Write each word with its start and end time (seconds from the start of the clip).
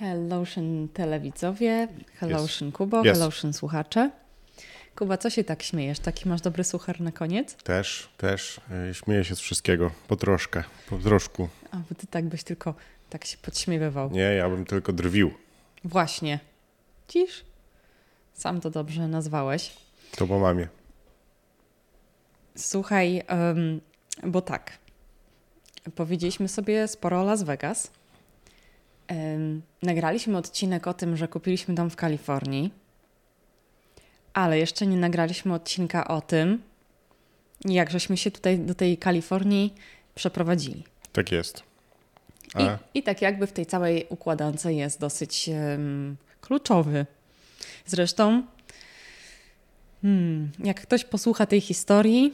Hellotion 0.00 0.88
telewidzowie, 0.94 1.88
Hellotion 2.18 2.68
Yes. 2.68 2.74
Kubo, 2.74 3.00
Yes. 3.00 3.06
Hellotion 3.06 3.52
słuchacze. 3.52 4.10
Kuba, 4.96 5.18
co 5.18 5.30
się 5.30 5.44
tak 5.44 5.62
śmiejesz? 5.62 5.98
Taki 5.98 6.28
masz 6.28 6.40
dobry 6.40 6.64
suchar 6.64 7.00
na 7.00 7.12
koniec? 7.12 7.54
Też, 7.54 8.08
też 8.16 8.60
y, 8.90 8.94
śmieję 8.94 9.24
się 9.24 9.36
z 9.36 9.40
wszystkiego, 9.40 9.90
po 10.08 10.16
troszkę, 10.16 10.64
po 10.88 10.98
troszku. 10.98 11.48
A, 11.70 11.76
bo 11.76 11.94
ty 11.94 12.06
tak 12.06 12.24
byś 12.24 12.44
tylko 12.44 12.74
tak 13.10 13.24
się 13.24 13.36
podśmiewywał. 13.38 14.10
Nie, 14.10 14.20
ja 14.20 14.48
bym 14.48 14.64
tylko 14.64 14.92
drwił. 14.92 15.30
Właśnie. 15.84 16.40
Dziś? 17.08 17.44
Sam 18.34 18.60
to 18.60 18.70
dobrze 18.70 19.08
nazwałeś. 19.08 19.76
To 20.16 20.26
po 20.26 20.38
mamie. 20.38 20.68
Słuchaj, 22.56 23.22
em, 23.26 23.80
bo 24.24 24.40
tak. 24.42 24.78
Powiedzieliśmy 25.94 26.48
sobie 26.48 26.88
sporo 26.88 27.20
o 27.20 27.24
Las 27.24 27.42
Vegas. 27.42 27.90
Nagraliśmy 29.82 30.38
odcinek 30.38 30.86
o 30.86 30.94
tym, 30.94 31.16
że 31.16 31.28
kupiliśmy 31.28 31.74
dom 31.74 31.90
w 31.90 31.96
Kalifornii, 31.96 32.70
ale 34.32 34.58
jeszcze 34.58 34.86
nie 34.86 34.96
nagraliśmy 34.96 35.54
odcinka 35.54 36.08
o 36.08 36.20
tym, 36.20 36.62
jak 37.64 37.90
żeśmy 37.90 38.16
się 38.16 38.30
tutaj 38.30 38.58
do 38.58 38.74
tej 38.74 38.98
Kalifornii 38.98 39.74
przeprowadzili. 40.14 40.84
Tak 41.12 41.32
jest. 41.32 41.62
I, 42.58 42.62
A, 42.62 42.78
I 42.94 43.02
tak 43.02 43.22
jakby 43.22 43.46
w 43.46 43.52
tej 43.52 43.66
całej 43.66 44.06
układance 44.08 44.64
jest 44.64 45.00
dosyć 45.00 45.48
em, 45.48 46.16
kluczowy. 46.40 47.06
Zresztą, 47.86 48.42
hmm, 50.02 50.50
jak 50.64 50.80
ktoś 50.80 51.04
posłucha 51.04 51.46
tej 51.46 51.60
historii, 51.60 52.32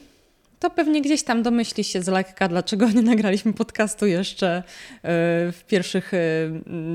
to 0.60 0.70
pewnie 0.70 1.02
gdzieś 1.02 1.23
tam 1.23 1.42
domyśli 1.42 1.84
się 1.84 2.02
z 2.02 2.09
lekka, 2.09 2.48
dlaczego 2.48 2.91
nie 2.95 3.02
nagraliśmy 3.02 3.52
podcastu 3.52 4.06
jeszcze 4.06 4.48
e, 4.56 4.62
w 5.52 5.65
pierwszych 5.69 6.15
e, 6.15 6.19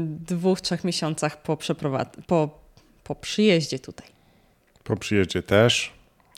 dwóch, 0.06 0.62
trzech 0.62 0.84
miesiącach 0.84 1.42
po, 1.42 1.58
przeprowad- 1.58 2.22
po, 2.28 2.60
po 3.04 3.16
przyjeździe 3.16 3.80
tutaj. 3.80 4.08
po 4.84 4.98
przyjeździe 4.98 5.44
też 5.44 5.94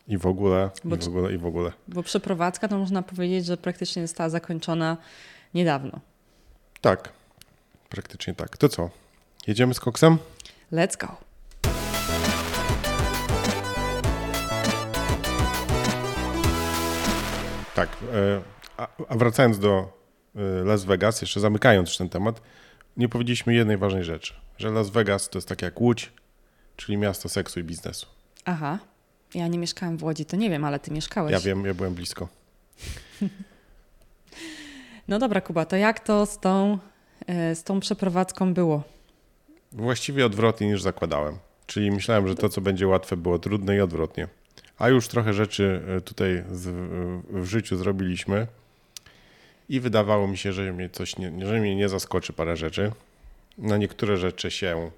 i 0.07 0.17
w 0.17 0.25
ogóle, 0.25 0.69
Bo 0.83 0.95
i 0.95 0.99
w 0.99 1.07
ogóle, 1.07 1.33
i 1.33 1.38
w 1.38 1.45
ogóle. 1.45 1.71
Bo 1.88 2.03
przeprowadzka 2.03 2.67
to 2.67 2.77
można 2.77 3.02
powiedzieć, 3.02 3.45
że 3.45 3.58
praktycznie 3.58 4.08
została 4.08 4.30
zakończona 4.30 4.97
niedawno. 5.53 5.99
Tak, 6.81 7.09
praktycznie 7.89 8.33
tak. 8.33 8.58
To 8.58 8.69
co? 8.69 8.89
Jedziemy 9.47 9.73
z 9.73 9.80
koksem? 9.80 10.17
Let's 10.71 10.97
go! 10.97 11.33
Tak. 17.75 17.89
e, 18.13 18.41
A, 18.77 19.16
wracając 19.16 19.59
do 19.59 19.99
e, 20.35 20.39
Las 20.63 20.85
Vegas, 20.85 21.21
jeszcze 21.21 21.39
zamykając 21.39 21.89
już 21.89 21.97
ten 21.97 22.09
temat, 22.09 22.41
nie 22.97 23.09
powiedzieliśmy 23.09 23.53
jednej 23.53 23.77
ważnej 23.77 24.03
rzeczy, 24.03 24.33
że 24.57 24.69
Las 24.69 24.89
Vegas 24.89 25.30
to 25.30 25.38
jest 25.38 25.47
tak 25.47 25.61
jak 25.61 25.81
Łódź, 25.81 26.11
czyli 26.75 26.97
miasto 26.97 27.30
seksu 27.30 27.59
i 27.59 27.63
biznesu. 27.63 28.07
Aha. 28.45 28.80
Ja 29.35 29.47
nie 29.47 29.57
mieszkałam 29.57 29.97
w 29.97 30.03
Łodzi, 30.03 30.25
to 30.25 30.38
nie 30.38 30.49
wiem, 30.49 30.65
ale 30.65 30.80
ty 30.80 30.91
mieszkałeś. 30.91 31.31
Ja 31.31 31.39
wiem, 31.39 31.65
ja 31.65 31.73
byłem 31.73 31.93
blisko. 31.93 32.27
No 35.08 35.19
dobra, 35.19 35.41
Kuba, 35.41 35.65
to 35.65 35.75
jak 35.75 35.99
to 35.99 36.25
z 36.25 36.39
tą, 36.39 36.77
e, 37.27 37.55
z 37.55 37.63
tą 37.63 37.80
przeprowadzką 37.80 38.53
było? 38.53 38.83
Właściwie 39.71 40.25
odwrotnie 40.25 40.67
niż 40.67 40.81
zakładałem. 40.81 41.37
Czyli 41.65 41.91
myślałem, 41.91 42.27
że 42.27 42.35
to, 42.35 42.49
co 42.49 42.61
będzie 42.61 42.87
łatwe, 42.87 43.17
było 43.17 43.39
trudne 43.39 43.75
i 43.75 43.80
odwrotnie. 43.80 44.27
A 44.77 44.89
już 44.89 45.07
trochę 45.07 45.33
rzeczy 45.33 45.81
e, 45.97 46.02
tutaj 46.02 46.43
z, 46.52 46.69
w 47.29 47.45
życiu 47.45 47.77
zrobiliśmy 47.77 48.47
i 49.69 49.80
wydawało 49.80 50.27
mi 50.27 50.38
się, 50.38 50.53
że 50.53 50.73
mnie 50.73 50.89
coś 50.89 51.17
nie, 51.17 51.45
że 51.45 51.59
mnie 51.59 51.75
nie 51.75 51.89
zaskoczy 51.89 52.33
parę 52.33 52.57
rzeczy. 52.57 52.91
Na 53.57 53.77
niektóre 53.77 54.17
rzeczy 54.17 54.52
się 54.52 54.91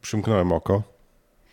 przymknąłem 0.00 0.52
oko, 0.52 0.82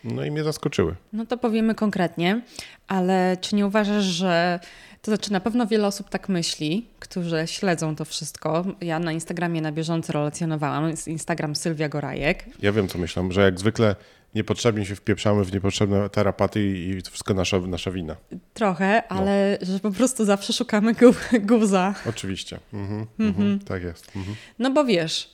no 0.04 0.24
i 0.24 0.30
mnie 0.30 0.44
zaskoczyły. 0.44 0.94
No 1.12 1.26
to 1.26 1.38
powiemy 1.38 1.74
konkretnie, 1.74 2.40
ale 2.88 3.36
czy 3.40 3.56
nie 3.56 3.66
uważasz, 3.66 4.04
że 4.04 4.60
to 5.02 5.10
znaczy 5.10 5.32
na 5.32 5.40
pewno 5.40 5.66
wiele 5.66 5.86
osób 5.86 6.08
tak 6.08 6.28
myśli, 6.28 6.86
którzy 6.98 7.42
śledzą 7.46 7.96
to 7.96 8.04
wszystko. 8.04 8.64
Ja 8.80 8.98
na 8.98 9.12
Instagramie 9.12 9.60
na 9.62 9.72
bieżąco 9.72 10.12
relacjonowałam, 10.12 10.92
Instagram 11.06 11.56
Sylwia 11.56 11.88
Gorajek. 11.88 12.44
Ja 12.62 12.72
wiem, 12.72 12.88
co 12.88 12.98
myślę, 12.98 13.28
że 13.30 13.42
jak 13.42 13.60
zwykle 13.60 13.96
niepotrzebnie 14.34 14.86
się 14.86 14.94
wpieprzamy 14.96 15.44
w 15.44 15.52
niepotrzebne 15.52 16.10
tarapaty 16.10 16.66
i, 16.66 16.90
i 16.90 17.02
to 17.02 17.10
wszystko 17.10 17.34
nasza, 17.34 17.58
nasza 17.60 17.90
wina. 17.90 18.16
Trochę, 18.54 19.02
No. 19.10 19.16
ale 19.16 19.58
że 19.62 19.78
po 19.80 19.90
prostu 19.90 20.24
zawsze 20.24 20.52
szukamy 20.52 20.94
gu, 20.94 21.14
guza. 21.40 21.94
Oczywiście. 22.08 22.60
Mhm, 22.72 23.06
mhm, 23.18 23.58
tak 23.60 23.82
jest. 23.82 24.16
Mhm. 24.16 24.36
No 24.58 24.70
bo 24.70 24.84
wiesz, 24.84 25.30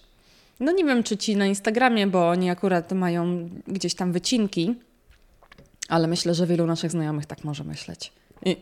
no 0.61 0.73
nie 0.73 0.85
wiem 0.85 1.03
czy 1.03 1.17
ci 1.17 1.37
na 1.37 1.47
Instagramie, 1.47 2.07
bo 2.07 2.29
oni 2.29 2.51
akurat 2.51 2.93
mają 2.93 3.51
gdzieś 3.69 3.95
tam 3.95 4.13
wycinki, 4.13 4.75
ale 5.89 6.07
myślę, 6.09 6.35
że 6.35 6.47
wielu 6.47 6.67
naszych 6.67 6.91
znajomych 6.91 7.27
tak 7.27 7.45
może 7.45 7.65
myśleć. 7.65 8.13
I, 8.45 8.57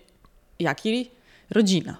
jaki? 0.58 1.10
Rodzina. 1.50 1.96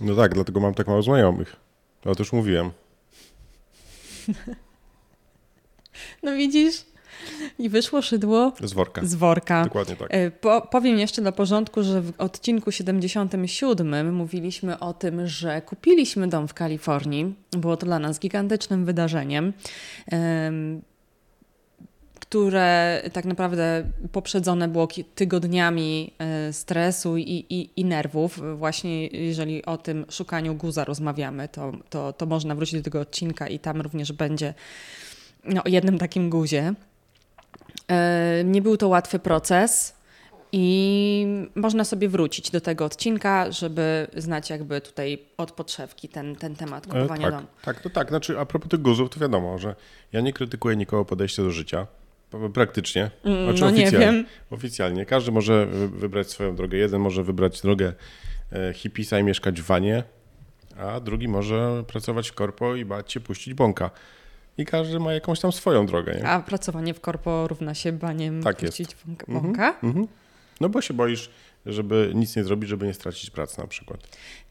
No 0.00 0.16
tak, 0.16 0.34
dlatego 0.34 0.60
mam 0.60 0.74
tak 0.74 0.86
mało 0.86 1.02
znajomych. 1.02 1.56
O 2.04 2.14
to 2.14 2.22
już 2.22 2.32
mówiłem. 2.32 2.70
No 6.22 6.36
widzisz? 6.36 6.84
I 7.58 7.68
wyszło 7.68 8.02
szydło 8.02 8.52
Z 8.62 8.72
worka. 8.72 9.00
z 9.04 9.14
worka. 9.14 9.64
Dokładnie 9.64 9.96
tak. 9.96 10.08
E, 10.10 10.30
Po, 10.30 10.60
powiem 10.60 10.98
jeszcze 10.98 11.22
dla 11.22 11.32
porządku, 11.32 11.82
że 11.82 12.02
w 12.02 12.12
odcinku 12.18 12.72
77 12.72 14.14
mówiliśmy 14.14 14.78
o 14.78 14.92
tym, 14.94 15.26
że 15.26 15.62
kupiliśmy 15.62 16.28
dom 16.28 16.48
w 16.48 16.54
Kalifornii. 16.54 17.34
Było 17.50 17.76
to 17.76 17.86
dla 17.86 17.98
nas 17.98 18.18
gigantycznym 18.18 18.84
wydarzeniem, 18.84 19.52
em, 20.06 20.82
które 22.20 23.02
tak 23.12 23.24
naprawdę 23.24 23.84
poprzedzone 24.12 24.68
było 24.68 24.88
tygodniami 25.14 26.12
e, 26.18 26.52
stresu 26.52 27.16
i, 27.16 27.44
i, 27.48 27.70
i 27.76 27.84
nerwów. 27.84 28.40
Właśnie 28.58 29.06
jeżeli 29.06 29.64
o 29.64 29.76
tym 29.76 30.06
szukaniu 30.10 30.54
guza 30.54 30.84
rozmawiamy, 30.84 31.48
to, 31.48 31.72
to, 31.90 32.12
to 32.12 32.26
można 32.26 32.54
wrócić 32.54 32.74
do 32.74 32.82
tego 32.82 33.00
odcinka 33.00 33.48
i 33.48 33.58
tam 33.58 33.80
również 33.80 34.12
będzie 34.12 34.54
no, 35.44 35.64
o 35.64 35.68
jednym 35.68 35.98
takim 35.98 36.30
guzie. 36.30 36.74
E, 37.90 38.42
Nie 38.44 38.62
był 38.62 38.76
to 38.76 38.88
łatwy 38.88 39.18
proces 39.18 39.98
i 40.52 41.26
można 41.54 41.84
sobie 41.84 42.08
wrócić 42.08 42.50
do 42.50 42.60
tego 42.60 42.84
odcinka, 42.84 43.52
żeby 43.52 44.06
znać 44.16 44.50
jakby 44.50 44.80
tutaj 44.80 45.18
od 45.36 45.52
podszewki 45.52 46.08
ten, 46.08 46.36
ten 46.36 46.56
temat 46.56 46.84
E, 46.86 46.86
kupowania 46.90 47.22
tak, 47.22 47.34
domu. 47.34 47.46
tak, 47.64 47.80
to 47.80 47.90
tak. 47.90 48.08
Znaczy, 48.08 48.38
a 48.38 48.46
propos 48.46 48.68
tych 48.70 48.82
guzów, 48.82 49.10
to 49.10 49.20
wiadomo, 49.20 49.58
że 49.58 49.74
ja 50.12 50.20
nie 50.20 50.32
krytykuję 50.32 50.76
nikogo 50.76 51.04
podejścia 51.04 51.42
do 51.42 51.50
życia. 51.50 51.86
Praktycznie. 52.54 53.10
Mm, 53.24 53.44
Znaczy 53.44 53.60
No 53.60 53.70
nie 53.70 53.82
oficjalnie. 53.82 54.06
wiem. 54.06 54.26
Oficjalnie. 54.50 55.06
Każdy 55.06 55.32
może 55.32 55.66
wy- 55.66 55.88
wybrać 55.88 56.30
swoją 56.30 56.56
drogę. 56.56 56.78
Jeden 56.78 57.00
może 57.00 57.22
wybrać 57.24 57.60
drogę 57.62 57.92
e, 58.52 58.72
hipisa 58.74 59.18
i 59.18 59.24
mieszkać 59.24 59.60
w 59.62 59.64
wanie, 59.66 60.02
a 60.78 61.00
drugi 61.00 61.28
może 61.28 61.84
pracować 61.86 62.28
w 62.30 62.32
korpo 62.34 62.74
i 62.74 62.84
bać 62.84 63.12
się 63.12 63.20
puścić 63.20 63.54
bąka. 63.54 63.90
I 64.58 64.64
każdy 64.64 64.98
ma 65.00 65.12
jakąś 65.12 65.40
tam 65.40 65.52
swoją 65.52 65.86
drogę. 65.86 66.14
Nie? 66.14 66.28
A 66.28 66.40
pracowanie 66.40 66.94
w 66.94 67.00
korpo 67.00 67.48
równa 67.48 67.74
się 67.74 67.92
baniem 67.92 68.42
Tak 68.42 68.56
puścić 68.56 68.96
wąka? 69.28 69.78
Mhm. 69.82 70.06
No 70.60 70.68
bo 70.68 70.80
się 70.80 70.94
boisz, 70.94 71.30
żeby 71.66 72.12
nic 72.14 72.36
nie 72.36 72.44
zrobić, 72.44 72.70
żeby 72.70 72.86
nie 72.86 72.94
stracić 72.94 73.30
pracy 73.30 73.60
na 73.60 73.66
przykład. 73.66 74.00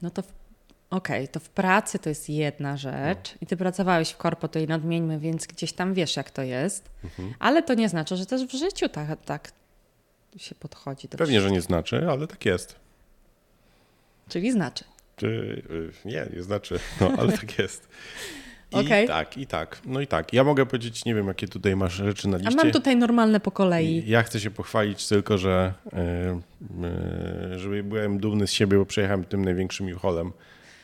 No 0.02 0.10
to 0.10 0.24
okej, 0.90 1.28
to 1.28 1.40
w 1.40 1.50
pracy 1.50 2.00
to 2.00 2.10
jest 2.10 2.30
jedna 2.30 2.78
rzecz 2.78 3.32
No. 3.32 3.38
i 3.42 3.46
ty 3.46 3.58
pracowałeś 3.58 4.10
w 4.12 4.18
korpo, 4.18 4.48
to 4.48 4.60
jej 4.60 4.68
nadmieńmy, 4.68 5.20
więc 5.20 5.48
gdzieś 5.48 5.74
tam 5.74 5.94
wiesz 5.94 6.16
jak 6.18 6.32
to 6.32 6.42
jest, 6.42 6.90
Mhm. 7.04 7.34
ale 7.40 7.64
to 7.64 7.74
nie 7.74 7.90
znaczy, 7.90 8.18
że 8.18 8.26
też 8.26 8.46
w 8.46 8.52
życiu 8.52 8.90
tak, 8.90 9.26
tak 9.26 9.52
się 10.38 10.56
podchodzi 10.56 11.08
do 11.08 11.18
Pewnie, 11.18 11.42
że 11.42 11.52
nie 11.52 11.62
znaczy, 11.62 12.08
ale 12.10 12.28
tak 12.28 12.46
jest. 12.46 12.76
Czyli 14.30 14.52
znaczy. 14.52 14.84
Czy, 15.16 15.28
y, 16.06 16.08
nie, 16.10 16.28
nie 16.36 16.44
znaczy, 16.44 16.80
no 17.02 17.12
ale 17.18 17.32
tak 17.38 17.60
jest. 17.60 17.88
I 18.72 18.76
Okej. 18.76 19.08
tak, 19.08 19.38
i 19.38 19.48
tak. 19.48 19.82
No 19.86 20.02
i 20.02 20.08
tak. 20.08 20.34
Ja 20.34 20.44
mogę 20.44 20.66
powiedzieć, 20.66 21.06
nie 21.06 21.16
wiem, 21.16 21.28
jakie 21.28 21.48
tutaj 21.48 21.76
masz 21.76 21.94
rzeczy 21.94 22.28
na 22.28 22.36
A 22.38 22.40
liście. 22.40 22.56
mam 22.56 22.72
tutaj 22.72 22.96
normalne 22.96 23.40
po 23.40 23.52
kolei. 23.52 24.04
Ja 24.08 24.24
chcę 24.24 24.40
się 24.40 24.52
pochwalić 24.52 25.08
tylko, 25.08 25.38
że 25.38 25.74
y, 25.86 25.98
y, 27.56 27.60
żeby 27.60 27.84
byłem 27.84 28.20
dumny 28.20 28.48
z 28.48 28.52
siebie, 28.52 28.78
bo 28.78 28.86
przejechałem 28.86 29.24
tym 29.24 29.46
największym 29.46 29.90
Juholem 29.90 30.32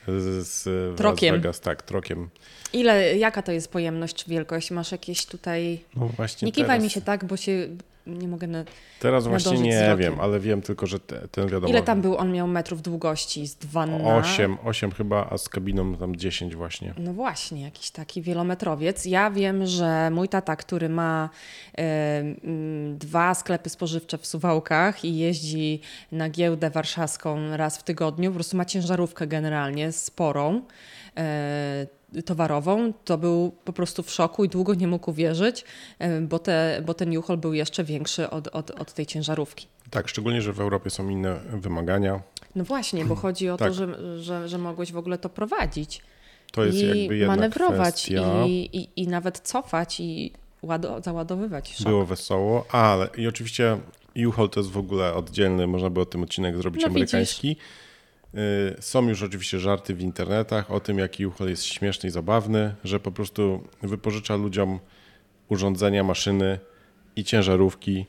z, 0.07 0.47
z 0.47 0.97
Trokiem. 0.97 1.35
Vegas, 1.35 1.59
tak, 1.59 1.81
trokiem. 1.81 2.29
Ile, 2.73 3.17
jaka 3.17 3.41
to 3.41 3.51
jest 3.51 3.71
pojemność 3.71 4.15
czy 4.15 4.29
wielkość? 4.29 4.71
Masz 4.71 4.91
jakieś 4.91 5.25
tutaj... 5.25 5.79
No 5.95 6.07
właśnie 6.07 6.45
Nie 6.45 6.51
kiwaj 6.51 6.79
mi 6.79 6.89
się 6.89 7.01
tak, 7.01 7.25
bo 7.25 7.37
się 7.37 7.67
nie 8.07 8.27
mogę... 8.27 8.47
Na... 8.47 8.63
Teraz 8.99 9.27
właśnie 9.27 9.59
nie 9.59 9.95
wiem, 9.97 10.19
ale 10.19 10.39
wiem 10.39 10.61
tylko, 10.61 10.87
że 10.87 10.99
te, 10.99 11.27
ten 11.27 11.47
wiadomo. 11.47 11.67
Ile 11.67 11.81
tam 11.81 12.01
był? 12.01 12.17
On 12.17 12.31
miał 12.31 12.47
metrów 12.47 12.81
długości 12.81 13.47
z 13.47 13.55
dwa 13.55 13.85
na... 13.85 14.15
8, 14.15 14.57
8 14.63 14.91
chyba, 14.91 15.27
a 15.29 15.37
z 15.37 15.49
kabiną 15.49 15.95
tam 15.95 16.15
10 16.15 16.55
właśnie. 16.55 16.93
No 16.97 17.13
właśnie, 17.13 17.61
jakiś 17.61 17.91
taki 17.91 18.21
wielometrowiec. 18.21 19.05
Ja 19.05 19.31
wiem, 19.31 19.65
że 19.65 20.09
mój 20.11 20.29
tata, 20.29 20.55
który 20.55 20.89
ma 20.89 21.29
mm, 21.73 22.97
dwa 22.97 23.33
sklepy 23.33 23.69
spożywcze 23.69 24.17
w 24.17 24.25
Suwałkach 24.25 25.05
i 25.05 25.17
jeździ 25.17 25.81
na 26.11 26.29
giełdę 26.29 26.69
warszawską 26.69 27.57
raz 27.57 27.77
w 27.77 27.83
tygodniu, 27.83 28.31
po 28.31 28.35
prostu 28.35 28.57
ma 28.57 28.65
ciężarówkę 28.65 29.27
generalnie 29.27 29.91
sporą. 29.91 30.61
E, 31.17 31.87
towarową, 32.25 32.93
to 33.05 33.17
był 33.17 33.51
po 33.65 33.73
prostu 33.73 34.03
w 34.03 34.11
szoku 34.11 34.45
i 34.45 34.49
długo 34.49 34.73
nie 34.73 34.87
mógł 34.87 35.09
uwierzyć, 35.09 35.65
bo, 36.21 36.39
te, 36.39 36.81
bo 36.85 36.93
ten 36.93 37.17
U-Haul 37.17 37.37
był 37.37 37.53
jeszcze 37.53 37.83
większy 37.83 38.29
od, 38.29 38.47
od, 38.47 38.71
od 38.71 38.93
tej 38.93 39.05
ciężarówki. 39.05 39.67
Tak, 39.89 40.07
szczególnie, 40.07 40.41
że 40.41 40.53
w 40.53 40.59
Europie 40.59 40.89
są 40.89 41.09
inne 41.09 41.39
wymagania. 41.53 42.21
No 42.55 42.63
właśnie, 42.63 43.05
bo 43.05 43.15
chodzi 43.15 43.49
o 43.49 43.57
tak. 43.57 43.67
to, 43.67 43.73
że, 43.73 44.21
że, 44.21 44.49
że 44.49 44.57
mogłeś 44.57 44.91
w 44.91 44.97
ogóle 44.97 45.17
to 45.17 45.29
prowadzić. 45.29 46.01
To 46.51 46.65
jest 46.65 46.77
I 46.77 46.87
jakby 46.99 47.27
manewrować 47.27 47.95
kwestia. 47.95 48.45
I, 48.45 48.69
i, 48.73 49.01
i 49.01 49.07
nawet 49.07 49.39
cofać 49.39 49.99
i 49.99 50.31
łado, 50.61 51.01
załadowywać. 51.01 51.75
Szok. 51.75 51.87
Było 51.87 52.05
wesoło, 52.05 52.65
ale 52.71 53.09
i 53.17 53.27
oczywiście 53.27 53.77
U-Haul 54.27 54.49
to 54.49 54.59
jest 54.59 54.71
w 54.71 54.77
ogóle 54.77 55.13
oddzielny, 55.13 55.67
można 55.67 55.89
by 55.89 56.01
o 56.01 56.05
tym 56.05 56.23
odcinek 56.23 56.57
zrobić 56.57 56.81
No 56.81 56.87
amerykański. 56.87 57.51
Y, 57.51 57.82
Są 58.79 59.09
już 59.09 59.23
oczywiście 59.23 59.59
żarty 59.59 59.95
w 59.95 60.01
internetach 60.01 60.71
o 60.71 60.79
tym, 60.79 60.99
jaki 60.99 61.25
U-Haul 61.27 61.49
jest 61.49 61.63
śmieszny 61.65 62.09
i 62.09 62.11
zabawny, 62.11 62.75
że 62.83 62.99
po 62.99 63.11
prostu 63.11 63.63
wypożycza 63.81 64.35
ludziom 64.35 64.79
urządzenia, 65.49 66.03
maszyny 66.03 66.59
i 67.15 67.23
ciężarówki, 67.23 68.05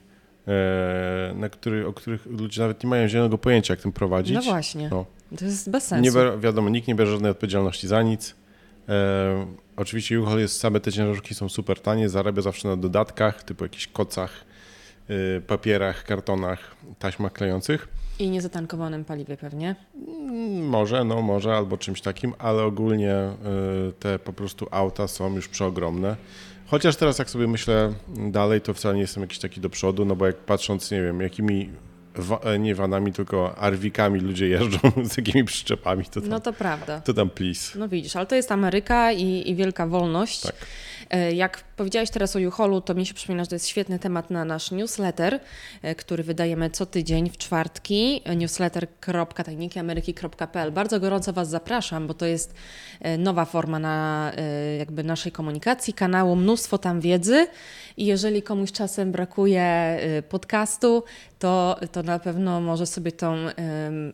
e, 0.48 1.32
na 1.36 1.48
który, 1.48 1.86
o 1.86 1.92
których 1.92 2.26
ludzie 2.26 2.60
nawet 2.60 2.84
nie 2.84 2.90
mają 2.90 3.08
zielonego 3.08 3.38
pojęcia, 3.38 3.72
jak 3.74 3.80
tym 3.80 3.92
prowadzić. 3.92 4.34
No 4.34 4.42
właśnie, 4.42 4.88
No. 4.88 5.04
to 5.38 5.44
jest 5.44 5.70
bez 5.70 5.84
sensu. 5.86 6.02
Nie 6.04 6.10
wi- 6.10 6.40
wiadomo, 6.40 6.68
nikt 6.70 6.88
nie 6.88 6.94
bierze 6.94 7.12
żadnej 7.12 7.30
odpowiedzialności 7.30 7.88
za 7.88 8.02
nic. 8.02 8.34
E, 8.88 9.46
oczywiście 9.76 10.20
U-Haul 10.20 10.38
jest, 10.40 10.60
same 10.60 10.80
te 10.80 10.92
ciężarówki 10.92 11.34
są 11.34 11.48
super 11.48 11.80
tanie, 11.80 12.08
zarabia 12.08 12.42
zawsze 12.42 12.68
na 12.68 12.76
dodatkach, 12.76 13.42
typu 13.42 13.64
jakichś 13.64 13.86
kocach, 13.86 14.44
y, 15.10 15.42
papierach, 15.46 16.04
kartonach, 16.04 16.76
taśmach 16.98 17.32
klejących. 17.32 17.88
I 18.18 18.30
niezatankowanym 18.30 19.04
paliwie 19.04 19.36
pewnie. 19.36 19.74
Mm, 20.08 20.66
Może, 20.68 21.04
no 21.04 21.22
może, 21.22 21.56
albo 21.56 21.76
czymś 21.78 22.00
takim, 22.00 22.34
ale 22.38 22.62
ogólnie 22.62 23.14
y, 23.88 23.92
te 23.92 24.18
po 24.18 24.32
prostu 24.32 24.66
auta 24.70 25.08
są 25.08 25.34
już 25.36 25.48
przeogromne. 25.48 26.16
Chociaż 26.66 26.96
teraz 26.96 27.18
jak 27.18 27.30
sobie 27.30 27.46
myślę 27.46 27.92
dalej, 28.30 28.60
to 28.60 28.74
wcale 28.74 28.94
nie 28.94 29.00
jestem 29.00 29.22
jakiś 29.22 29.38
taki 29.38 29.60
do 29.60 29.70
przodu, 29.70 30.04
no 30.04 30.16
bo 30.16 30.26
jak 30.26 30.36
patrząc, 30.36 30.90
nie 30.90 31.02
wiem, 31.02 31.20
jakimi, 31.20 31.70
wa- 32.14 32.38
e, 32.38 32.58
nie 32.58 32.74
vanami, 32.74 33.12
tylko 33.12 33.58
arwikami 33.58 34.20
ludzie 34.20 34.48
jeżdżą, 34.48 34.78
z 35.10 35.16
jakimi 35.16 35.44
przyczepami, 35.44 36.04
to 36.04 36.20
tam, 36.20 36.30
No 36.30 36.40
to 36.40 36.52
prawda. 36.52 37.00
to 37.00 37.14
tam 37.14 37.30
please. 37.30 37.78
No 37.78 37.88
widzisz, 37.88 38.16
ale 38.16 38.26
to 38.26 38.34
jest 38.34 38.52
Ameryka 38.52 39.12
i, 39.12 39.50
i 39.50 39.54
wielka 39.54 39.86
wolność. 39.86 40.40
Tak. 40.40 40.54
E, 41.10 41.32
Jak 41.32 41.60
powiedziałeś 41.76 42.10
teraz 42.10 42.36
o 42.36 42.38
Juholu, 42.38 42.80
to 42.80 42.94
mi 42.94 43.06
się 43.06 43.14
przypomina, 43.14 43.44
że 43.44 43.50
to 43.50 43.54
jest 43.54 43.68
świetny 43.68 43.98
temat 43.98 44.30
na 44.30 44.44
nasz 44.44 44.70
newsletter, 44.70 45.40
e, 45.82 45.94
który 45.94 46.22
wydajemy 46.22 46.70
co 46.70 46.86
tydzień 46.86 47.30
w 47.30 47.38
czwartki. 47.38 48.22
Newsletter.tajnikiameryki.pl. 48.36 50.72
Bardzo 50.72 51.00
gorąco 51.00 51.32
Was 51.32 51.48
zapraszam, 51.48 52.06
bo 52.06 52.14
to 52.14 52.26
jest 52.26 52.54
e, 53.00 53.18
nowa 53.18 53.44
forma 53.44 53.78
na 53.78 54.32
e, 54.36 54.76
jakby 54.76 55.04
naszej 55.04 55.32
komunikacji, 55.32 55.94
kanału, 55.94 56.36
mnóstwo 56.36 56.78
tam 56.78 57.00
wiedzy 57.00 57.46
i 57.96 58.06
jeżeli 58.06 58.42
komuś 58.42 58.72
czasem 58.72 59.12
brakuje 59.12 59.98
podcastu, 60.28 61.04
to, 61.38 61.76
to 61.92 62.02
na 62.02 62.18
pewno 62.18 62.60
może 62.60 62.86
sobie 62.86 63.12
tą 63.12 63.36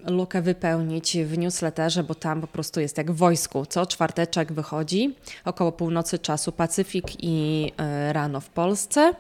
lukę 0.07 0.43
wypełnić 0.43 1.17
w 1.25 1.39
newsletterze, 1.39 2.05
bo 2.05 2.15
tam 2.15 2.41
po 2.41 2.47
prostu 2.47 2.81
jest 2.81 2.99
jak 2.99 3.11
w 3.11 3.17
wojsku. 3.17 3.67
Co 3.67 3.87
czwarteczek 3.87 4.53
wychodzi 4.53 5.15
około 5.45 5.73
północy 5.73 6.19
czasu 6.19 6.53
Pacyfik 6.53 7.25
i 7.25 7.50
e, 7.79 8.13
rano 8.13 8.41
w 8.41 8.49
Polsce. 8.49 9.15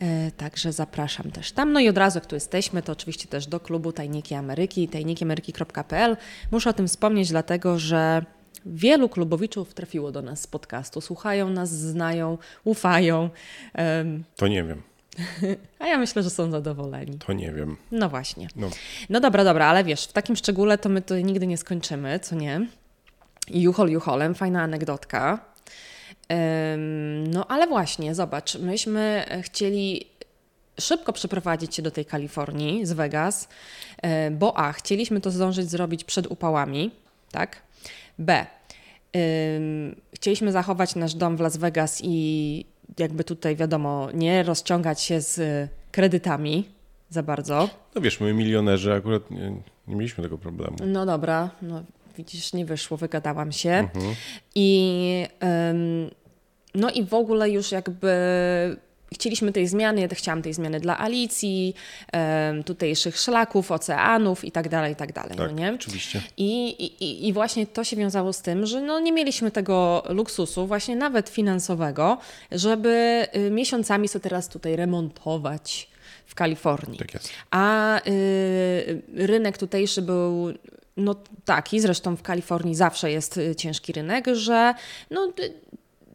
E, 0.00 0.30
Także 0.30 0.72
zapraszam 0.72 1.30
też 1.30 1.52
tam. 1.52 1.72
No 1.72 1.80
i 1.80 1.88
od 1.88 1.98
razu, 1.98 2.16
jak 2.18 2.26
tu 2.26 2.34
jesteśmy, 2.36 2.82
to 2.82 2.92
oczywiście 2.92 3.28
też 3.28 3.46
do 3.46 3.60
klubu 3.60 3.92
Tajniki 3.92 4.34
Ameryki, 4.34 4.88
tajnikiameryki.pl. 4.88 6.16
Muszę 6.50 6.70
o 6.70 6.72
tym 6.72 6.88
wspomnieć, 6.88 7.28
dlatego 7.28 7.78
że 7.78 8.24
wielu 8.66 9.08
klubowiczów 9.08 9.74
trafiło 9.74 10.12
do 10.12 10.22
nas 10.22 10.40
z 10.40 10.46
podcastu. 10.46 11.00
Słuchają 11.00 11.50
nas, 11.50 11.70
znają, 11.70 12.38
ufają. 12.64 13.30
To 14.36 14.48
nie 14.48 14.64
wiem, 14.64 14.82
A 15.78 15.86
ja 15.86 15.98
myślę, 15.98 16.22
że 16.22 16.30
są 16.30 16.50
zadowoleni. 16.50 17.18
to 17.18 17.32
nie 17.32 17.52
wiem. 17.52 17.76
No 17.90 18.08
właśnie. 18.08 18.48
No. 18.56 18.70
No 19.10 19.20
dobra, 19.20 19.44
dobra, 19.44 19.66
ale 19.66 19.84
wiesz, 19.84 20.04
w 20.06 20.12
takim 20.12 20.36
szczególe 20.36 20.78
to 20.78 20.88
my 20.88 21.02
to 21.02 21.18
nigdy 21.18 21.46
nie 21.46 21.56
skończymy, 21.56 22.20
co 22.20 22.36
nie? 22.36 22.66
Juhol 23.50 23.90
Juholem, 23.90 24.34
fajna 24.34 24.62
anegdotka. 24.62 25.38
No 27.28 27.46
ale 27.48 27.66
właśnie, 27.66 28.14
zobacz, 28.14 28.58
myśmy 28.58 29.24
chcieli 29.42 30.06
szybko 30.80 31.12
przeprowadzić 31.12 31.76
się 31.76 31.82
do 31.82 31.90
tej 31.90 32.04
Kalifornii 32.04 32.86
z 32.86 32.92
Vegas, 32.92 33.48
e, 34.02 34.30
bo 34.30 34.56
A, 34.58 34.72
chcieliśmy 34.72 35.20
to 35.20 35.30
zdążyć 35.30 35.70
zrobić 35.70 36.04
przed 36.04 36.26
upałami, 36.26 36.90
tak? 37.30 37.62
B, 38.18 38.46
chcieliśmy 40.14 40.52
zachować 40.52 40.94
nasz 40.94 41.14
dom 41.14 41.36
w 41.36 41.40
Las 41.40 41.56
Vegas 41.56 42.00
i 42.04 42.64
jakby 42.98 43.24
tutaj 43.24 43.56
wiadomo, 43.56 44.08
nie 44.14 44.42
rozciągać 44.42 45.00
się 45.00 45.20
z 45.20 45.68
kredytami 45.92 46.68
za 47.10 47.22
bardzo. 47.22 47.68
No 47.94 48.00
wiesz, 48.00 48.20
my 48.20 48.34
milionerzy 48.34 48.94
akurat 48.94 49.30
nie, 49.30 49.50
nie 49.88 49.96
mieliśmy 49.96 50.24
tego 50.24 50.38
problemu. 50.38 50.76
No 50.86 51.06
dobra, 51.06 51.50
no 51.62 51.82
widzisz, 52.16 52.52
nie 52.52 52.64
wyszło, 52.64 52.96
wygadałam 52.96 53.52
się. 53.52 53.70
Mhm. 53.70 54.14
I 54.54 55.26
ym, 55.70 56.10
no 56.74 56.90
i 56.90 57.04
w 57.04 57.14
ogóle 57.14 57.50
już 57.50 57.72
jakby 57.72 58.12
chcieliśmy 59.14 59.52
tej 59.52 59.68
zmiany, 59.68 60.00
ja 60.00 60.08
też 60.08 60.18
chciałam 60.18 60.42
tej 60.42 60.54
zmiany 60.54 60.80
dla 60.80 60.98
Alicji, 60.98 61.74
tutejszych 62.66 63.18
szlaków, 63.18 63.70
oceanów 63.70 64.44
i 64.44 64.52
tak 64.52 64.68
dalej, 64.68 64.92
i 64.92 64.96
tak 64.96 65.12
dalej, 65.12 65.36
Tak, 65.36 65.50
no 65.50 65.56
nie? 65.56 65.72
oczywiście. 65.74 66.22
I, 66.36 66.68
i, 66.68 67.28
I 67.28 67.32
właśnie 67.32 67.66
to 67.66 67.84
się 67.84 67.96
wiązało 67.96 68.32
z 68.32 68.42
tym, 68.42 68.66
że 68.66 68.80
no 68.80 69.00
nie 69.00 69.12
mieliśmy 69.12 69.50
tego 69.50 70.02
luksusu, 70.08 70.66
właśnie 70.66 70.96
nawet 70.96 71.28
finansowego, 71.28 72.18
żeby 72.52 73.26
y, 73.36 73.50
miesiącami 73.50 74.08
sobie 74.08 74.22
teraz 74.22 74.48
tutaj 74.48 74.76
remontować 74.76 75.88
w 76.26 76.34
Kalifornii. 76.34 76.98
Tak 76.98 77.14
jest. 77.14 77.30
A 77.50 77.98
y, 78.06 79.02
rynek 79.14 79.58
tutejszy 79.58 80.02
był 80.02 80.52
no 80.96 81.14
taki, 81.44 81.80
zresztą 81.80 82.16
w 82.16 82.22
Kalifornii 82.22 82.74
zawsze 82.74 83.10
jest 83.10 83.36
y, 83.36 83.54
ciężki 83.56 83.92
rynek, 83.92 84.26
że 84.32 84.74
no, 85.10 85.32
y, 85.40 85.52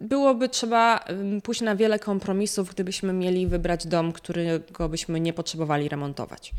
byłoby 0.01 0.49
trzeba 0.49 1.05
pójść 1.43 1.61
na 1.61 1.75
wiele 1.75 1.99
kompromisów, 1.99 2.69
gdybyśmy 2.69 3.13
mieli 3.13 3.47
wybrać 3.47 3.87
dom, 3.87 4.11
którego 4.11 4.89
byśmy 4.89 5.19
nie 5.19 5.33
potrzebowali 5.33 5.89
remontować. 5.89 6.51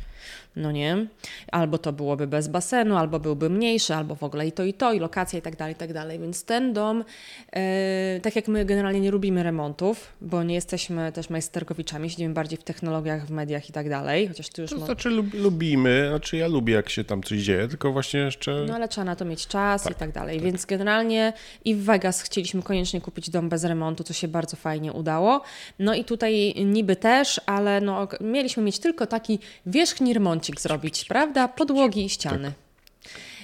No 0.59 0.73
nie? 0.73 1.07
Albo 1.53 1.79
to 1.79 1.93
byłoby 1.93 2.27
bez 2.27 2.49
basenu, 2.49 2.97
albo 2.97 3.21
byłby 3.21 3.51
mniejszy, 3.51 3.95
albo 3.95 4.15
w 4.15 4.23
ogóle 4.23 4.47
i 4.47 4.53
to, 4.53 4.65
i 4.65 4.75
to, 4.75 4.93
i 4.93 4.99
lokacja, 4.99 5.39
i 5.39 5.43
tak 5.43 5.57
dalej, 5.57 5.75
i 5.75 5.77
tak 5.77 5.93
dalej. 5.93 6.19
Więc 6.19 6.45
ten 6.45 6.73
dom, 6.73 7.05
e, 7.53 8.21
tak 8.23 8.37
jak 8.37 8.49
my 8.49 8.65
generalnie 8.65 9.01
nie 9.01 9.11
lubimy 9.11 9.43
remontów, 9.43 10.13
bo 10.21 10.43
nie 10.43 10.55
jesteśmy 10.55 11.13
też 11.13 11.31
majsterkowiczami, 11.31 12.11
siedzimy 12.11 12.35
bardziej 12.35 12.59
w 12.59 12.65
technologiach, 12.65 13.27
w 13.27 13.31
mediach 13.31 13.69
i 13.69 13.73
tak 13.73 13.89
dalej, 13.89 14.29
chociaż 14.29 14.49
ty 14.49 14.63
już... 14.63 14.71
To 14.71 14.79
znaczy 14.79 15.11
lub, 15.11 15.35
lubimy, 15.35 16.07
znaczy 16.09 16.37
ja 16.37 16.49
lubię 16.49 16.75
jak 16.75 16.89
się 16.89 17.05
tam 17.05 17.23
coś 17.23 17.39
dzieje, 17.39 17.69
tylko 17.69 17.93
właśnie 17.93 18.21
jeszcze 18.21 18.65
No 18.69 18.75
ale 18.75 18.89
trzeba 18.89 19.05
na 19.05 19.17
to 19.17 19.25
mieć 19.25 19.47
czas 19.47 19.83
Tak, 19.83 19.93
i 19.93 19.97
tak 19.97 20.13
dalej. 20.13 20.41
Więc 20.41 20.67
generalnie 20.67 21.33
i 21.65 21.75
w 21.75 21.85
Vegas 21.85 22.23
chcieliśmy 22.23 22.63
koniecznie 22.63 23.01
kupić 23.01 23.31
dom 23.31 23.49
bez 23.49 23.65
remontu, 23.65 24.05
co 24.05 24.13
się 24.13 24.29
bardzo 24.29 24.57
fajnie 24.57 24.93
udało. 24.93 25.43
No 25.79 25.95
i 25.95 26.05
tutaj 26.05 26.55
niby 26.65 26.97
też, 26.97 27.41
ale 27.47 27.81
no, 27.81 28.09
mieliśmy 28.21 28.63
mieć 28.63 28.79
tylko 28.79 29.07
taki 29.07 29.39
wierzchni 29.67 30.15
remoncik 30.49 30.61
zrobić, 30.61 31.05
prawda? 31.05 31.49
Podłogi 31.49 32.05
i 32.05 32.09
ściany. 32.09 32.53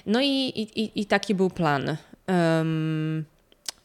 No 0.06 0.20
i, 0.20 0.26
i, 0.26 1.00
i, 1.00 1.06
taki 1.06 1.34
był 1.34 1.50
plan. 1.50 1.96
Em, 2.26 3.24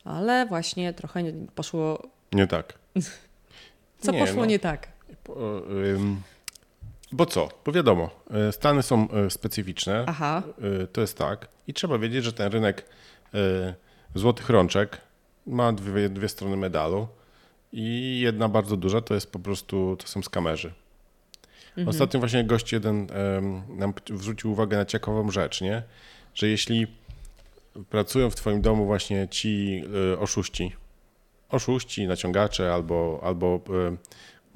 ale 0.03 0.45
właśnie 0.45 0.93
trochę 0.93 1.23
poszło. 1.55 2.09
nie 2.33 2.47
tak. 2.47 2.73
Co 4.01 4.11
Nie, 4.11 4.19
poszło 4.19 4.39
no. 4.41 4.45
nie 4.45 4.59
tak? 4.59 4.87
Bo, 5.27 5.61
ym, 5.69 6.21
bo 7.11 7.25
co? 7.25 7.49
Bo 7.65 7.71
wiadomo, 7.71 8.09
y, 8.49 8.51
Stany 8.51 8.83
są 8.83 9.07
y, 9.27 9.29
specyficzne, 9.29 10.05
Aha. 10.07 10.43
to 10.93 11.01
jest 11.01 11.17
tak. 11.17 11.47
I 11.67 11.73
trzeba 11.73 11.97
wiedzieć, 11.97 12.25
że 12.25 12.33
ten 12.33 12.51
rynek 12.51 12.85
złotych 14.15 14.49
rączek 14.49 15.01
ma 15.47 15.73
dwie, 15.73 16.09
dwie 16.09 16.29
strony 16.29 16.57
medalu 16.57 17.07
i 17.71 18.19
jedna 18.23 18.49
bardzo 18.49 18.77
duża 18.77 19.01
to 19.01 19.13
jest 19.13 19.31
po 19.31 19.39
prostu, 19.39 19.95
to 19.99 20.07
są 20.07 20.21
skamerzy. 20.21 20.73
Ostatnio 21.85 22.19
właśnie 22.19 22.43
gość 22.43 22.71
jeden 22.71 23.07
nam 23.69 23.93
zwrócił 24.13 24.51
uwagę 24.51 24.77
na 24.77 24.85
ciekawą 24.85 25.31
rzecz, 25.31 25.61
nie? 25.61 25.83
Że 26.35 26.47
jeśli 26.47 26.87
pracują 27.89 28.29
w 28.29 28.35
twoim 28.35 28.61
domu 28.61 28.85
właśnie 28.85 29.27
ci 29.27 29.83
y, 30.13 30.19
oszuści, 30.19 30.75
oszuści, 31.49 32.07
naciągacze 32.07 32.73
albo, 32.73 33.19
albo 33.23 33.61
y, 33.69 33.97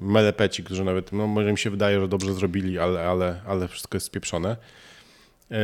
melepeci, 0.00 0.64
którzy 0.64 0.84
nawet, 0.84 1.12
no 1.12 1.26
może 1.26 1.52
mi 1.52 1.58
się 1.58 1.70
wydaje, 1.70 2.00
że 2.00 2.08
dobrze 2.08 2.34
zrobili, 2.34 2.78
ale, 2.78 3.08
ale, 3.08 3.40
ale 3.46 3.68
wszystko 3.68 3.96
jest 3.96 4.06
spieprzone. 4.06 4.56
Y, 5.52 5.54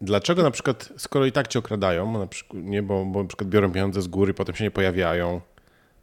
Dlaczego 0.00 0.42
na 0.42 0.50
przykład, 0.50 0.92
skoro 0.96 1.26
i 1.26 1.32
tak 1.32 1.48
cię 1.48 1.58
okradają, 1.58 2.18
na 2.18 2.26
przykład, 2.26 2.62
nie, 2.62 2.82
bo, 2.82 3.04
bo 3.04 3.22
na 3.22 3.28
przykład 3.28 3.50
biorą 3.50 3.72
pieniądze 3.72 4.02
z 4.02 4.08
góry, 4.08 4.34
potem 4.34 4.54
się 4.54 4.64
nie 4.64 4.70
pojawiają, 4.70 5.40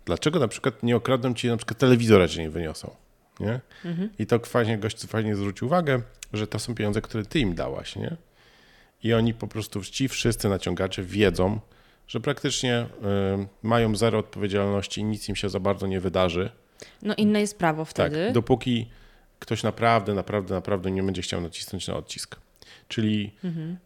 dlaczego 0.05 0.39
na 0.39 0.47
przykład 0.47 0.83
nie 0.83 0.95
okradną 0.95 1.33
ci, 1.33 1.47
na 1.47 1.57
przykład 1.57 1.77
telewizora 1.77 2.27
ci 2.27 2.39
nie 2.39 2.49
wyniosą? 2.49 2.95
Nie? 3.39 3.59
I 4.19 4.25
to 4.25 4.39
fajnie, 4.39 4.77
gość 4.77 5.05
fajnie 5.05 5.35
zwrócił 5.35 5.67
uwagę, 5.67 6.01
że 6.33 6.47
to 6.47 6.59
są 6.59 6.75
pieniądze, 6.75 7.01
które 7.01 7.25
ty 7.25 7.39
im 7.39 7.55
dałaś, 7.55 7.95
nie? 7.95 8.17
I 9.03 9.13
oni 9.13 9.33
po 9.33 9.47
prostu, 9.47 9.81
ci 9.83 10.07
wszyscy 10.07 10.49
naciągacze 10.49 11.03
wiedzą, 11.03 11.59
że 12.07 12.19
praktycznie 12.19 12.81
y, 12.81 13.47
mają 13.63 13.95
zero 13.95 14.19
odpowiedzialności 14.19 15.01
i 15.01 15.03
nic 15.03 15.29
im 15.29 15.35
się 15.35 15.49
za 15.49 15.59
bardzo 15.59 15.87
nie 15.87 15.99
wydarzy. 15.99 16.49
No 17.01 17.15
inne 17.15 17.41
jest 17.41 17.57
prawo 17.57 17.85
wtedy. 17.85 18.25
Tak, 18.25 18.33
dopóki 18.33 18.89
ktoś 19.39 19.63
naprawdę, 19.63 20.13
naprawdę, 20.13 20.55
naprawdę 20.55 20.91
nie 20.91 21.03
będzie 21.03 21.21
chciał 21.21 21.41
nacisnąć 21.41 21.87
na 21.87 21.95
odcisk. 21.95 22.35
Czyli 22.87 23.33
mhm. 23.43 23.77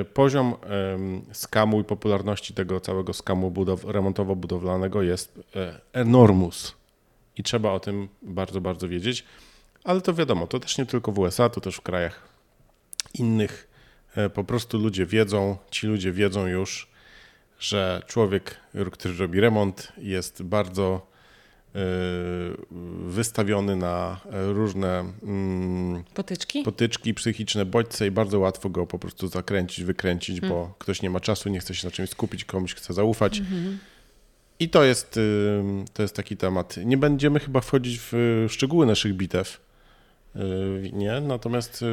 y, 0.00 0.04
poziom 0.04 0.54
y, 1.30 1.34
skamu 1.34 1.80
i 1.80 1.84
popularności 1.84 2.54
tego 2.54 2.80
całego 2.80 3.12
skamu 3.12 3.50
budow 3.50 3.84
remontowo-budowlanego 3.84 5.02
jest 5.02 5.38
y, 5.38 5.42
enormus. 5.92 6.79
I 7.40 7.42
trzeba 7.42 7.72
o 7.72 7.80
tym 7.80 8.08
bardzo, 8.22 8.60
bardzo 8.60 8.88
wiedzieć. 8.88 9.24
Ale 9.84 10.00
to 10.00 10.14
wiadomo, 10.14 10.46
to 10.46 10.60
też 10.60 10.78
nie 10.78 10.86
tylko 10.86 11.12
w 11.12 11.18
USA, 11.18 11.48
to 11.48 11.60
też 11.60 11.76
w 11.76 11.80
krajach 11.80 12.28
innych. 13.14 13.68
E, 14.16 14.30
po 14.30 14.44
prostu 14.44 14.78
ludzie 14.78 15.06
wiedzą, 15.06 15.56
ci 15.70 15.86
ludzie 15.86 16.12
wiedzą 16.12 16.46
już, 16.46 16.88
że 17.58 18.02
człowiek, 18.06 18.56
który 18.92 19.16
robi 19.16 19.40
remont, 19.40 19.92
jest 19.98 20.42
bardzo 20.42 21.06
e, 21.74 21.78
wystawiony 23.06 23.76
na 23.76 24.20
różne 24.30 25.12
mm, 25.22 26.04
potyczki? 26.14 26.62
potyczki, 26.62 27.14
psychiczne 27.14 27.64
bodźce 27.64 28.06
i 28.06 28.10
bardzo 28.10 28.38
łatwo 28.38 28.70
go 28.70 28.86
po 28.86 28.98
prostu 28.98 29.28
zakręcić, 29.28 29.84
wykręcić, 29.84 30.40
hmm. 30.40 30.58
bo 30.58 30.74
ktoś 30.78 31.02
nie 31.02 31.10
ma 31.10 31.20
czasu, 31.20 31.48
nie 31.48 31.60
chce 31.60 31.74
się 31.74 31.86
na 31.86 31.90
czymś 31.90 32.10
skupić, 32.10 32.44
komuś 32.44 32.74
chce 32.74 32.94
zaufać. 32.94 33.42
Hmm. 33.50 33.78
I 34.60 34.68
to 34.68 34.84
jest, 34.84 35.16
y, 35.16 35.62
to 35.92 36.02
jest 36.02 36.16
taki 36.16 36.36
temat. 36.36 36.76
Nie 36.84 36.96
będziemy 36.96 37.40
chyba 37.40 37.60
wchodzić 37.60 38.00
w 38.12 38.46
szczegóły 38.48 38.86
naszych 38.86 39.14
bitew, 39.14 39.60
y, 40.36 40.40
nie? 40.92 41.20
Natomiast... 41.20 41.84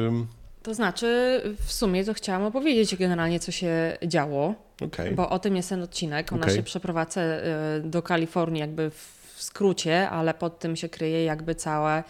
To 0.62 0.74
znaczy, 0.74 1.40
w 1.64 1.72
sumie 1.72 2.04
to 2.04 2.14
chciałam 2.14 2.44
opowiedzieć 2.44 2.96
generalnie, 2.96 3.40
co 3.40 3.52
się 3.52 3.98
działo, 4.06 4.54
okay. 4.80 5.12
bo 5.12 5.30
o 5.30 5.38
tym 5.38 5.56
jest 5.56 5.68
ten 5.68 5.82
odcinek, 5.82 6.32
o 6.32 6.36
okay. 6.36 6.48
naszej 6.48 6.62
przeprowadzce 6.62 7.44
y, 7.76 7.80
do 7.80 8.02
Kalifornii 8.02 8.60
jakby 8.60 8.90
w 8.90 9.18
skrócie, 9.36 10.10
ale 10.10 10.34
pod 10.34 10.58
tym 10.58 10.76
się 10.76 10.88
kryje 10.88 11.24
jakby 11.24 11.54
całe 11.54 12.04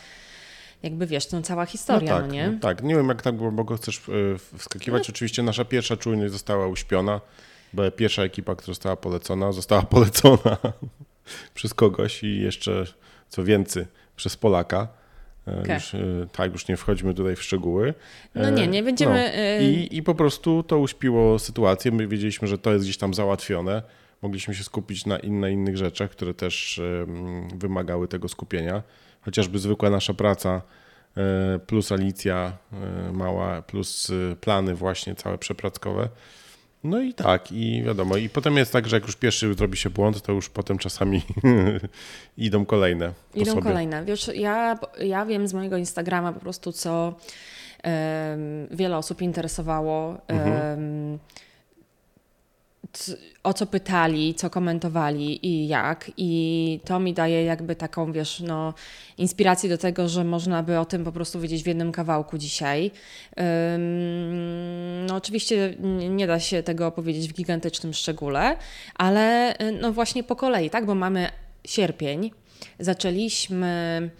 jakby 0.82 1.06
wiesz, 1.06 1.26
to 1.26 1.42
cała 1.42 1.66
historia, 1.66 2.12
no, 2.12 2.20
tak, 2.20 2.26
no 2.26 2.32
nie? 2.32 2.50
No 2.50 2.58
tak, 2.60 2.82
nie 2.82 2.96
wiem 2.96 3.08
jak 3.08 3.22
tak 3.22 3.36
głęboko 3.36 3.76
chcesz 3.76 4.02
wskakiwać. 4.58 5.08
No. 5.08 5.12
Oczywiście 5.14 5.42
nasza 5.42 5.64
pierwsza 5.64 5.96
czujność 5.96 6.32
została 6.32 6.66
uśpiona 6.66 7.20
bo 7.72 7.90
pierwsza 7.90 8.22
ekipa, 8.22 8.54
która 8.54 8.75
została 8.75 8.96
polecona, 8.96 9.52
została 9.52 9.82
polecona 9.96 10.56
przez 11.54 11.75
kogoś 11.75 12.22
i 12.22 12.40
jeszcze 12.40 12.84
co 13.28 13.44
więcej 13.44 13.87
przez 14.16 14.37
Polaka. 14.37 14.88
E, 15.48 15.60
okay. 15.60 15.75
Już, 15.75 15.94
e, 15.94 15.98
tak, 16.32 16.52
już 16.52 16.68
nie 16.68 16.76
wchodzimy 16.76 17.14
tutaj 17.14 17.37
w 17.37 17.42
szczegóły. 17.42 17.94
No 18.34 18.50
nie, 18.50 18.66
nie 18.66 18.82
będziemy. 18.82 19.32
No. 19.37 19.64
I, 19.66 19.88
I 19.90 20.02
po 20.02 20.14
prostu 20.14 20.62
to 20.62 20.78
uśpiło 20.78 21.38
sytuację. 21.38 21.92
My 21.92 22.08
wiedzieliśmy, 22.08 22.48
że 22.48 22.58
to 22.58 22.72
jest 22.72 22.84
gdzieś 22.84 22.96
tam 22.96 23.14
załatwione. 23.14 23.82
Mogliśmy 24.22 24.54
się 24.54 24.64
skupić 24.64 25.06
na, 25.06 25.18
in, 25.18 25.40
na 25.40 25.48
innych 25.48 25.76
rzeczach, 25.76 26.10
które 26.10 26.34
też 26.34 26.80
wymagały 27.54 28.08
tego 28.08 28.28
skupienia. 28.28 28.82
Chociażby 29.20 29.58
zwykła 29.58 29.90
nasza 29.90 30.14
praca, 30.14 30.62
plus 31.66 31.92
Alicja 31.92 32.52
mała, 33.12 33.62
plus 33.62 34.12
plany 34.40 34.75
właśnie 34.75 35.14
całe 35.14 35.38
przeprackowe 35.38 36.08
no 36.85 37.00
i 37.00 37.14
tak, 37.14 37.52
i 37.52 37.82
wiadomo. 37.82 38.16
I 38.16 38.28
potem 38.28 38.56
jest 38.56 38.73
tak, 38.73 38.88
że 38.88 38.97
jak 38.97 39.06
już 39.06 39.16
pierwszy 39.16 39.54
zrobi 39.54 39.76
się 39.76 39.90
błąd, 39.90 40.23
to 40.23 40.32
już 40.32 40.49
potem 40.49 40.78
czasami 40.78 41.23
idą 42.37 42.66
kolejne. 42.66 43.12
Idą 43.35 43.50
sobie. 43.50 43.62
kolejne. 43.62 44.04
Wiesz, 44.04 44.30
ja, 44.35 44.78
ja 45.00 45.26
wiem 45.26 45.49
z 45.49 45.54
mojego 45.54 45.76
Instagrama 45.76 46.32
po 46.32 46.40
prostu, 46.40 46.73
co 46.73 47.14
um, 47.85 48.68
wiele 48.70 48.97
osób 48.97 49.23
interesowało. 49.23 50.18
Mhm. 50.28 51.18
Um, 53.09 53.16
o 53.42 53.54
co 53.54 53.66
pytali, 53.66 54.35
co 54.35 54.50
komentowali 54.50 55.47
i 55.47 55.68
jak. 55.68 56.11
I 56.16 56.80
to 56.85 57.00
mi 57.00 57.14
daje 57.14 57.45
jakby 57.45 57.76
taką, 57.76 58.12
wiesz, 58.12 58.40
no, 58.40 58.75
inspirację 59.18 59.71
do 59.71 59.78
tego, 59.78 60.09
że 60.09 60.25
można 60.25 60.62
by 60.62 60.78
o 60.78 60.85
tym 60.85 61.04
po 61.04 61.12
prostu 61.12 61.40
wiedzieć 61.40 61.62
w 61.62 61.66
jednym 61.66 61.92
kawałku 61.92 62.38
dzisiaj. 62.38 62.90
no 65.07 65.14
oczywiście 65.14 65.75
nie 66.11 66.26
da 66.26 66.40
się 66.40 66.62
tego 66.62 66.87
opowiedzieć 66.87 67.28
w 67.28 67.33
gigantycznym 67.33 67.95
szczególe, 67.95 68.57
ale 68.95 69.54
no 69.80 69.92
właśnie 69.92 70.23
po 70.23 70.37
kolei, 70.37 70.71
tak, 70.71 70.87
bo 70.87 70.95
mamy 70.95 71.28
sierpień, 71.64 72.30
zaczęliśmy 72.78 74.11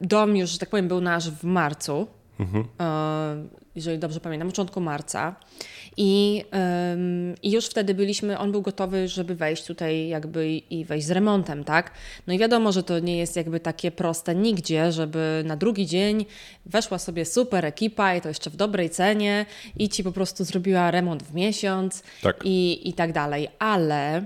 dom 0.00 0.36
już, 0.36 0.50
że 0.50 0.58
tak 0.58 0.70
powiem, 0.70 0.88
był 0.88 1.00
nasz 1.00 1.30
w 1.30 1.44
marcu, 1.44 2.06
mhm. 2.40 2.64
E, 2.80 3.64
jeżeli 3.76 3.98
dobrze 3.98 4.20
pamiętam, 4.20 4.48
początku 4.48 4.80
marca. 4.80 5.36
I, 5.96 6.44
I 7.42 7.50
już 7.50 7.66
wtedy 7.66 7.94
byliśmy, 7.94 8.38
on 8.38 8.52
był 8.52 8.62
gotowy, 8.62 9.08
żeby 9.08 9.34
wejść 9.34 9.64
tutaj 9.64 10.08
jakby 10.08 10.48
i 10.50 10.84
wejść 10.84 11.06
z 11.06 11.10
remontem, 11.10 11.64
tak? 11.64 11.90
No 12.26 12.34
i 12.34 12.38
wiadomo, 12.38 12.72
że 12.72 12.82
to 12.82 12.98
nie 12.98 13.18
jest 13.18 13.36
jakby 13.36 13.60
takie 13.60 13.90
proste 13.90 14.34
nigdzie, 14.34 14.92
żeby 14.92 15.42
na 15.46 15.56
drugi 15.56 15.86
dzień 15.86 16.26
weszła 16.66 16.98
sobie 16.98 17.24
super 17.24 17.64
ekipa 17.64 18.14
i 18.14 18.20
to 18.20 18.28
jeszcze 18.28 18.50
w 18.50 18.56
dobrej 18.56 18.90
cenie 18.90 19.46
i 19.76 19.88
ci 19.88 20.04
po 20.04 20.12
prostu 20.12 20.44
zrobiła 20.44 20.90
remont 20.90 21.22
w 21.22 21.34
miesiąc 21.34 22.02
tak. 22.22 22.36
i, 22.44 22.88
i 22.88 22.92
tak 22.92 23.12
dalej. 23.12 23.48
Ale 23.58 24.24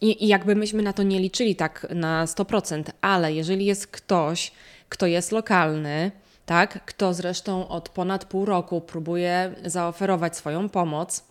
i, 0.00 0.24
i 0.24 0.28
jakby 0.28 0.54
myśmy 0.54 0.82
na 0.82 0.92
to 0.92 1.02
nie 1.02 1.20
liczyli 1.20 1.56
tak 1.56 1.86
na 1.94 2.24
100%, 2.26 2.82
ale 3.00 3.32
jeżeli 3.32 3.64
jest 3.64 3.86
ktoś, 3.86 4.52
kto 4.88 5.06
jest 5.06 5.32
lokalny, 5.32 6.10
tak? 6.48 6.84
Kto 6.84 7.14
zresztą 7.14 7.68
od 7.68 7.88
ponad 7.88 8.24
pół 8.24 8.44
roku 8.44 8.80
próbuje 8.80 9.54
zaoferować 9.64 10.36
swoją 10.36 10.68
pomoc. 10.68 11.24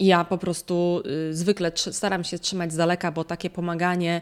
Ja 0.00 0.24
po 0.24 0.38
prostu 0.38 1.02
y, 1.30 1.34
zwykle 1.34 1.72
staram 1.76 2.24
się 2.24 2.38
trzymać 2.38 2.72
z 2.72 2.76
daleka, 2.76 3.12
bo 3.12 3.24
takie 3.24 3.50
pomaganie 3.50 4.20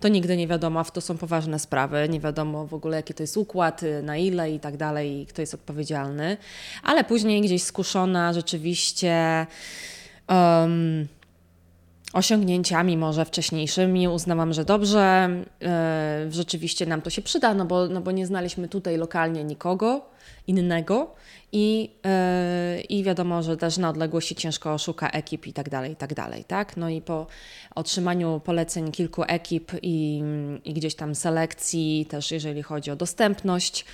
to 0.00 0.08
nigdy 0.08 0.36
nie 0.36 0.46
wiadomo, 0.46 0.80
a 0.80 0.84
to 0.84 1.00
są 1.00 1.18
poważne 1.18 1.58
sprawy, 1.58 2.08
nie 2.08 2.20
wiadomo 2.20 2.66
w 2.66 2.74
ogóle 2.74 2.96
jaki 2.96 3.14
to 3.14 3.22
jest 3.22 3.36
układ, 3.36 3.82
y, 3.82 4.02
na 4.02 4.16
ile 4.16 4.50
i 4.50 4.60
tak 4.60 4.76
dalej, 4.76 5.20
i 5.20 5.26
kto 5.26 5.42
jest 5.42 5.54
odpowiedzialny. 5.54 6.36
Ale 6.82 7.04
później 7.04 7.42
gdzieś 7.42 7.62
skuszona 7.62 8.32
rzeczywiście. 8.32 9.46
Um, 10.28 11.08
osiągnięciami 12.14 12.96
może 12.96 13.24
wcześniejszymi. 13.24 14.08
Uznałam, 14.08 14.52
że 14.52 14.64
dobrze, 14.64 15.28
yy, 15.60 15.68
rzeczywiście 16.32 16.86
nam 16.86 17.02
to 17.02 17.10
się 17.10 17.22
przyda, 17.22 17.54
no 17.54 17.64
bo, 17.64 17.88
no 17.88 18.00
bo 18.00 18.10
nie 18.10 18.26
znaliśmy 18.26 18.68
tutaj 18.68 18.96
lokalnie 18.96 19.44
nikogo 19.44 20.13
innego 20.46 21.14
i, 21.52 21.90
yy, 22.76 22.80
i 22.80 23.04
wiadomo, 23.04 23.42
że 23.42 23.56
też 23.56 23.78
na 23.78 23.88
odległości 23.88 24.34
ciężko 24.34 24.78
szuka 24.78 25.10
ekip 25.10 25.46
i 25.46 25.52
tak 25.52 25.68
dalej, 25.68 25.92
i 25.92 25.96
tak 25.96 26.14
dalej, 26.14 26.44
tak? 26.44 26.76
No 26.76 26.88
i 26.88 27.00
po 27.00 27.26
otrzymaniu 27.74 28.40
poleceń 28.44 28.92
kilku 28.92 29.22
ekip 29.26 29.72
i, 29.82 30.22
i 30.64 30.74
gdzieś 30.74 30.94
tam 30.94 31.14
selekcji, 31.14 32.06
też 32.10 32.30
jeżeli 32.30 32.62
chodzi 32.62 32.90
o 32.90 32.96
dostępność, 32.96 33.84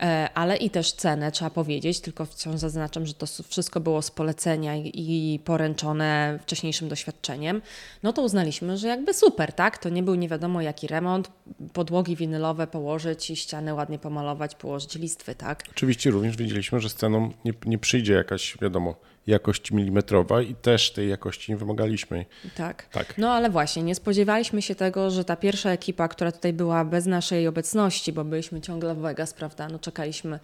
E, 0.00 0.28
ale 0.34 0.56
i 0.56 0.70
też 0.70 0.92
cenę, 0.92 1.32
trzeba 1.32 1.50
powiedzieć, 1.50 2.00
tylko 2.00 2.26
wciąż 2.26 2.56
zaznaczam, 2.56 3.06
że 3.06 3.14
to 3.14 3.26
wszystko 3.48 3.80
było 3.80 4.02
z 4.02 4.10
polecenia 4.10 4.76
i 4.76 5.40
poręczone 5.44 6.38
wcześniejszym 6.42 6.88
doświadczeniem, 6.88 7.62
no 8.02 8.12
to 8.12 8.22
uznaliśmy, 8.22 8.76
że 8.76 8.88
jakby 8.88 9.14
super, 9.14 9.52
tak? 9.52 9.78
To 9.78 9.88
nie 9.88 10.02
był 10.02 10.14
nie 10.14 10.28
wiadomo 10.28 10.60
jaki 10.60 10.86
remont, 10.86 11.30
podłogi 11.72 12.16
winylowe 12.16 12.66
położyć 12.66 13.30
i 13.30 13.36
ściany 13.36 13.74
ładnie 13.74 13.98
pomalować, 13.98 14.54
położyć 14.54 14.94
listwy, 14.94 15.34
tak? 15.34 15.62
Oczywiście 15.78 16.10
również 16.10 16.36
wiedzieliśmy, 16.36 16.80
że 16.80 16.88
z 16.88 16.94
ceną 16.94 17.32
nie, 17.44 17.52
nie 17.66 17.78
przyjdzie 17.78 18.12
jakaś, 18.12 18.56
wiadomo, 18.62 18.94
jakość 19.26 19.70
milimetrowa 19.70 20.42
i 20.42 20.54
też 20.54 20.92
tej 20.92 21.08
jakości 21.08 21.52
nie 21.52 21.58
wymagaliśmy. 21.58 22.24
Tak. 22.56 22.86
tak. 22.92 23.18
No 23.18 23.32
ale 23.32 23.50
właśnie, 23.50 23.82
nie 23.82 23.94
spodziewaliśmy 23.94 24.62
się 24.62 24.74
tego, 24.74 25.10
że 25.10 25.24
ta 25.24 25.36
pierwsza 25.36 25.70
ekipa, 25.70 26.08
która 26.08 26.32
tutaj 26.32 26.52
była 26.52 26.84
bez 26.84 27.06
naszej 27.06 27.48
obecności, 27.48 28.12
bo 28.12 28.24
byliśmy 28.24 28.60
ciągle 28.60 28.94
w 28.94 28.98
Vegas, 28.98 29.34
prawda? 29.34 29.68
No 29.68 29.78
czekaliśmy, 29.78 30.38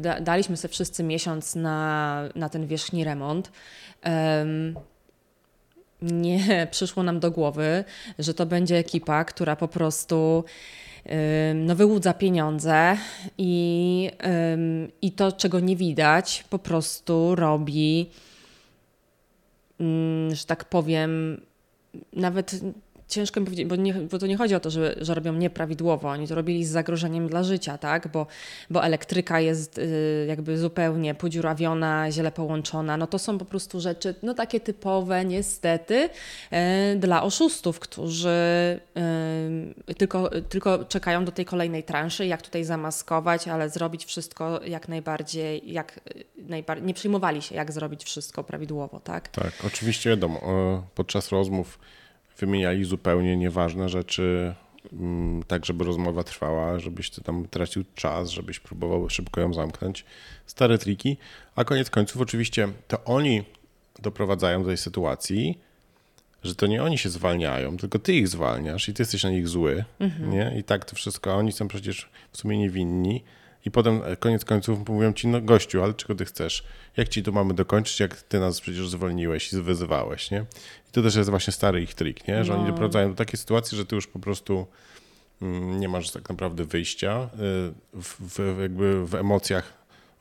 da, 0.00 0.20
daliśmy 0.20 0.56
sobie 0.56 0.72
wszyscy 0.72 1.02
miesiąc 1.02 1.54
na, 1.54 2.22
na 2.34 2.48
ten 2.48 2.66
wierzchni 2.66 3.04
remont. 3.04 3.52
Um, 4.04 4.74
nie 6.02 6.38
przyszło 6.70 7.02
nam 7.02 7.20
do 7.20 7.30
głowy, 7.30 7.84
że 8.18 8.34
to 8.34 8.46
będzie 8.46 8.76
ekipa, 8.76 9.24
która 9.24 9.56
po 9.56 9.68
prostu 9.68 10.44
no, 11.54 11.76
wyłudza 11.76 12.14
pieniądze 12.14 12.96
i, 13.38 14.10
i 15.02 15.12
to, 15.12 15.32
czego 15.32 15.60
nie 15.60 15.76
widać, 15.76 16.44
po 16.50 16.58
prostu 16.58 17.34
robi, 17.34 18.10
mm, 19.80 20.34
że 20.34 20.44
tak 20.44 20.64
powiem, 20.64 21.40
nawet 22.12 22.60
ciężko 23.12 23.40
mi 23.40 23.46
powiedzieć, 23.46 23.66
bo, 23.66 23.76
nie, 23.76 23.94
bo 23.94 24.18
to 24.18 24.26
nie 24.26 24.36
chodzi 24.36 24.54
o 24.54 24.60
to, 24.60 24.70
że, 24.70 24.94
że 25.00 25.14
robią 25.14 25.32
nieprawidłowo, 25.32 26.08
oni 26.08 26.28
to 26.28 26.34
robili 26.34 26.64
z 26.64 26.70
zagrożeniem 26.70 27.28
dla 27.28 27.42
życia, 27.42 27.78
tak? 27.78 28.08
Bo, 28.08 28.26
bo 28.70 28.84
elektryka 28.84 29.40
jest 29.40 29.78
y, 29.78 30.26
jakby 30.28 30.58
zupełnie 30.58 31.14
podziurawiona, 31.14 32.10
źle 32.10 32.32
połączona. 32.32 32.96
No 32.96 33.06
to 33.06 33.18
są 33.18 33.38
po 33.38 33.44
prostu 33.44 33.80
rzeczy, 33.80 34.14
no 34.22 34.34
takie 34.34 34.60
typowe 34.60 35.24
niestety 35.24 35.94
y, 35.94 36.96
dla 36.96 37.22
oszustów, 37.22 37.80
którzy 37.80 38.80
y, 39.88 39.94
tylko, 39.94 40.30
tylko 40.48 40.84
czekają 40.84 41.24
do 41.24 41.32
tej 41.32 41.44
kolejnej 41.44 41.82
transzy, 41.82 42.26
jak 42.26 42.42
tutaj 42.42 42.64
zamaskować, 42.64 43.48
ale 43.48 43.68
zrobić 43.68 44.04
wszystko 44.04 44.60
jak 44.64 44.88
najbardziej, 44.88 45.72
jak 45.72 46.00
najbardziej, 46.36 46.86
nie 46.86 46.94
przyjmowali 46.94 47.42
się, 47.42 47.54
jak 47.54 47.72
zrobić 47.72 48.04
wszystko 48.04 48.44
prawidłowo, 48.44 49.00
tak? 49.00 49.28
Tak, 49.28 49.52
oczywiście 49.66 50.10
wiadomo, 50.10 50.40
podczas 50.94 51.28
rozmów 51.28 51.78
wymieniali 52.38 52.84
zupełnie 52.84 53.36
nieważne 53.36 53.88
rzeczy, 53.88 54.54
mm, 54.92 55.42
tak 55.42 55.66
żeby 55.66 55.84
rozmowa 55.84 56.24
trwała, 56.24 56.78
żebyś 56.78 57.10
ty 57.10 57.20
tam 57.20 57.48
tracił 57.48 57.84
czas, 57.94 58.30
żebyś 58.30 58.60
próbował 58.60 59.10
szybko 59.10 59.40
ją 59.40 59.54
zamknąć. 59.54 60.04
Stare 60.46 60.78
triki, 60.78 61.16
a 61.56 61.64
koniec 61.64 61.90
końców 61.90 62.22
oczywiście 62.22 62.68
to 62.88 63.04
oni 63.04 63.42
doprowadzają 64.02 64.62
do 64.62 64.68
tej 64.68 64.76
sytuacji, 64.76 65.58
że 66.44 66.54
to 66.54 66.66
nie 66.66 66.82
oni 66.82 66.98
się 66.98 67.08
zwalniają, 67.10 67.76
tylko 67.76 67.98
ty 67.98 68.14
ich 68.14 68.28
zwalniasz 68.28 68.88
i 68.88 68.94
ty 68.94 69.02
jesteś 69.02 69.24
na 69.24 69.30
nich 69.30 69.48
zły, 69.48 69.84
mhm. 70.00 70.30
nie? 70.30 70.54
I 70.58 70.64
tak 70.64 70.84
to 70.84 70.96
wszystko, 70.96 71.34
oni 71.34 71.52
są 71.52 71.68
przecież 71.68 72.10
w 72.32 72.36
sumie 72.36 72.58
niewinni 72.58 73.24
i 73.64 73.70
potem 73.70 74.00
e, 74.04 74.16
koniec 74.16 74.44
końców 74.44 74.88
mówią 74.88 75.12
ci, 75.12 75.28
no 75.28 75.40
gościu, 75.40 75.82
ale 75.82 75.94
czego 75.94 76.14
ty 76.14 76.24
chcesz? 76.24 76.64
Jak 76.96 77.08
ci 77.08 77.22
to 77.22 77.32
mamy 77.32 77.54
dokończyć, 77.54 78.00
jak 78.00 78.22
ty 78.22 78.40
nas 78.40 78.60
przecież 78.60 78.88
zwolniłeś 78.88 79.52
i 79.52 79.56
wyzywałeś, 79.56 80.30
nie? 80.30 80.38
I 80.88 80.92
to 80.92 81.02
też 81.02 81.14
jest 81.14 81.30
właśnie 81.30 81.52
stary 81.52 81.82
ich 81.82 81.94
trik, 81.94 82.28
nie? 82.28 82.44
Że 82.44 82.52
no. 82.52 82.58
oni 82.58 82.68
doprowadzają 82.68 83.08
do 83.08 83.14
takiej 83.14 83.38
sytuacji, 83.38 83.78
że 83.78 83.86
ty 83.86 83.94
już 83.94 84.06
po 84.06 84.18
prostu 84.18 84.66
mm, 85.42 85.80
nie 85.80 85.88
masz 85.88 86.10
tak 86.10 86.28
naprawdę 86.28 86.64
wyjścia 86.64 87.30
y, 87.34 87.98
w, 88.02 88.16
w, 88.20 88.60
jakby 88.60 89.06
w 89.06 89.14
emocjach. 89.14 89.72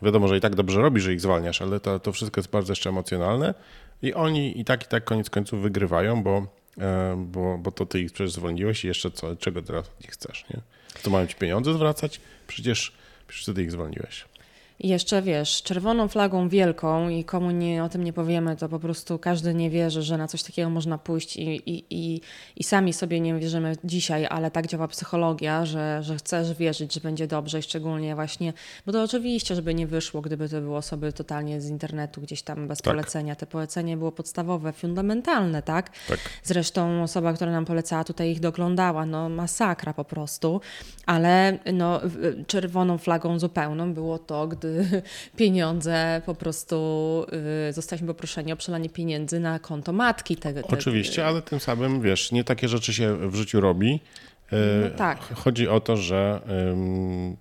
Wiadomo, 0.01 0.27
że 0.27 0.37
i 0.37 0.41
tak 0.41 0.55
dobrze 0.55 0.81
robisz, 0.81 1.03
że 1.03 1.13
ich 1.13 1.21
zwalniasz, 1.21 1.61
ale 1.61 1.79
to, 1.79 1.99
to 1.99 2.11
wszystko 2.11 2.39
jest 2.39 2.51
bardzo 2.51 2.71
jeszcze 2.71 2.89
emocjonalne 2.89 3.53
i 4.01 4.13
oni 4.13 4.59
i 4.59 4.65
tak, 4.65 4.83
i 4.83 4.87
tak 4.87 5.03
koniec 5.03 5.29
końców 5.29 5.61
wygrywają, 5.61 6.23
bo, 6.23 6.47
e, 6.77 7.25
bo, 7.27 7.57
bo 7.57 7.71
to 7.71 7.85
ty 7.85 7.99
ich 7.99 8.11
przecież 8.11 8.31
zwolniłeś 8.31 8.83
i 8.83 8.87
jeszcze 8.87 9.11
co, 9.11 9.35
czego 9.35 9.61
teraz 9.61 9.91
nie 10.03 10.11
chcesz, 10.11 10.45
nie? 10.49 10.61
To 11.03 11.09
mają 11.09 11.27
ci 11.27 11.35
pieniądze 11.35 11.73
zwracać? 11.73 12.21
Przecież 12.47 13.00
Przecież 13.31 13.43
wtedy 13.43 13.63
ich 13.63 13.71
zwolniłeś. 13.71 14.25
I 14.83 14.87
jeszcze 14.87 15.21
wiesz, 15.21 15.63
czerwoną 15.63 16.07
flagą 16.07 16.49
wielką 16.49 17.09
i 17.09 17.23
komu 17.23 17.51
nie, 17.51 17.83
o 17.83 17.89
tym 17.89 18.03
nie 18.03 18.13
powiemy, 18.13 18.55
to 18.55 18.69
po 18.69 18.79
prostu 18.79 19.19
każdy 19.19 19.53
nie 19.53 19.69
wierzy, 19.69 20.01
że 20.01 20.17
na 20.17 20.27
coś 20.27 20.43
takiego 20.43 20.69
można 20.69 20.97
pójść 20.97 21.37
i, 21.37 21.41
i, 21.41 21.85
i, 21.89 22.21
i 22.55 22.63
sami 22.63 22.93
sobie 22.93 23.19
nie 23.19 23.35
wierzymy 23.35 23.75
dzisiaj, 23.83 24.27
ale 24.29 24.51
tak 24.51 24.67
działa 24.67 24.87
psychologia, 24.87 25.65
że, 25.65 26.03
że 26.03 26.15
chcesz 26.15 26.53
wierzyć, 26.53 26.93
że 26.93 26.99
będzie 26.99 27.27
dobrze 27.27 27.59
i 27.59 27.61
szczególnie 27.61 28.15
właśnie, 28.15 28.53
bo 28.85 28.91
to 28.91 29.03
oczywiście, 29.03 29.55
żeby 29.55 29.73
nie 29.73 29.87
wyszło, 29.87 30.21
gdyby 30.21 30.49
to 30.49 30.61
były 30.61 30.77
osoby 30.77 31.13
totalnie 31.13 31.61
z 31.61 31.69
internetu, 31.69 32.21
gdzieś 32.21 32.41
tam 32.41 32.67
bez 32.67 32.81
tak. 32.81 32.93
polecenia. 32.93 33.35
Te 33.35 33.45
polecenie 33.45 33.97
było 33.97 34.11
podstawowe, 34.11 34.73
fundamentalne, 34.73 35.61
tak? 35.61 35.89
tak? 36.07 36.19
Zresztą 36.43 37.03
osoba, 37.03 37.33
która 37.33 37.51
nam 37.51 37.65
polecała, 37.65 38.03
tutaj 38.03 38.31
ich 38.31 38.39
doglądała, 38.39 39.05
no 39.05 39.29
masakra 39.29 39.93
po 39.93 40.05
prostu, 40.05 40.61
ale 41.05 41.59
no, 41.73 42.01
czerwoną 42.47 42.97
flagą 42.97 43.39
zupełną 43.39 43.93
było 43.93 44.19
to, 44.19 44.47
gdy 44.47 44.70
pieniądze, 45.37 46.21
po 46.25 46.35
prostu 46.35 46.75
y, 47.69 47.73
zostaliśmy 47.73 48.07
poproszeni 48.07 48.53
o 48.53 48.55
przelanie 48.55 48.89
pieniędzy 48.89 49.39
na 49.39 49.59
konto 49.59 49.93
matki. 49.93 50.35
Tego, 50.35 50.61
Oczywiście, 50.67 51.25
ale 51.25 51.41
tym 51.41 51.59
samym, 51.59 52.01
wiesz, 52.01 52.31
nie 52.31 52.43
takie 52.43 52.67
rzeczy 52.67 52.93
się 52.93 53.29
w 53.29 53.35
życiu 53.35 53.61
robi. 53.61 53.99
Y, 54.53 54.57
no 54.83 54.97
tak. 54.97 55.19
Chodzi 55.35 55.67
o 55.67 55.79
to, 55.79 55.97
że 55.97 56.41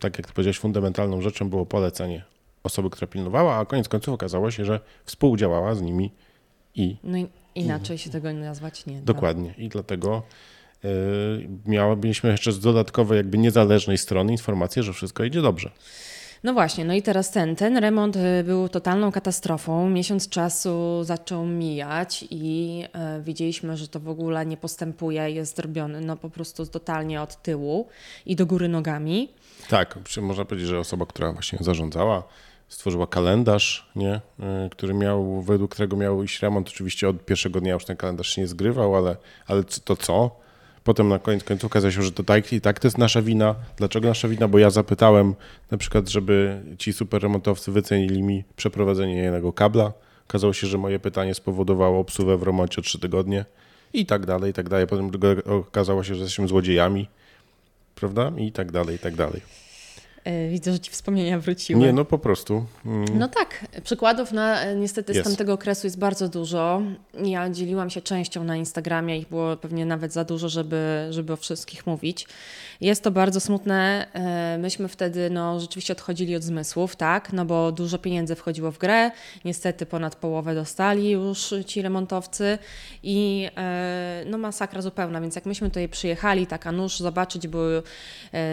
tak 0.01 0.19
jak 0.19 0.27
ty 0.27 0.33
powiedziałeś, 0.33 0.59
fundamentalną 0.59 1.21
rzeczą 1.21 1.51
było 1.51 1.67
polecenie 1.67 2.25
osoby, 2.63 2.91
która 2.91 3.07
pilnowała, 3.07 3.57
a 3.57 3.65
koniec 3.65 3.89
końców 3.89 4.15
okazało 4.15 4.51
się, 4.51 4.65
że 4.65 4.81
współdziałała 5.05 5.75
z 5.75 5.83
nimi 5.83 6.11
i... 6.75 6.97
No 7.05 7.19
i 7.19 7.27
inaczej 7.55 7.99
się 7.99 8.11
tego 8.11 8.33
nazwać 8.33 8.87
nie. 8.87 9.03
Dokładnie. 9.03 9.55
I 9.59 9.69
dlatego 9.69 10.23
y, 10.85 11.49
mieliśmy 12.03 12.31
jeszcze 12.31 12.53
z 12.53 12.61
dodatkowej, 12.61 13.17
jakby 13.17 13.39
niezależnej 13.39 13.99
strony 13.99 14.33
informację, 14.33 14.83
że 14.83 14.93
wszystko 14.93 15.25
idzie 15.25 15.43
dobrze. 15.43 15.71
No 16.43 16.53
właśnie, 16.53 16.85
no 16.85 16.95
i 16.95 17.03
teraz 17.03 17.31
ten, 17.31 17.57
ten 17.57 17.77
remont 17.77 18.17
y, 18.17 18.45
był 18.45 18.69
totalną 18.69 19.13
katastrofą. 19.13 19.91
Miesiąc 19.91 20.29
czasu 20.29 21.05
zaczął 21.05 21.47
mijać 21.47 22.25
i 22.31 22.85
e, 22.93 23.21
widzieliśmy, 23.21 23.77
że 23.77 23.89
to 23.89 24.01
w 24.01 24.09
ogóle 24.09 24.47
nie 24.47 24.57
postępuje, 24.57 25.31
jest 25.31 25.57
zrobiony 25.57 26.01
no 26.01 26.17
po 26.17 26.31
prostu 26.31 26.67
totalnie 26.67 27.23
od 27.23 27.43
tyłu 27.43 27.89
i 28.27 28.37
do 28.37 28.47
góry 28.47 28.69
nogami. 28.69 29.29
Tak, 29.69 29.99
można 30.21 30.45
powiedzieć, 30.45 30.69
że 30.69 30.79
osoba, 30.79 31.07
która 31.07 31.33
właśnie 31.33 31.59
zarządzała, 31.61 32.23
stworzyła 32.69 33.07
kalendarz, 33.07 33.91
nie? 33.97 34.21
E, 34.41 34.69
który 34.71 34.95
miał, 34.95 35.43
według 35.43 35.71
którego 35.71 35.97
miał 35.97 36.23
iść 36.23 36.43
remont. 36.43 36.69
Oczywiście 36.69 37.09
od 37.09 37.25
pierwszego 37.25 37.61
dnia 37.61 37.73
już 37.73 37.85
ten 37.85 37.97
kalendarz 37.97 38.29
się 38.29 38.41
nie 38.41 38.49
zgrywał, 38.49 38.97
ale, 38.97 39.17
ale 39.47 39.65
to 39.85 39.97
co? 39.97 40.41
Potem 40.85 41.09
na 41.09 41.19
koniec 41.19 41.45
końców 41.45 41.67
okazało 41.67 41.91
się, 41.93 42.03
że 42.03 42.13
to 42.13 42.23
tak 42.23 42.53
i 42.53 42.61
tak 42.61 42.81
to 42.81 42.87
jest 42.87 42.99
nasza 42.99 43.23
wina. 43.23 43.55
Dlaczego 43.77 44.09
nasza 44.09 44.29
wina? 44.29 44.49
Bo 44.49 44.59
ja 44.59 44.71
zapytałem 44.71 45.35
na 45.71 45.79
przykład, 45.79 46.09
żeby 46.09 46.63
ci 46.79 46.93
super 46.93 47.23
remontowcy 47.23 47.73
wycenili 47.73 48.23
mi 48.23 48.45
przeprowadzenie 48.57 49.17
jednego 49.17 49.53
kabla. 49.53 49.93
Okazało 50.29 50.53
się, 50.53 50.67
że 50.67 50.79
moje 50.79 50.99
pytanie 50.99 51.35
spowodowało 51.35 52.01
obsuwę 52.01 52.37
w 52.37 52.43
remoncie 52.43 52.83
3 52.83 52.99
tygodnie 52.99 53.45
i 53.93 54.07
tak 54.07 54.27
dalej, 54.27 54.51
i 54.51 54.55
tak 54.55 54.69
dalej. 54.69 54.87
Potem 54.87 55.11
okazało 55.45 56.05
się, 56.05 56.15
że 56.15 56.21
jesteśmy 56.21 56.49
złodziejami, 56.49 57.09
prawda? 57.95 58.33
I 58.39 58.53
tak 58.53 58.73
dalej, 58.73 58.97
i 58.97 58.99
tak 58.99 59.17
dalej. 59.17 59.41
E, 60.25 60.49
widzę, 60.49 60.73
że 60.73 60.81
ci 60.81 60.91
wspomnienia 60.91 61.39
wróciły. 61.39 61.81
Nie, 61.81 61.93
no 61.93 62.05
po 62.05 62.19
prostu. 62.19 62.65
Mm. 62.87 63.19
No 63.19 63.29
tak, 63.29 63.67
przykładów 63.85 64.33
na 64.33 64.63
e, 64.63 64.77
niestety 64.77 65.15
z 65.15 65.25
tamtego 65.25 65.53
okresu 65.53 65.87
jest 65.87 65.99
bardzo 65.99 66.29
dużo. 66.29 66.83
Ja 67.25 67.51
dzieliłam 67.51 67.91
się 67.91 68.03
częścią 68.03 68.45
na 68.45 68.57
Instagramie, 68.57 69.19
ich 69.19 69.29
było 69.29 69.57
pewnie 69.57 69.87
nawet 69.87 70.13
za 70.13 70.25
dużo, 70.25 70.49
żeby, 70.49 71.07
żeby 71.11 71.33
o 71.33 71.37
wszystkich 71.37 71.87
mówić. 71.87 72.27
Jest 72.81 73.03
to 73.03 73.11
bardzo 73.11 73.41
smutne. 73.41 74.07
E, 74.13 74.59
myśmy 74.59 74.89
wtedy 74.89 75.31
no, 75.31 75.61
rzeczywiście 75.61 75.93
odchodzili 75.93 76.37
od 76.37 76.43
zmysłów, 76.43 76.97
tak? 76.97 77.33
No 77.33 77.45
bo 77.45 77.73
dużo 77.73 77.99
pieniędzy 77.99 78.35
wchodziło 78.35 78.71
w 78.71 78.79
grę. 78.79 79.11
Niestety 79.45 79.87
ponad 79.87 80.17
połowę 80.17 80.55
dostali 80.55 81.11
już 81.11 81.55
ci 81.67 81.83
remontowcy 81.83 82.59
i 83.03 83.49
no 84.27 84.39
masakra 84.39 84.83
zupełna. 84.83 85.21
Więc 85.21 85.35
jak 85.35 85.47
myśmy 85.47 85.69
tutaj 85.69 85.89
przyjechali, 85.89 86.47
tak 86.47 86.67
a 86.67 86.73
nóż 86.73 86.99
zobaczyć, 86.99 87.49
bo 87.49 87.59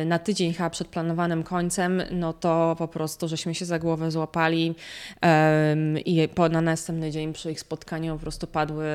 na 0.06 0.20
tydzień 0.20 0.54
chyba 0.54 0.70
przed 0.70 0.88
planowanym 0.88 1.44
końcem 1.44 1.57
końcem, 1.58 2.02
no 2.12 2.34
to 2.34 2.76
po 2.78 2.88
prostu 2.88 3.28
żeśmy 3.28 3.56
się 3.56 3.66
za 3.66 3.80
głowę 3.80 4.12
złapali 4.12 4.76
um, 5.24 6.00
i 6.00 6.28
po, 6.28 6.50
na 6.50 6.62
następny 6.62 7.12
dzień 7.12 7.34
przy 7.34 7.52
ich 7.52 7.60
spotkaniu 7.60 8.14
po 8.14 8.22
prostu 8.22 8.48
padły, 8.48 8.86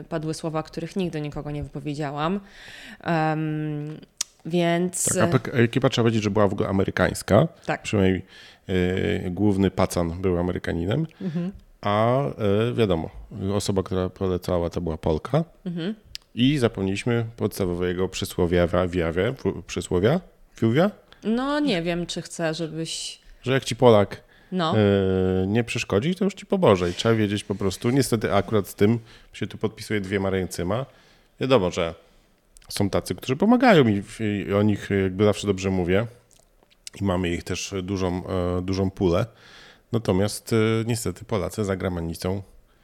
y, 0.00 0.04
padły 0.04 0.34
słowa, 0.34 0.62
których 0.62 0.96
nigdy 0.96 1.20
nikogo 1.20 1.50
nie 1.50 1.62
wypowiedziałam. 1.62 2.40
Um, 3.06 3.98
więc... 4.46 5.18
Tak, 5.32 5.50
ekipa 5.52 5.88
trzeba 5.88 6.04
powiedzieć, 6.04 6.22
że 6.22 6.30
była 6.30 6.48
w 6.48 6.52
ogóle 6.52 6.68
amerykańska. 6.68 7.48
Tak. 7.66 7.82
Przynajmniej 7.82 8.22
y, 8.68 9.30
główny 9.30 9.70
pacan 9.70 10.20
był 10.20 10.38
Amerykaninem. 10.38 11.06
Mhm. 11.20 11.52
A 11.80 12.22
y, 12.70 12.74
wiadomo, 12.74 13.10
osoba, 13.54 13.82
która 13.82 14.08
polecała, 14.08 14.70
to 14.70 14.80
była 14.80 14.96
Polka. 14.96 15.44
Mhm. 15.66 15.94
I 16.34 16.58
zapomnieliśmy 16.58 17.24
podstawowego 17.36 18.08
przysłowia, 18.08 18.66
wiawia, 18.66 19.34
przysłowia, 19.66 20.20
fiuwia? 20.56 20.90
No 21.24 21.60
nie 21.60 21.82
wiem, 21.82 22.06
czy 22.06 22.22
chcę, 22.22 22.54
żebyś... 22.54 23.20
Że 23.42 23.52
jak 23.52 23.64
ci 23.64 23.76
Polak 23.76 24.24
no. 24.52 24.74
yy, 24.76 25.46
nie 25.46 25.64
przeszkodzi, 25.64 26.14
to 26.14 26.24
już 26.24 26.34
ci 26.34 26.46
pomoże 26.46 26.90
i 26.90 26.94
trzeba 26.94 27.14
wiedzieć 27.14 27.44
po 27.44 27.54
prostu. 27.54 27.90
Niestety 27.90 28.34
akurat 28.34 28.68
z 28.68 28.74
tym 28.74 28.98
się 29.32 29.46
tu 29.46 29.58
podpisuje 29.58 30.00
dwiema 30.00 30.30
ręcyma. 30.30 30.86
Wiadomo, 31.40 31.70
że 31.70 31.94
są 32.68 32.90
tacy, 32.90 33.14
którzy 33.14 33.36
pomagają 33.36 33.84
mi 33.84 34.02
i 34.20 34.52
o 34.52 34.62
nich 34.62 34.90
jakby 35.02 35.24
zawsze 35.24 35.46
dobrze 35.46 35.70
mówię 35.70 36.06
i 37.00 37.04
mamy 37.04 37.28
ich 37.28 37.44
też 37.44 37.74
dużą, 37.82 38.22
yy, 38.56 38.62
dużą 38.62 38.90
pulę. 38.90 39.26
Natomiast 39.92 40.52
yy, 40.52 40.84
niestety 40.86 41.24
Polacy 41.24 41.64
za 41.64 41.76
granicą. 41.76 42.42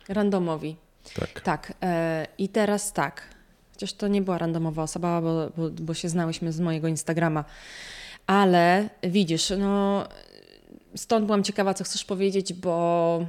Randomowi. 0.09 0.77
Tak. 1.15 1.41
Tak. 1.41 1.73
I 2.39 2.49
teraz 2.49 2.93
tak. 2.93 3.23
Chociaż 3.73 3.93
to 3.93 4.09
nie 4.09 4.23
była 4.23 4.39
randomowa 4.39 4.83
osoba, 4.83 5.21
bo, 5.21 5.51
bo, 5.57 5.71
bo 5.71 5.95
się 5.95 6.09
znałyśmy 6.09 6.53
z 6.53 6.61
mojego 6.61 6.89
Instagrama 6.89 7.45
ale 8.31 8.89
widzisz, 9.03 9.53
no 9.59 10.05
stąd 10.95 11.27
byłam 11.27 11.45
ciekawa, 11.45 11.75
co 11.75 11.85
chcesz 11.85 12.05
powiedzieć, 12.05 12.53
bo 12.53 13.27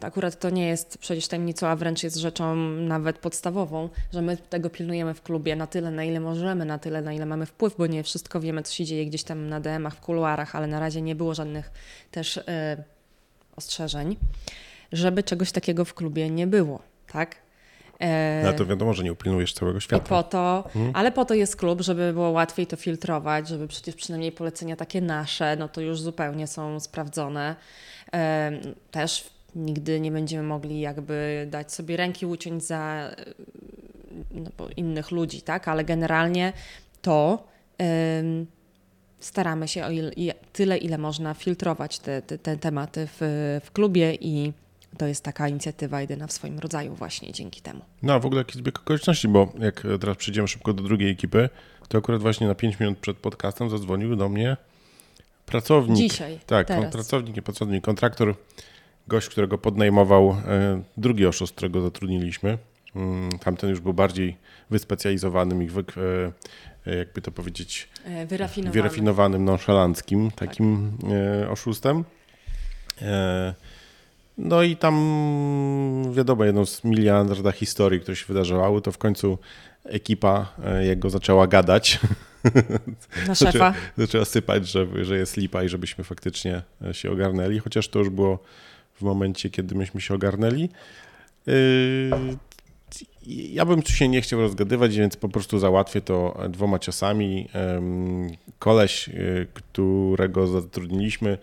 akurat 0.00 0.38
to 0.38 0.50
nie 0.50 0.66
jest 0.66 0.98
przecież 0.98 1.28
tajemnicą, 1.28 1.66
a 1.66 1.76
wręcz 1.76 2.02
jest 2.02 2.16
rzeczą 2.16 2.56
nawet 2.66 3.18
podstawową, 3.18 3.88
że 4.12 4.22
my 4.22 4.36
tego 4.36 4.70
pilnujemy 4.70 5.14
w 5.14 5.22
klubie 5.22 5.56
na 5.56 5.66
tyle, 5.66 5.90
na 5.90 6.04
ile 6.04 6.20
możemy, 6.20 6.64
na 6.64 6.78
tyle, 6.78 7.02
na 7.02 7.12
ile 7.12 7.26
mamy 7.26 7.46
wpływ, 7.46 7.76
bo 7.76 7.86
nie 7.86 8.02
wszystko 8.02 8.40
wiemy, 8.40 8.62
co 8.62 8.74
się 8.74 8.84
dzieje 8.84 9.06
gdzieś 9.06 9.22
tam 9.22 9.48
na 9.48 9.60
DM-ach, 9.60 9.94
w 9.94 10.00
kuluarach, 10.00 10.56
ale 10.56 10.66
na 10.66 10.80
razie 10.80 11.02
nie 11.02 11.14
było 11.14 11.34
żadnych 11.34 11.70
też 12.10 12.36
yy, 12.36 12.42
ostrzeżeń, 13.56 14.16
żeby 14.92 15.22
czegoś 15.22 15.52
takiego 15.52 15.84
w 15.84 15.94
klubie 15.94 16.30
nie 16.30 16.46
było, 16.46 16.82
tak? 17.12 17.36
E, 18.00 18.42
No 18.44 18.52
to 18.52 18.66
wiadomo, 18.66 18.94
że 18.94 19.04
nie 19.04 19.12
upilnujesz 19.12 19.52
całego 19.52 19.78
I 19.78 19.80
świata. 19.80 20.08
po 20.08 20.22
to, 20.22 20.64
Mhm. 20.66 20.90
ale 20.96 21.12
po 21.12 21.24
to 21.24 21.34
jest 21.34 21.56
klub, 21.56 21.80
żeby 21.80 22.12
było 22.12 22.30
łatwiej 22.30 22.66
to 22.66 22.76
filtrować, 22.76 23.48
żeby 23.48 23.68
przecież 23.68 23.94
przynajmniej 23.94 24.32
polecenia 24.32 24.76
takie 24.76 25.00
nasze, 25.00 25.56
no 25.56 25.68
to 25.68 25.80
już 25.80 26.00
zupełnie 26.00 26.46
są 26.46 26.80
sprawdzone. 26.80 27.56
Em, 28.12 28.60
Też 28.90 29.30
nigdy 29.54 30.00
nie 30.00 30.10
będziemy 30.12 30.42
mogli 30.42 30.80
jakby 30.80 31.46
dać 31.50 31.72
sobie 31.72 31.96
ręki 31.96 32.26
uciąć 32.26 32.64
za 32.64 33.10
e, 33.16 33.24
no, 34.34 34.68
innych 34.76 35.10
ludzi, 35.10 35.42
tak? 35.42 35.68
Ale 35.68 35.84
generalnie 35.84 36.52
to 37.02 37.44
em, 37.78 38.46
staramy 39.20 39.68
się 39.68 39.84
o 39.86 39.90
ile, 39.90 40.12
i- 40.16 40.32
tyle, 40.52 40.78
ile 40.78 40.98
można 40.98 41.34
filtrować 41.34 41.98
te, 41.98 42.22
te, 42.22 42.38
te 42.38 42.56
tematy 42.56 43.08
w, 43.20 43.60
w 43.64 43.70
klubie 43.72 44.14
i 44.14 44.52
to 44.98 45.06
jest 45.06 45.24
taka 45.24 45.48
inicjatywa 45.48 46.00
jedyna 46.00 46.26
w 46.26 46.32
swoim 46.32 46.58
rodzaju 46.58 46.94
właśnie 46.94 47.32
dzięki 47.32 47.60
temu. 47.60 47.80
No 48.02 48.12
a 48.14 48.18
w 48.18 48.26
ogóle 48.26 48.40
jakiś 48.40 48.56
zbieg 48.56 48.78
okoliczności, 48.78 49.28
bo 49.28 49.52
jak 49.58 49.82
teraz 50.00 50.16
przejdziemy 50.16 50.48
szybko 50.48 50.72
do 50.72 50.82
drugiej 50.82 51.10
ekipy, 51.10 51.48
to 51.88 51.98
akurat 51.98 52.20
właśnie 52.20 52.46
na 52.46 52.54
5 52.54 52.80
minut 52.80 52.98
przed 52.98 53.16
podcastem 53.16 53.70
zadzwonił 53.70 54.16
do 54.16 54.28
mnie 54.28 54.56
pracownik. 55.46 55.96
Dzisiaj, 55.96 56.38
Tak, 56.46 56.66
teraz. 56.66 56.92
pracownik, 56.92 57.36
nie 57.36 57.42
pracownik, 57.42 57.84
kontraktor, 57.84 58.34
gość, 59.08 59.28
którego 59.28 59.58
podnajmował 59.58 60.30
e, 60.30 60.82
drugi 60.96 61.26
oszust, 61.26 61.52
którego 61.54 61.80
zatrudniliśmy. 61.80 62.58
Mm, 62.96 63.30
Tamten 63.38 63.70
już 63.70 63.80
był 63.80 63.92
bardziej 63.94 64.36
wyspecjalizowanym 64.70 65.62
i 65.62 65.66
wy, 65.66 65.80
e, 66.86 66.92
e, 66.92 66.96
jakby 66.96 67.22
to 67.22 67.30
powiedzieć, 67.32 67.88
E, 68.04 68.26
Wyrafinowany. 68.26 68.72
wyrafinowanym, 68.82 69.44
nonszalanckim 69.44 70.30
takim 70.30 70.98
e, 71.42 71.50
oszustem. 71.50 72.04
E, 74.38 74.42
no 74.42 74.62
i 74.62 74.76
tam 74.76 76.12
wiadomo, 76.12 76.44
jedną 76.44 76.66
z 76.66 76.84
miliarda 76.84 77.52
historii, 77.52 78.00
które 78.00 78.16
się 78.16 78.24
wydarzały, 78.28 78.82
to 78.82 78.92
w 78.92 78.98
końcu 78.98 79.38
ekipa 79.84 80.52
e, 80.64 80.86
jego 80.86 81.10
zaczęła 81.10 81.46
gadać. 81.46 82.00
Na 83.28 83.34
szefa. 83.52 83.74
Zaczęła 83.98 84.24
sypać, 84.24 84.68
że, 84.68 85.04
że 85.04 85.16
jest 85.16 85.36
lipa 85.36 85.62
i 85.62 85.68
żebyśmy 85.68 86.04
faktycznie 86.04 86.62
e, 86.84 86.94
się 86.94 87.10
ogarnęli, 87.10 87.58
chociaż 87.58 87.88
to 87.88 87.98
już 87.98 88.08
było 88.08 88.38
w 88.94 89.02
momencie, 89.02 89.50
kiedy 89.50 89.74
myśmy 89.74 90.00
się 90.00 90.14
ogarnęli. 90.14 90.68
Yy, 91.46 92.10
Ja 93.26 93.64
bym 93.64 93.82
tu 93.82 93.92
się 93.92 94.08
nie 94.08 94.20
chciał 94.20 94.40
rozgadywać, 94.40 94.96
więc 94.96 95.16
po 95.16 95.28
prostu 95.28 95.58
załatwię 95.58 96.00
to 96.00 96.38
dwoma 96.48 96.78
ciosami. 96.78 97.48
Em, 97.52 98.28
Koleś, 98.58 99.10
którego 99.54 100.46
zatrudniliśmy, 100.46 101.38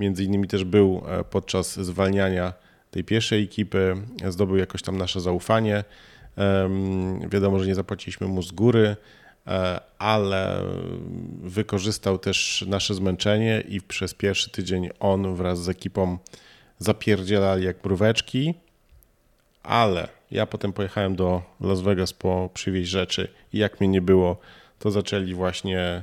między 0.00 0.24
innymi 0.24 0.48
też 0.48 0.64
był 0.64 1.02
e, 1.06 1.24
podczas 1.24 1.80
zwalniania 1.80 2.52
tej 2.90 3.04
pierwszej 3.04 3.44
ekipy, 3.44 3.96
zdobył 4.28 4.56
jakoś 4.56 4.82
tam 4.82 4.98
nasze 4.98 5.20
zaufanie. 5.20 5.84
Wiadomo, 7.30 7.58
że 7.58 7.66
nie 7.66 7.74
zapłaciliśmy 7.74 8.26
mu 8.26 8.42
z 8.42 8.52
góry, 8.52 8.96
e, 9.46 9.80
ale 9.98 10.62
wykorzystał 11.42 12.18
też 12.18 12.64
nasze 12.68 12.94
zmęczenie 12.94 13.64
i 13.68 13.80
przez 13.80 14.14
pierwszy 14.14 14.50
tydzień 14.50 14.88
on 15.00 15.34
wraz 15.34 15.62
z 15.62 15.68
ekipą 15.68 16.18
zapierdzielali 16.78 17.64
jak 17.64 17.84
mróweczki, 17.84 18.54
ale 19.62 20.08
ja 20.30 20.46
potem 20.46 20.72
pojechałem 20.72 21.16
do 21.16 21.42
Las 21.60 21.80
Vegas 21.80 22.12
po 22.12 22.50
przywieźć 22.54 22.90
rzeczy 22.90 23.28
i 23.52 23.58
jak 23.58 23.80
mnie 23.80 23.88
nie 23.88 24.02
było, 24.02 24.36
to 24.78 24.90
zaczęli 24.90 25.34
właśnie, 25.34 26.02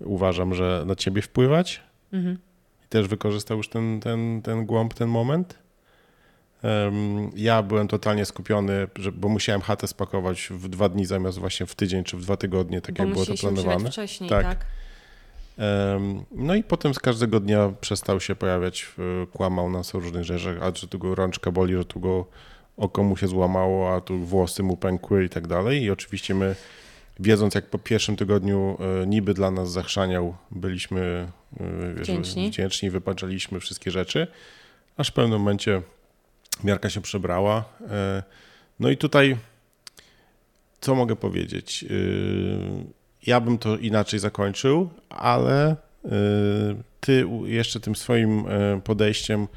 uważam, 0.00 0.54
że 0.54 0.84
na 0.86 0.94
ciebie 0.94 1.22
wpływać. 1.22 1.80
Mhm. 2.12 2.38
Też 2.90 3.08
wykorzystał 3.08 3.56
już 3.56 3.68
ten, 3.68 4.00
ten, 4.00 4.42
ten 4.42 4.66
głąb, 4.66 4.94
ten 4.94 5.08
moment. 5.08 5.58
Ja 7.36 7.62
byłem 7.62 7.88
totalnie 7.88 8.24
skupiony, 8.24 8.88
bo 9.12 9.28
musiałem 9.28 9.60
chatę 9.60 9.86
spakować 9.86 10.48
w 10.50 10.68
dwa 10.68 10.88
dni 10.88 11.06
zamiast 11.06 11.38
właśnie 11.38 11.66
w 11.66 11.74
tydzień 11.74 12.04
czy 12.04 12.16
w 12.16 12.20
dwa 12.20 12.36
tygodnie, 12.36 12.80
tak 12.80 12.94
Bo 12.94 13.02
jak 13.04 13.12
było 13.12 13.26
to 13.26 13.34
planowane. 13.34 13.90
wcześniej, 13.90 14.30
Tak. 14.30 14.46
tak. 14.46 14.66
No 16.32 16.54
i 16.54 16.62
potem 16.62 16.94
z 16.94 16.98
każdego 16.98 17.40
dnia 17.40 17.72
przestał 17.80 18.20
się 18.20 18.34
pojawiać, 18.34 18.94
kłamał 19.32 19.70
nas 19.70 19.94
o 19.94 20.00
różnych 20.00 20.24
rzeczach, 20.24 20.56
a 20.62 20.74
że 20.74 20.88
tu 20.88 20.98
go 20.98 21.14
rączka 21.14 21.50
boli, 21.50 21.74
że 21.74 21.84
tu 21.84 22.00
go 22.00 22.26
oko 22.76 23.02
mu 23.02 23.16
się 23.16 23.28
złamało, 23.28 23.94
a 23.94 24.00
tu 24.00 24.18
włosy 24.18 24.62
mu 24.62 24.76
pękły 24.76 25.24
i 25.24 25.28
tak 25.28 25.46
dalej. 25.46 25.82
I 25.82 25.90
oczywiście 25.90 26.34
my, 26.34 26.56
wiedząc 27.20 27.54
jak 27.54 27.66
po 27.66 27.78
pierwszym 27.78 28.16
tygodniu 28.16 28.78
e, 29.02 29.06
niby 29.06 29.34
dla 29.34 29.50
nas 29.50 29.72
zachrzaniał, 29.72 30.36
byliśmy 30.50 31.28
e, 31.60 31.94
wiesz, 31.94 32.02
Wdzięczni. 32.08 32.48
wdzięczni, 32.50 32.90
wypaczaliśmy 32.90 33.60
wszystkie 33.60 33.90
rzeczy, 33.90 34.26
aż 34.96 35.08
w 35.08 35.12
pewnym 35.12 35.38
momencie 35.38 35.82
miarka 36.64 36.90
się 36.90 37.00
przebrała. 37.00 37.64
E, 37.90 38.22
No 38.80 38.90
i 38.90 38.96
tutaj 38.96 39.36
co 40.80 40.94
mogę 40.94 41.16
powiedzieć? 41.16 41.84
Ja 43.26 43.40
bym 43.40 43.58
to 43.58 43.76
inaczej 43.76 44.20
zakończył, 44.20 44.90
ale 45.08 45.76
ty 47.00 47.26
jeszcze 47.44 47.80
tym 47.80 47.96
swoim 47.96 48.44
podejściem 48.84 49.48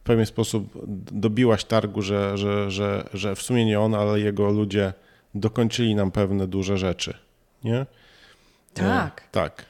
w 0.00 0.02
pewien 0.04 0.26
sposób 0.26 0.72
dobiłaś 1.12 1.64
targu, 1.64 2.02
że, 2.02 2.38
że, 2.38 2.70
że, 2.70 3.08
że 3.14 3.34
w 3.36 3.42
sumie 3.42 3.64
nie 3.64 3.80
on, 3.80 3.94
ale 3.94 4.20
jego 4.20 4.50
ludzie 4.50 4.92
dokończyli 5.34 5.94
nam 5.94 6.10
pewne 6.10 6.46
duże 6.46 6.78
rzeczy. 6.78 7.14
Nie? 7.64 7.86
Tak. 8.74 9.20
E, 9.20 9.32
tak. 9.32 9.64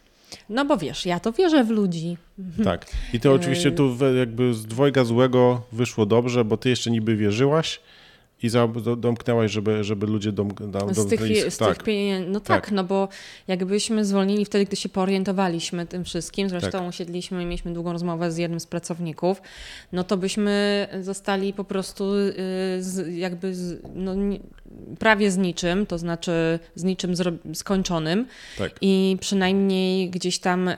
No 0.48 0.64
bo 0.64 0.76
wiesz, 0.76 1.06
ja 1.06 1.20
to 1.20 1.32
wierzę 1.32 1.64
w 1.64 1.70
ludzi. 1.70 2.16
Tak. 2.64 2.86
I 3.12 3.20
to 3.20 3.32
oczywiście 3.32 3.72
tu 3.72 3.94
we- 3.94 4.14
jakby 4.14 4.54
z 4.54 4.66
dwojga 4.66 5.04
złego 5.04 5.62
wyszło 5.72 6.06
dobrze, 6.06 6.44
bo 6.44 6.56
ty 6.56 6.68
jeszcze 6.68 6.90
niby 6.90 7.16
wierzyłaś 7.16 7.80
i 8.42 8.50
domknęłaś, 8.96 9.50
żeby, 9.50 9.84
żeby 9.84 10.06
ludzie 10.06 10.32
dom, 10.32 10.48
dom, 10.68 10.94
Z 10.94 11.06
tych, 11.08 11.52
z 11.52 11.56
tak. 11.56 11.76
tych 11.76 11.84
pieniędzy. 11.86 12.30
No 12.30 12.40
tak, 12.40 12.64
Tak. 12.64 12.72
no 12.72 12.84
bo 12.84 13.08
jakbyśmy 13.48 14.04
zwolnili 14.04 14.44
wtedy, 14.44 14.64
gdy 14.64 14.76
się 14.76 14.88
porientowaliśmy 14.88 15.86
tym 15.86 16.04
wszystkim, 16.04 16.48
zresztą 16.48 16.70
Tak. 16.70 16.88
usiedliśmy 16.88 17.42
i 17.42 17.46
mieliśmy 17.46 17.72
długą 17.72 17.92
rozmowę 17.92 18.32
z 18.32 18.36
jednym 18.36 18.60
z 18.60 18.66
pracowników, 18.66 19.42
no 19.92 20.04
to 20.04 20.16
byśmy 20.16 20.86
zostali 21.00 21.52
po 21.52 21.64
prostu 21.64 22.04
y, 22.14 22.34
z, 22.80 23.16
jakby 23.16 23.54
z, 23.54 23.82
no, 23.94 24.14
prawie 24.98 25.30
z 25.30 25.36
niczym, 25.36 25.86
to 25.86 25.98
znaczy 25.98 26.58
z 26.74 26.84
niczym 26.84 27.12
skończonym 27.54 28.26
Tak. 28.58 28.72
i 28.80 29.16
przynajmniej 29.20 30.10
gdzieś 30.10 30.38
tam 30.38 30.70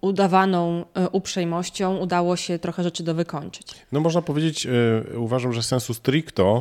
udawaną 0.00 0.80
y, 0.80 1.08
uprzejmością 1.08 1.96
udało 1.96 2.36
się 2.36 2.58
trochę 2.58 2.82
rzeczy 2.82 3.02
do 3.02 3.14
wykończyć. 3.14 3.66
No 3.92 4.00
można 4.00 4.22
powiedzieć, 4.22 4.66
e, 4.66 4.70
uważam, 5.18 5.52
że 5.52 5.62
sensu 5.62 5.94
stricto 5.94 6.51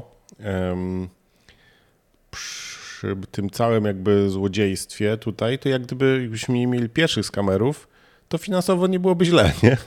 przy 2.31 3.15
tym 3.31 3.49
całym 3.49 3.85
jakby 3.85 4.29
złodziejstwie 4.29 5.17
tutaj, 5.17 5.59
to 5.59 5.69
jak 5.69 5.81
gdyby 5.81 6.27
byśmy 6.29 6.55
nie 6.55 6.67
mieli 6.67 6.89
pierwszych 6.89 7.25
skamerów, 7.25 7.87
to 8.29 8.37
finansowo 8.37 8.87
nie 8.87 8.99
byłoby 8.99 9.25
źle, 9.25 9.53
nie? 9.63 9.77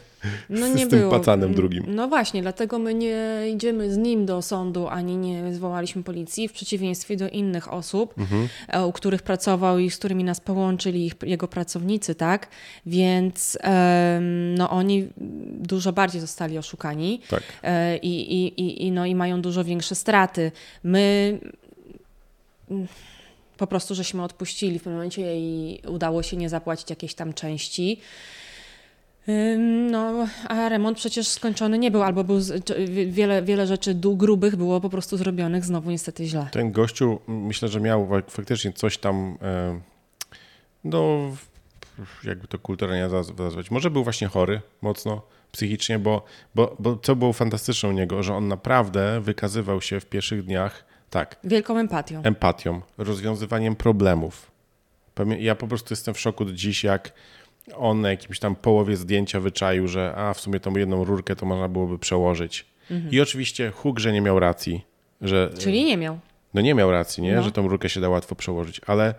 No 0.51 0.67
Z 0.67 0.75
nie 0.75 0.87
tym 0.87 0.99
było. 0.99 1.11
pacanem 1.11 1.55
drugim. 1.55 1.85
No 1.89 2.09
właśnie, 2.09 2.43
dlatego 2.43 2.79
my 2.79 2.95
nie 2.95 3.19
idziemy 3.55 3.93
z 3.93 3.97
nim 3.97 4.27
do 4.27 4.43
sądu, 4.43 4.89
ani 4.89 5.17
nie 5.17 5.55
zwołaliśmy 5.55 6.03
policji, 6.03 6.49
w 6.49 6.53
przeciwieństwie 6.53 7.17
do 7.17 7.29
innych 7.29 7.73
osób, 7.73 8.15
Mhm. 8.19 8.49
e, 8.69 8.87
u 8.87 8.93
których 8.93 9.23
pracował 9.23 9.79
i 9.79 9.91
z 9.91 9.97
którymi 9.99 10.25
nas 10.25 10.41
połączyli 10.41 11.07
ich, 11.07 11.15
jego 11.23 11.49
pracownicy, 11.49 12.15
tak? 12.15 12.49
Więc 12.87 13.59
em, 13.61 14.55
no 14.55 14.71
oni 14.71 15.09
dużo 15.51 15.93
bardziej 15.93 16.21
zostali 16.21 16.59
oszukani 16.59 17.21
Tak. 17.29 17.43
e, 17.63 17.97
i, 17.97 18.35
i, 18.35 18.61
i, 18.61 18.87
i, 18.87 18.93
no, 18.93 19.07
i 19.07 19.15
mają 19.15 19.43
dużo 19.43 19.65
większe 19.65 19.95
straty. 19.95 20.53
My 20.85 21.39
mm, 22.71 22.87
po 23.57 23.67
prostu 23.67 23.95
żeśmy 23.95 24.23
odpuścili 24.23 24.79
w 24.79 24.83
pewnym 24.83 24.95
momencie 24.95 25.39
i 25.39 25.81
udało 25.89 26.23
się 26.23 26.37
nie 26.37 26.49
zapłacić 26.49 26.91
jakiejś 26.91 27.15
tam 27.15 27.33
części. 27.35 28.01
No, 29.91 30.27
a 30.49 30.69
remont 30.69 30.97
przecież 30.99 31.29
skończony 31.29 31.79
nie 31.79 31.91
był, 31.91 32.03
albo 32.03 32.25
był 32.25 32.39
wiele, 33.09 33.43
wiele 33.43 33.67
rzeczy 33.67 33.95
grubych 33.95 34.57
było 34.57 34.81
po 34.81 34.91
prostu 34.91 35.17
zrobionych 35.17 35.65
znowu 35.65 35.91
niestety 35.91 36.25
źle. 36.27 36.49
Ten 36.53 36.73
gościu 36.73 37.19
myślę, 37.29 37.69
że 37.69 37.81
miał 37.81 38.07
fak- 38.09 38.31
faktycznie 38.31 38.73
coś 38.73 38.99
tam, 38.99 39.39
e, 39.43 39.81
no 40.85 41.19
jakby 42.25 42.49
to 42.49 42.59
kulturalnie 42.59 43.05
naz- 43.09 43.39
nazwać. 43.39 43.71
Może 43.71 43.91
był 43.91 44.05
właśnie 44.05 44.29
chory 44.29 44.61
mocno 44.83 45.23
psychicznie, 45.53 45.99
bo, 45.99 46.25
bo, 46.55 46.77
bo 46.79 46.97
co 46.97 47.17
było 47.17 47.33
fantastyczne 47.33 47.89
u 47.89 47.93
niego, 47.93 48.23
że 48.23 48.35
on 48.35 48.49
naprawdę 48.49 49.21
wykazywał 49.21 49.81
się 49.81 50.01
w 50.01 50.07
pierwszych 50.07 50.45
dniach 50.45 50.85
tak, 51.11 51.37
Wielką 51.45 51.79
empatią. 51.79 52.23
empatią, 52.23 52.81
rozwiązywaniem 52.99 53.77
problemów. 53.77 54.51
Ja 55.39 55.55
po 55.55 55.67
prostu 55.67 55.93
jestem 55.93 56.15
w 56.15 56.21
szoku 56.21 56.45
do 56.45 56.53
dziś, 56.53 56.85
jak 56.85 57.13
on 57.77 58.01
na 58.01 58.11
jakimś 58.11 58.39
tam 58.39 58.57
połowie 58.57 58.97
zdjęcia 58.97 59.41
wyczaił, 59.41 59.89
że 59.89 60.15
a 60.17 60.35
w 60.35 60.41
sumie 60.41 60.61
tą 60.61 60.77
jedną 60.77 61.05
rurkę 61.05 61.37
to 61.37 61.47
można 61.47 61.69
byłoby 61.69 61.99
przełożyć. 61.99 62.67
I 63.11 63.21
oczywiście 63.21 63.71
Huk, 63.71 63.99
że 63.99 64.13
nie 64.13 64.21
miał 64.21 64.41
racji, 64.41 64.85
że 65.21 65.51
Czyli 65.59 65.85
nie 65.85 65.97
miał. 65.97 66.19
no 66.55 66.61
nie 66.61 66.75
miał 66.75 66.91
racji, 66.91 67.23
nie? 67.23 67.35
No. 67.35 67.43
że 67.43 67.53
tą 67.53 67.69
rurkę 67.69 67.89
się 67.89 68.01
da 68.01 68.09
łatwo 68.09 68.35
przełożyć, 68.35 68.81
ale 68.87 69.15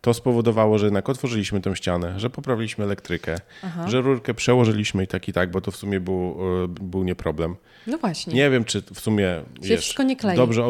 to 0.00 0.14
spowodowało, 0.14 0.78
że 0.78 0.86
jednak 0.86 1.08
otworzyliśmy 1.08 1.60
tę 1.60 1.76
ścianę, 1.76 2.20
że 2.20 2.30
poprawiliśmy 2.30 2.84
elektrykę, 2.84 3.36
Aha. 3.62 3.88
że 3.88 4.00
rurkę 4.00 4.34
przełożyliśmy 4.34 5.04
i 5.04 5.06
tak 5.06 5.28
i 5.28 5.32
tak, 5.32 5.50
bo 5.50 5.60
to 5.60 5.70
w 5.70 5.76
sumie 5.76 6.00
był, 6.00 6.36
e, 6.64 6.68
był 6.68 7.04
nie 7.04 7.14
problem. 7.14 7.56
No 7.86 7.98
właśnie. 7.98 8.34
Nie 8.34 8.50
wiem, 8.50 8.64
czy 8.64 8.82
w 8.82 9.00
sumie 9.00 9.42
się 9.62 9.68
wiesz, 9.68 9.80
wszystko 9.80 10.02
nie 10.02 10.16
klei. 10.16 10.36
Dobrze, 10.36 10.64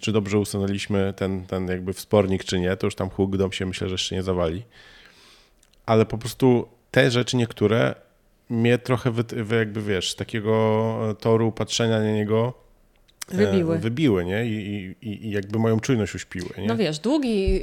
czy 0.00 0.12
dobrze 0.12 0.38
usunęliśmy 0.38 1.14
ten, 1.16 1.46
ten 1.46 1.68
jakby 1.68 1.92
wspornik, 1.92 2.44
czy 2.44 2.60
nie, 2.60 2.76
to 2.76 2.86
już 2.86 2.94
tam 2.94 3.10
huk 3.10 3.36
dom 3.36 3.52
się 3.52 3.66
myślę, 3.66 3.88
że 3.88 3.94
jeszcze 3.94 4.14
nie 4.14 4.22
zawali. 4.22 4.62
Ale 5.88 6.06
po 6.06 6.18
prostu 6.18 6.68
te 6.90 7.10
rzeczy 7.10 7.36
niektóre 7.36 7.94
mnie 8.48 8.78
trochę 8.78 9.10
wy, 9.10 9.56
jakby 9.58 9.82
wiesz, 9.82 10.14
takiego 10.14 10.98
toru 11.20 11.52
patrzenia 11.52 11.98
na 11.98 12.12
niego 12.12 12.54
Wybiły. 13.30 13.78
Wybiły, 13.78 14.24
nie? 14.24 14.46
I, 14.46 14.94
i, 15.02 15.26
I, 15.26 15.30
jakby 15.30 15.58
moją 15.58 15.80
czujność 15.80 16.14
uśpiły. 16.14 16.48
Nie? 16.58 16.66
No 16.66 16.76
wiesz, 16.76 16.98
długi, 16.98 17.60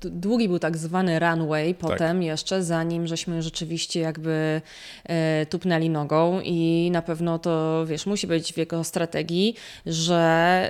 długi 0.00 0.48
był 0.48 0.58
tak 0.58 0.76
zwany 0.76 1.18
runway 1.18 1.74
potem 1.74 2.16
tak. 2.16 2.26
jeszcze, 2.26 2.62
zanim 2.62 3.06
żeśmy 3.06 3.42
rzeczywiście 3.42 4.00
jakby 4.00 4.60
e, 5.04 5.46
tupnęli 5.46 5.90
nogą 5.90 6.40
i 6.44 6.88
na 6.92 7.02
pewno 7.02 7.38
to, 7.38 7.84
wiesz, 7.86 8.06
musi 8.06 8.26
być 8.26 8.52
w 8.52 8.56
jego 8.56 8.84
strategii, 8.84 9.54
że 9.86 10.16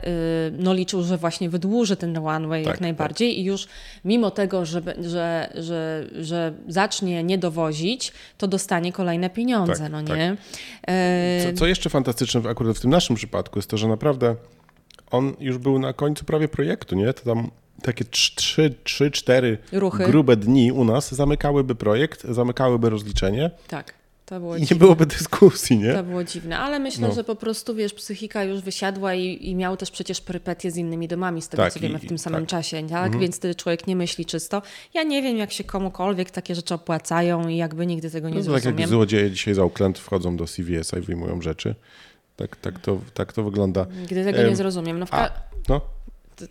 e, 0.05 0.11
no 0.59 0.75
liczył, 0.75 1.03
że 1.03 1.19
właśnie 1.19 1.51
wydłuży 1.51 1.97
ten 1.97 2.17
runway 2.17 2.65
tak, 2.65 2.73
jak 2.73 2.81
najbardziej 2.81 3.31
tak. 3.31 3.39
i 3.39 3.45
już 3.45 3.69
mimo 4.05 4.31
tego, 4.31 4.65
że, 4.65 4.83
że, 5.01 5.53
że, 5.55 6.07
że 6.21 6.53
zacznie 6.69 7.25
nie 7.25 7.39
dowozić, 7.39 8.13
to 8.39 8.49
dostanie 8.49 8.93
kolejne 8.93 9.31
pieniądze, 9.31 9.83
tak, 9.83 9.93
no 9.93 10.03
tak. 10.03 10.17
nie? 10.17 10.37
E... 10.89 11.53
Co, 11.53 11.59
co 11.59 11.67
jeszcze 11.67 11.91
fantastyczne 11.91 12.41
akurat 12.51 12.77
w 12.77 12.81
tym 12.81 12.91
naszym 12.91 13.17
przypadku 13.17 13.59
jest 13.59 13.71
to, 13.71 13.77
że 13.77 13.89
naprawdę 13.89 14.06
naprawdę 14.07 14.37
on 15.11 15.35
już 15.41 15.59
był 15.59 15.79
na 15.79 15.93
końcu 15.93 16.25
prawie 16.25 16.49
projektu, 16.49 16.97
nie? 16.97 17.13
To 17.13 17.25
tam 17.25 17.51
takie 17.83 18.05
3-4 18.05 19.57
grube 20.11 20.37
dni 20.37 20.73
u 20.73 20.85
nas 20.85 21.15
zamykałyby 21.15 21.75
projekt, 21.75 22.25
zamykałyby 22.25 22.91
rozliczenie. 22.91 23.51
Tak. 23.69 23.95
To 24.27 24.41
było 24.41 24.57
I 24.57 24.61
nie 24.61 24.77
byłoby 24.77 25.07
dyskusji, 25.07 25.79
nie? 25.79 25.93
To 25.93 26.03
było 26.03 26.25
dziwne, 26.25 26.59
ale 26.59 26.79
myślę, 26.79 27.09
no. 27.09 27.15
że 27.15 27.25
po 27.25 27.37
prostu, 27.37 27.75
wiesz, 27.75 27.95
psychika 27.95 28.45
już 28.45 28.61
wysiadła 28.61 29.15
i, 29.15 29.49
i 29.51 29.55
miał 29.55 29.77
też 29.77 29.91
przecież 29.91 30.21
perypetie 30.21 30.71
z 30.71 30.77
innymi 30.77 31.09
domami, 31.09 31.43
z 31.43 31.49
tego 31.49 31.63
tak, 31.63 31.73
co 31.73 31.81
wiemy, 31.81 31.99
w 31.99 32.07
tym 32.07 32.19
samym 32.19 32.41
tak. 32.41 32.49
czasie, 32.49 32.77
tak? 32.77 33.05
Mhm. 33.05 33.21
Więc 33.21 33.37
wtedy 33.37 33.55
człowiek 33.55 33.87
nie 33.87 33.97
myśli 33.97 34.25
czysto. 34.25 34.63
Ja 34.95 35.03
nie 35.03 35.23
wiem, 35.23 35.37
jak 35.37 35.53
się 35.53 35.65
komukolwiek 35.65 36.31
takie 36.31 36.55
rzeczy 36.55 36.75
opłacają 36.75 37.49
i 37.49 37.57
jakby 37.57 37.87
nigdy 37.87 38.11
tego 38.11 38.29
nie 38.29 38.35
no, 38.35 38.43
zrozumiem. 38.43 38.75
Tak 38.75 38.81
jak 38.81 38.89
złodzieje 38.89 39.31
dzisiaj 39.31 39.55
z 39.55 39.59
Oakland 39.59 39.99
wchodzą 39.99 40.37
do 40.37 40.45
CVS-a 40.47 40.99
i 40.99 41.01
wyjmują 41.01 41.43
rzeczy. 41.43 41.75
Tak, 42.37 42.57
tak, 42.57 42.79
to, 42.79 43.01
tak 43.15 43.33
to 43.33 43.43
wygląda. 43.43 43.87
Gdy 44.11 44.25
tego 44.25 44.43
nie 44.43 44.57
zrozumiem. 44.57 44.99
No, 44.99 45.07
A, 45.11 45.31
no. 45.69 45.81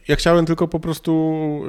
Ja 0.07 0.15
chciałem 0.15 0.45
tylko 0.45 0.67
po 0.67 0.79
prostu 0.79 1.61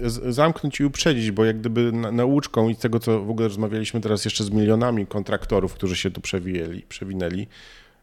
y, 0.00 0.32
zamknąć 0.32 0.80
i 0.80 0.84
uprzedzić, 0.84 1.30
bo 1.30 1.44
jak 1.44 1.60
gdyby 1.60 1.92
nauczką 1.92 2.68
i 2.68 2.76
tego, 2.76 3.00
co 3.00 3.20
w 3.20 3.30
ogóle 3.30 3.48
rozmawialiśmy 3.48 4.00
teraz 4.00 4.24
jeszcze 4.24 4.44
z 4.44 4.50
milionami 4.50 5.06
kontraktorów, 5.06 5.74
którzy 5.74 5.96
się 5.96 6.10
tu 6.10 6.20
przewijeli, 6.20 6.82
przewinęli, 6.82 7.46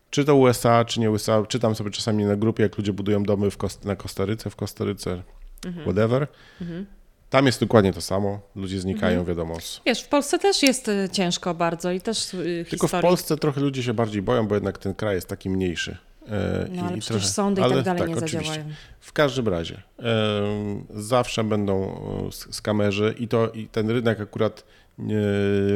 czy 0.10 0.26
to 0.26 0.36
USA, 0.36 0.86
czy 0.86 1.00
nie 1.00 1.12
USA, 1.12 1.46
czytam 1.46 1.76
sobie 1.76 1.92
czasami 1.92 2.26
na 2.26 2.36
grupie, 2.36 2.64
jak 2.64 2.78
ludzie 2.78 2.94
budują 2.94 3.24
domy 3.24 3.52
w 3.52 3.58
Kost 3.58 3.86
na 3.86 3.96
Kostaryce, 3.96 4.50
w 4.50 4.56
Kostaryce, 4.56 5.24
mhm. 5.66 5.86
whatever. 5.86 6.28
Mhm. 6.62 6.86
Tam 7.30 7.46
jest 7.46 7.60
dokładnie 7.60 7.94
to 7.94 8.02
samo. 8.02 8.40
Ludzie 8.56 8.80
znikają, 8.80 9.20
mhm. 9.20 9.28
wiadomo. 9.28 9.58
Wiesz, 9.86 10.02
w 10.02 10.08
Polsce 10.08 10.40
też 10.40 10.64
jest 10.64 10.88
y, 10.88 11.10
ciężko 11.12 11.54
bardzo 11.54 11.92
i 11.92 12.02
też 12.02 12.34
yy, 12.34 12.66
Tylko 12.70 12.88
w 12.88 13.02
Polsce 13.02 13.38
trochę 13.38 13.62
ludzie 13.62 13.84
się 13.84 13.94
bardziej 13.94 14.22
boją, 14.22 14.48
bo 14.48 14.56
jednak 14.56 14.78
ten 14.78 14.94
kraj 14.94 15.16
jest 15.16 15.28
taki 15.28 15.50
mniejszy. 15.50 15.98
E, 16.30 16.68
no, 16.72 16.82
ale 16.82 16.98
i 16.98 17.00
przecież 17.00 17.22
trochę, 17.22 17.34
sądy 17.34 17.64
ale, 17.64 17.74
i 17.74 17.78
tak 17.78 17.86
dalej 17.86 18.00
tak, 18.00 18.10
nie 18.10 18.16
oczywiście. 18.16 18.48
zadziałają. 18.48 18.74
W 19.00 19.14
każdym 19.14 19.48
razie 19.48 19.82
e, 20.00 20.84
zawsze 20.90 21.44
będą 21.44 22.02
e, 22.28 22.32
skamerzy 22.32 23.16
i 23.20 23.28
to 23.28 23.50
i 23.50 23.68
ten 23.68 23.90
rynek 23.90 24.22
akurat 24.22 24.64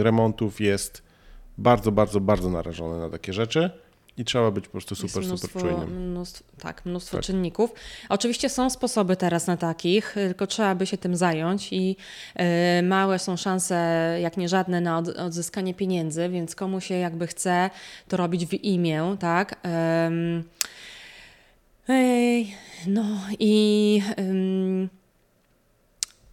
remontów 0.01 0.61
jest 0.61 1.03
bardzo, 1.57 1.91
bardzo, 1.91 2.19
bardzo 2.19 2.49
narażony 2.49 2.99
na 2.99 3.09
takie 3.09 3.33
rzeczy. 3.33 3.69
I 4.17 4.25
trzeba 4.25 4.51
być 4.51 4.65
po 4.65 4.71
prostu 4.71 4.95
super, 4.95 5.23
mnóstwo, 5.23 5.47
super 5.47 5.61
czujnym. 5.61 6.09
Mnóstwo, 6.11 6.43
tak, 6.59 6.85
mnóstwo 6.85 7.17
tak. 7.17 7.25
czynników. 7.25 7.73
Oczywiście 8.09 8.49
są 8.49 8.69
sposoby 8.69 9.15
teraz 9.15 9.47
na 9.47 9.57
takich, 9.57 10.13
tylko 10.13 10.47
trzeba 10.47 10.75
by 10.75 10.85
się 10.85 10.97
tym 10.97 11.15
zająć 11.15 11.73
i 11.73 11.95
y, 12.79 12.83
małe 12.83 13.19
są 13.19 13.37
szanse, 13.37 13.75
jak 14.21 14.37
nie 14.37 14.49
żadne, 14.49 14.81
na 14.81 14.97
od, 14.97 15.07
odzyskanie 15.07 15.73
pieniędzy, 15.73 16.29
więc 16.29 16.55
komu 16.55 16.81
się 16.81 16.95
jakby 16.95 17.27
chce 17.27 17.69
to 18.07 18.17
robić 18.17 18.45
w 18.45 18.53
imię, 18.53 19.15
tak. 19.19 19.67
Ym, 20.07 20.43
no 22.87 23.05
i 23.39 24.01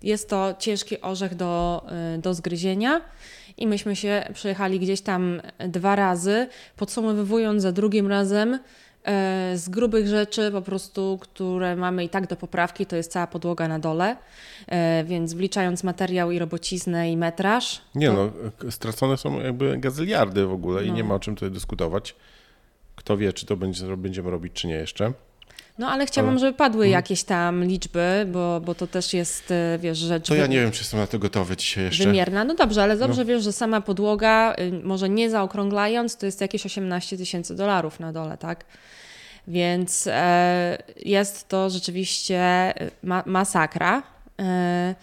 jest 0.02 0.28
to 0.28 0.54
ciężki 0.58 1.00
orzech 1.00 1.34
do, 1.34 1.86
y, 2.16 2.18
do 2.18 2.34
zgryzienia 2.34 3.00
i 3.58 3.66
myśmy 3.66 3.96
się 3.96 4.24
przejechali 4.34 4.80
gdzieś 4.80 5.00
tam 5.00 5.40
dwa 5.58 5.96
razy, 5.96 6.48
podsumowując 6.76 7.62
za 7.62 7.72
drugim 7.72 8.06
razem 8.06 8.58
e, 9.04 9.52
z 9.56 9.68
grubych 9.68 10.06
rzeczy 10.06 10.50
po 10.52 10.62
prostu, 10.62 11.18
które 11.20 11.76
mamy 11.76 12.04
i 12.04 12.08
tak 12.08 12.26
do 12.26 12.36
poprawki, 12.36 12.86
to 12.86 12.96
jest 12.96 13.12
cała 13.12 13.26
podłoga 13.26 13.68
na 13.68 13.78
dole, 13.78 14.16
e, 14.66 15.04
więc 15.04 15.34
wliczając 15.34 15.84
materiał 15.84 16.30
i 16.30 16.38
robociznę 16.38 17.12
i 17.12 17.16
metraż. 17.16 17.82
Nie 17.94 18.06
to... 18.06 18.32
no, 18.64 18.70
stracone 18.70 19.16
są 19.16 19.40
jakby 19.40 19.78
gazyliardy 19.78 20.46
w 20.46 20.52
ogóle 20.52 20.82
no. 20.82 20.86
i 20.86 20.92
nie 20.92 21.04
ma 21.04 21.14
o 21.14 21.20
czym 21.20 21.34
tutaj 21.34 21.50
dyskutować. 21.50 22.14
Kto 22.96 23.16
wie, 23.16 23.32
czy 23.32 23.46
to 23.46 23.56
będzie, 23.56 23.96
będziemy 23.96 24.30
robić, 24.30 24.52
czy 24.52 24.66
nie 24.66 24.74
jeszcze. 24.74 25.12
No 25.78 25.90
ale 25.90 26.06
chciałabym, 26.06 26.32
ale... 26.32 26.40
żeby 26.40 26.52
padły 26.52 26.84
mhm. 26.84 26.92
jakieś 26.92 27.22
tam 27.24 27.64
liczby, 27.64 28.26
bo, 28.32 28.60
bo 28.60 28.74
to 28.74 28.86
też 28.86 29.14
jest, 29.14 29.50
e, 29.50 29.78
wiesz, 29.78 29.98
rzecz... 29.98 30.28
To 30.28 30.34
ja 30.34 30.46
nie 30.46 30.60
wiem, 30.60 30.70
czy 30.70 30.78
jestem 30.78 31.00
na 31.00 31.06
to 31.06 31.18
gotowy 31.18 31.56
dzisiaj 31.56 31.84
jeszcze. 31.84 32.04
Wymierna. 32.04 32.44
No 32.44 32.54
dobrze, 32.54 32.82
ale 32.82 32.96
dobrze 32.96 33.22
no. 33.22 33.24
wiesz, 33.24 33.42
że 33.42 33.52
sama 33.52 33.80
podłoga, 33.80 34.54
y, 34.58 34.72
może 34.84 35.08
nie 35.08 35.30
zaokrąglając, 35.30 36.16
to 36.16 36.26
jest 36.26 36.40
jakieś 36.40 36.66
18 36.66 37.16
tysięcy 37.16 37.54
dolarów 37.54 38.00
na 38.00 38.12
dole, 38.12 38.38
tak? 38.38 38.64
Więc 39.48 40.06
e, 40.06 40.78
jest 40.96 41.48
to 41.48 41.70
rzeczywiście 41.70 42.74
y, 42.82 42.90
ma 43.02 43.22
masakra. 43.26 44.02
E, 44.40 44.94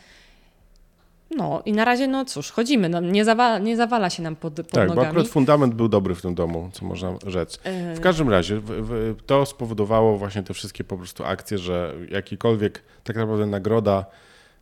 no 1.37 1.61
i 1.65 1.73
na 1.73 1.85
razie, 1.85 2.07
no 2.07 2.25
cóż, 2.25 2.51
chodzimy, 2.51 2.89
no, 2.89 3.01
nie, 3.01 3.25
zawala, 3.25 3.59
nie 3.59 3.77
zawala 3.77 4.09
się 4.09 4.23
nam 4.23 4.35
pod, 4.35 4.53
pod 4.53 4.67
tak, 4.67 4.89
nogami. 4.89 4.95
bo 4.95 5.07
akurat 5.07 5.27
fundament 5.27 5.73
był 5.73 5.87
dobry 5.87 6.15
w 6.15 6.21
tym 6.21 6.35
domu, 6.35 6.69
co 6.73 6.85
można 6.85 7.13
rzec. 7.27 7.59
W 7.95 7.99
każdym 7.99 8.29
razie 8.29 8.59
w, 8.59 8.65
w, 8.65 9.15
to 9.25 9.45
spowodowało 9.45 10.17
właśnie 10.17 10.43
te 10.43 10.53
wszystkie 10.53 10.83
po 10.83 10.97
prostu 10.97 11.25
akcje, 11.25 11.57
że 11.57 11.95
jakikolwiek 12.09 12.83
tak 13.03 13.15
naprawdę 13.15 13.45
nagroda 13.45 14.05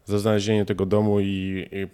za 0.06 0.20
znalezienie 0.20 0.66
tego 0.66 0.86
domu 0.86 1.20
i, 1.20 1.68
i 1.72 1.88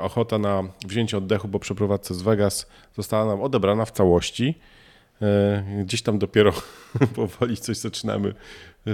ochota 0.00 0.38
na 0.38 0.62
wzięcie 0.86 1.18
oddechu 1.18 1.48
po 1.48 1.58
przeprowadzce 1.58 2.14
z 2.14 2.22
Vegas 2.22 2.66
została 2.96 3.24
nam 3.24 3.40
odebrana 3.40 3.84
w 3.84 3.90
całości. 3.90 4.58
E, 5.22 5.64
gdzieś 5.84 6.02
tam 6.02 6.18
dopiero 6.18 6.52
powoli 7.16 7.56
coś 7.56 7.76
zaczynamy 7.76 8.34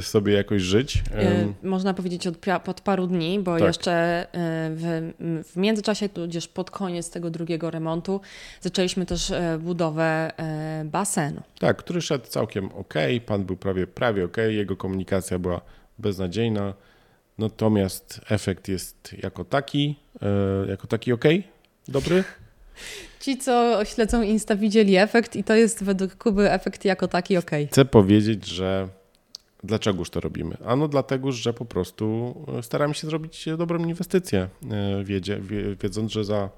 sobie 0.01 0.33
jakoś 0.33 0.63
żyć. 0.63 1.03
E, 1.15 1.53
można 1.63 1.95
powiedzieć 1.95 2.27
od, 2.27 2.37
od 2.67 2.81
paru 2.81 3.07
dni, 3.07 3.41
bo 3.41 3.59
tak. 3.59 3.67
jeszcze 3.67 3.93
e, 3.93 4.27
w, 4.75 5.13
w 5.53 5.57
międzyczasie, 5.57 6.09
tudzież 6.09 6.49
pod 6.49 6.71
koniec 6.71 7.11
tego 7.11 7.31
drugiego 7.31 7.71
remontu, 7.71 8.21
zaczęliśmy 8.61 9.07
też 9.07 9.33
budowę 9.59 10.33
basenu. 10.85 11.43
Tak, 11.59 11.77
który 11.77 12.01
szedł 12.01 12.27
całkiem 12.27 12.73
ok, 12.73 12.95
pan 13.27 13.45
był 13.45 13.57
prawie, 13.57 13.87
prawie 13.87 14.25
ok, 14.25 14.37
jego 14.49 14.77
komunikacja 14.77 15.39
była 15.39 15.61
beznadziejna, 15.99 16.75
natomiast 17.39 18.21
efekt 18.31 18.69
jest 18.69 19.15
jako 19.23 19.45
taki, 19.45 19.97
jako 20.69 20.87
taki 20.87 21.13
ok, 21.13 21.25
dobry. 21.89 22.25
Ci, 23.21 23.39
co 23.39 23.85
śledzą 23.85 24.23
Insta, 24.23 24.57
widzieli 24.57 24.97
efekt 24.97 25.37
i 25.37 25.45
to 25.45 25.55
jest 25.55 25.85
według 25.85 26.15
Kuby 26.15 26.53
efekt 26.53 26.85
jako 26.85 27.09
taki 27.09 27.37
ok. 27.37 27.51
Chcę 27.71 27.85
powiedzieć, 27.85 28.47
że 28.47 28.89
dlaczegoż 29.65 30.11
to 30.11 30.21
robimy? 30.21 30.57
Ano 30.65 30.89
dlatego, 30.89 31.33
że 31.33 31.53
po 31.53 31.65
prostu 31.65 32.35
staramy 32.63 32.95
się 32.95 33.07
zrobić 33.07 33.47
dobrą 33.59 33.85
inwestycję, 33.85 34.49
e, 34.71 35.05
wiedząc, 35.77 36.13
że 36.13 36.25
za 36.25 36.51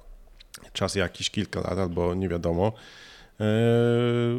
czas 0.72 0.94
jakiś, 0.94 1.30
kilka 1.30 1.60
lat 1.60 1.78
albo 1.78 2.14
nie 2.14 2.28
wiadomo, 2.28 2.72
e, 3.40 3.44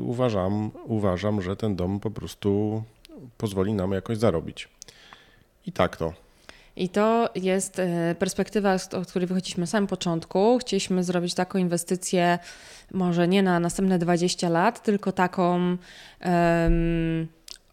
uważam, 0.02 0.72
uważam, 0.86 1.42
że 1.42 1.56
ten 1.56 1.76
dom 1.76 2.00
po 2.00 2.12
prostu 2.12 2.84
pozwoli 3.38 3.74
nam 3.74 3.92
jakoś 3.92 4.18
zarobić. 4.18 4.70
I 5.66 5.72
tak 5.72 5.98
to. 5.98 6.14
I 6.76 6.90
to 6.90 7.30
jest 7.36 7.80
e, 7.80 8.16
perspektywa, 8.20 8.74
od 8.74 9.08
której 9.10 9.28
wychodziliśmy 9.28 9.62
na 9.62 9.68
samym 9.68 9.88
początku. 9.88 10.58
Chcieliśmy 10.58 11.04
zrobić 11.04 11.34
taką 11.34 11.60
inwestycję, 11.60 12.40
może 12.94 13.28
nie 13.28 13.44
na 13.44 13.60
następne 13.60 14.00
20 14.00 14.50
lat, 14.50 14.84
tylko 14.84 15.12
taką 15.12 15.78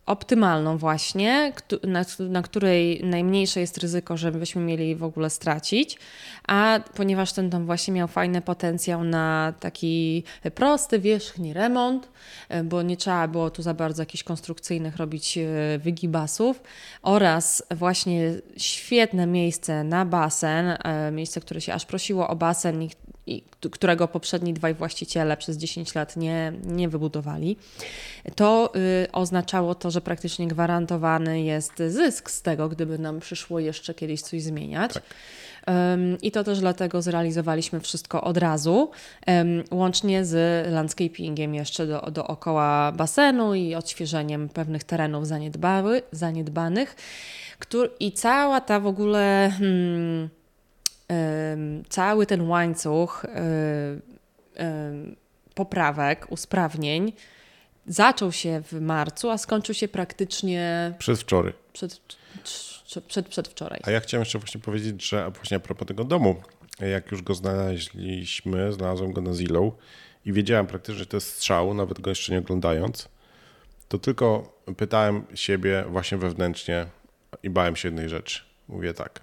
optymalną 0.08 0.78
właśnie, 0.78 1.52
na, 1.84 2.04
na, 2.18 2.42
której 2.42 3.00
najmniejsze 3.04 3.60
jest 3.60 3.78
ryzyko, 3.78 4.16
żebyśmy 4.16 4.62
mieli 4.62 4.96
w 4.96 5.04
ogóle 5.04 5.30
stracić, 5.30 5.98
a 6.46 6.80
ponieważ 6.94 7.32
ten 7.32 7.50
dom 7.50 7.66
właśnie 7.66 7.94
miał 7.94 8.08
fajny 8.08 8.40
potencjał 8.40 9.04
na 9.04 9.52
taki 9.60 10.24
prosty, 10.54 10.98
wierzchni 10.98 11.52
remont, 11.52 12.08
e, 12.48 12.64
bo 12.64 12.82
nie 12.82 12.96
trzeba 12.96 13.28
było 13.28 13.50
tu 13.50 13.62
za 13.62 13.74
bardzo 13.74 14.02
jakichś 14.02 14.24
konstrukcyjnych 14.24 14.96
robić 14.96 15.38
e, 15.38 15.78
wygibasów 15.78 16.62
oraz 17.02 17.62
właśnie 17.70 18.34
świetne 18.56 19.26
miejsce 19.26 19.84
na 19.84 20.04
basen, 20.04 20.66
e, 20.66 21.10
miejsce, 21.10 21.40
które 21.40 21.60
się 21.60 21.74
aż 21.74 21.86
prosiło 21.86 22.28
o 22.28 22.36
basen 22.36 22.82
i, 22.82 22.90
i 23.32 23.44
którego 23.70 24.08
poprzedni 24.08 24.54
dwaj 24.54 24.74
właściciele 24.74 25.36
przez 25.36 25.56
10 25.56 25.94
lat 25.94 26.16
nie, 26.16 26.52
nie 26.64 26.88
wybudowali, 26.88 27.56
to 28.34 28.72
y, 28.76 29.12
oznaczało 29.12 29.74
to, 29.74 29.90
że 29.90 30.00
praktycznie 30.00 30.48
gwarantowany 30.48 31.42
jest 31.42 31.72
zysk 31.88 32.30
z 32.30 32.42
tego, 32.42 32.68
gdyby 32.68 32.98
nam 32.98 33.20
przyszło 33.20 33.60
jeszcze 33.60 33.94
kiedyś 33.94 34.22
coś 34.22 34.42
zmieniać. 34.42 34.92
Tak. 34.92 35.02
I 36.22 36.30
to 36.30 36.44
też 36.44 36.60
dlatego 36.60 37.02
zrealizowaliśmy 37.02 37.80
wszystko 37.80 38.24
od 38.24 38.36
razu, 38.36 38.90
łącznie 39.70 40.24
z 40.24 40.66
landscapingiem 40.72 41.54
jeszcze 41.54 41.86
do, 41.86 42.00
dookoła 42.00 42.92
basenu 42.92 43.54
i 43.54 43.74
odświeżeniem 43.74 44.48
pewnych 44.48 44.84
terenów 44.84 45.26
zaniedbały, 45.26 46.02
zaniedbanych. 46.12 46.96
Który, 47.58 47.90
I 48.00 48.12
cała 48.12 48.60
ta 48.60 48.80
w 48.80 48.86
ogóle, 48.86 49.52
hmm, 49.58 50.28
cały 51.88 52.26
ten 52.26 52.48
łańcuch 52.48 53.26
poprawek, 55.54 56.26
usprawnień 56.30 57.12
zaczął 57.86 58.32
się 58.32 58.62
w 58.62 58.72
marcu, 58.72 59.30
a 59.30 59.38
skończył 59.38 59.74
się 59.74 59.88
praktycznie. 59.88 60.94
Przedwczoraj. 60.98 61.52
Przed, 61.72 62.00
przed, 63.06 63.28
przedwczoraj. 63.28 63.80
A 63.82 63.90
ja 63.90 64.00
chciałem 64.00 64.22
jeszcze 64.22 64.38
właśnie 64.38 64.60
powiedzieć, 64.60 65.08
że 65.08 65.30
właśnie 65.30 65.56
a 65.56 65.60
propos 65.60 65.88
tego 65.88 66.04
domu, 66.04 66.42
jak 66.80 67.12
już 67.12 67.22
go 67.22 67.34
znaleźliśmy, 67.34 68.72
znalazłem 68.72 69.12
go 69.12 69.20
na 69.20 69.34
Zillow 69.34 69.74
i 70.24 70.32
wiedziałem 70.32 70.66
praktycznie, 70.66 70.98
że 70.98 71.06
to 71.06 71.16
jest 71.16 71.34
strzał, 71.34 71.74
nawet 71.74 72.00
go 72.00 72.10
jeszcze 72.10 72.32
nie 72.32 72.38
oglądając, 72.38 73.08
to 73.88 73.98
tylko 73.98 74.58
pytałem 74.76 75.24
siebie 75.34 75.84
właśnie 75.88 76.18
wewnętrznie 76.18 76.86
i 77.42 77.50
bałem 77.50 77.76
się 77.76 77.88
jednej 77.88 78.08
rzeczy. 78.08 78.47
Mówię 78.68 78.94
tak, 78.94 79.20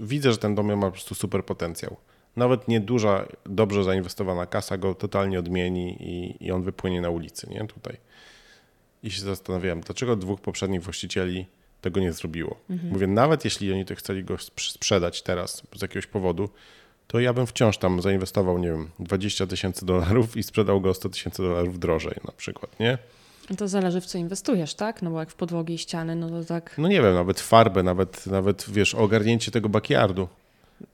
widzę, 0.00 0.32
że 0.32 0.38
ten 0.38 0.54
dom 0.54 0.76
ma 0.76 0.86
po 0.86 0.92
prostu 0.92 1.14
super 1.14 1.44
potencjał. 1.44 1.96
Nawet 2.36 2.68
nieduża, 2.68 3.26
dobrze 3.46 3.84
zainwestowana 3.84 4.46
kasa 4.46 4.78
go 4.78 4.94
totalnie 4.94 5.38
odmieni 5.38 6.02
i, 6.02 6.46
i 6.46 6.52
on 6.52 6.62
wypłynie 6.62 7.00
na 7.00 7.10
ulicy, 7.10 7.50
nie? 7.50 7.66
Tutaj. 7.66 7.96
I 9.02 9.10
się 9.10 9.20
zastanawiałem, 9.20 9.80
dlaczego 9.80 10.16
dwóch 10.16 10.40
poprzednich 10.40 10.82
właścicieli 10.82 11.46
tego 11.80 12.00
nie 12.00 12.12
zrobiło. 12.12 12.56
Mhm. 12.70 12.92
Mówię, 12.92 13.06
nawet 13.06 13.44
jeśli 13.44 13.72
oni 13.72 13.84
to 13.84 13.94
chcieli 13.94 14.24
go 14.24 14.36
sprzedać 14.56 15.22
teraz 15.22 15.62
z 15.76 15.82
jakiegoś 15.82 16.06
powodu, 16.06 16.48
to 17.06 17.20
ja 17.20 17.32
bym 17.32 17.46
wciąż 17.46 17.78
tam 17.78 18.02
zainwestował, 18.02 18.58
nie 18.58 18.68
wiem, 18.68 18.90
20 18.98 19.46
tysięcy 19.46 19.86
dolarów 19.86 20.36
i 20.36 20.42
sprzedał 20.42 20.80
go 20.80 20.94
100 20.94 21.08
tysięcy 21.08 21.42
dolarów 21.42 21.78
drożej 21.78 22.16
na 22.24 22.32
przykład, 22.32 22.80
nie? 22.80 22.98
To 23.58 23.68
zależy 23.68 24.00
w 24.00 24.06
co 24.06 24.18
inwestujesz, 24.18 24.74
tak? 24.74 25.02
No 25.02 25.10
bo 25.10 25.20
jak 25.20 25.30
w 25.30 25.34
podłogi 25.34 25.74
i 25.74 25.78
ściany, 25.78 26.16
no 26.16 26.28
to 26.28 26.44
tak... 26.44 26.74
No 26.78 26.88
nie 26.88 27.02
wiem, 27.02 27.14
nawet 27.14 27.40
farbę, 27.40 27.82
nawet, 27.82 28.26
nawet 28.26 28.66
wiesz, 28.68 28.94
ogarnięcie 28.94 29.50
tego 29.50 29.68
backyardu, 29.68 30.28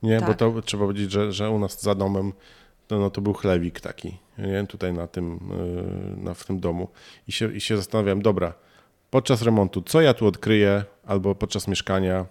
nie? 0.03 0.19
Tak. 0.19 0.29
Bo 0.29 0.35
to 0.35 0.63
trzeba 0.63 0.85
powiedzieć, 0.85 1.13
że, 1.13 1.33
że 1.33 1.51
u 1.51 1.59
nas 1.59 1.83
za 1.83 1.95
domem 1.95 2.33
no, 2.91 2.99
no 2.99 3.11
to 3.11 3.21
był 3.21 3.33
chlewik 3.33 3.81
taki, 3.81 4.19
nie? 4.39 4.67
Tutaj 4.67 4.93
na 4.93 5.07
tym, 5.07 5.41
yy, 6.17 6.25
na, 6.25 6.35
w 6.35 6.45
tym 6.45 6.61
domu 6.61 6.89
i 7.29 7.33
się, 7.33 7.53
i 7.55 7.61
się 7.61 7.77
zastanawiam, 7.77 8.23
dobra, 8.23 8.55
podczas 9.11 9.43
remontu, 9.43 9.83
co 9.83 10.01
ja 10.01 10.15
tu 10.15 10.27
odkryję, 10.27 10.85
albo 11.07 11.35
podczas 11.35 11.69
mieszkania, 11.69 12.27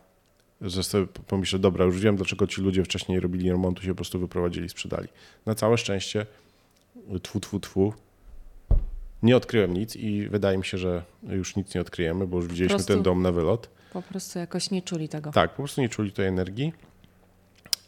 że 0.61 0.83
sobie 0.83 1.07
pomyślę, 1.07 1.59
dobra, 1.59 1.85
już 1.85 1.99
wiem, 1.99 2.15
dlaczego 2.15 2.47
ci 2.47 2.61
ludzie 2.61 2.83
wcześniej 2.83 3.19
robili 3.19 3.51
remontu, 3.51 3.81
się 3.81 3.89
po 3.89 3.95
prostu 3.95 4.19
wyprowadzili, 4.19 4.69
sprzedali. 4.69 5.07
Na 5.45 5.55
całe 5.55 5.77
szczęście, 5.77 6.25
tfu, 7.21 7.39
tfu, 7.39 7.59
tfu, 7.59 7.93
nie 9.23 9.37
odkryłem 9.37 9.73
nic 9.73 9.95
i 9.95 10.27
wydaje 10.27 10.57
mi 10.57 10.65
się, 10.65 10.77
że 10.77 11.03
już 11.23 11.55
nic 11.55 11.75
nie 11.75 11.81
odkryjemy, 11.81 12.27
bo 12.27 12.37
już 12.37 12.47
widzieliśmy 12.47 12.75
prostu, 12.75 12.93
ten 12.93 13.03
dom 13.03 13.21
na 13.21 13.31
wylot. 13.31 13.69
Po 13.93 14.01
prostu 14.01 14.39
jakoś 14.39 14.71
nie 14.71 14.81
czuli 14.81 15.09
tego. 15.09 15.31
Tak, 15.31 15.49
po 15.49 15.57
prostu 15.57 15.81
nie 15.81 15.89
czuli 15.89 16.11
tej 16.11 16.27
energii 16.27 16.73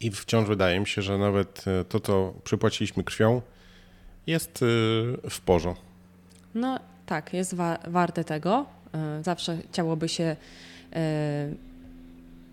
i 0.00 0.10
wciąż 0.10 0.48
wydaje 0.48 0.80
mi 0.80 0.86
się, 0.86 1.02
że 1.02 1.18
nawet 1.18 1.64
e, 1.66 1.84
to, 1.84 2.00
co 2.00 2.34
przypłaciliśmy 2.44 3.04
krwią, 3.04 3.42
jest 4.26 4.62
e, 4.62 4.66
w 5.30 5.40
porządku. 5.44 5.84
No 6.54 6.78
tak, 7.06 7.32
jest 7.32 7.54
wa 7.54 7.78
warte 7.86 8.24
tego. 8.24 8.66
E, 8.94 9.22
zawsze 9.24 9.58
chciałoby 9.70 10.08
się 10.08 10.36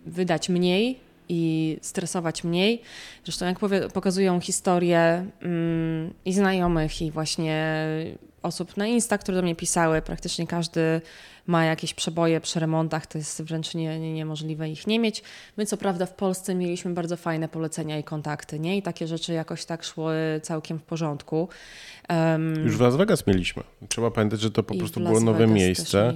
wydać 0.05 0.49
mniej 0.49 0.99
i 1.29 1.77
stresować 1.81 2.43
mniej. 2.43 2.81
Zresztą 3.23 3.45
jak 3.45 3.59
pokazują 3.93 4.39
historie 4.39 5.25
mm, 5.41 6.13
i 6.25 6.33
znajomych 6.33 7.01
i 7.01 7.11
właśnie 7.11 7.85
osób 8.43 8.77
na 8.77 8.87
Insta, 8.87 9.17
które 9.17 9.37
do 9.37 9.43
mnie 9.43 9.55
pisały, 9.55 10.01
praktycznie 10.01 10.47
każdy 10.47 11.01
ma 11.47 11.65
jakieś 11.65 11.93
przeboje 11.93 12.41
przy 12.41 12.59
remontach, 12.59 13.07
to 13.07 13.17
jest 13.17 13.41
wręcz 13.43 13.75
nie, 13.75 13.99
nie, 13.99 14.13
niemożliwe 14.13 14.69
ich 14.69 14.87
nie 14.87 14.99
mieć. 14.99 15.23
My 15.57 15.65
co 15.65 15.77
prawda 15.77 16.05
w 16.05 16.13
Polsce 16.13 16.55
mieliśmy 16.55 16.93
bardzo 16.93 17.17
fajne 17.17 17.47
polecenia 17.47 17.99
i 17.99 18.03
kontakty, 18.03 18.59
nie? 18.59 18.77
I 18.77 18.81
takie 18.81 19.07
rzeczy 19.07 19.33
jakoś 19.33 19.65
tak 19.65 19.83
szły 19.83 20.13
całkiem 20.43 20.79
w 20.79 20.83
porządku. 20.83 21.49
Um, 22.09 22.55
Już 22.65 22.77
w 22.77 22.81
Las 22.81 22.95
Vegas 22.95 23.27
mieliśmy. 23.27 23.63
Trzeba 23.89 24.11
pamiętać, 24.11 24.39
że 24.39 24.51
to 24.51 24.63
po 24.63 24.75
prostu 24.75 24.99
było 24.99 25.19
nowe 25.19 25.39
Vegas 25.39 25.55
miejsce. 25.55 26.13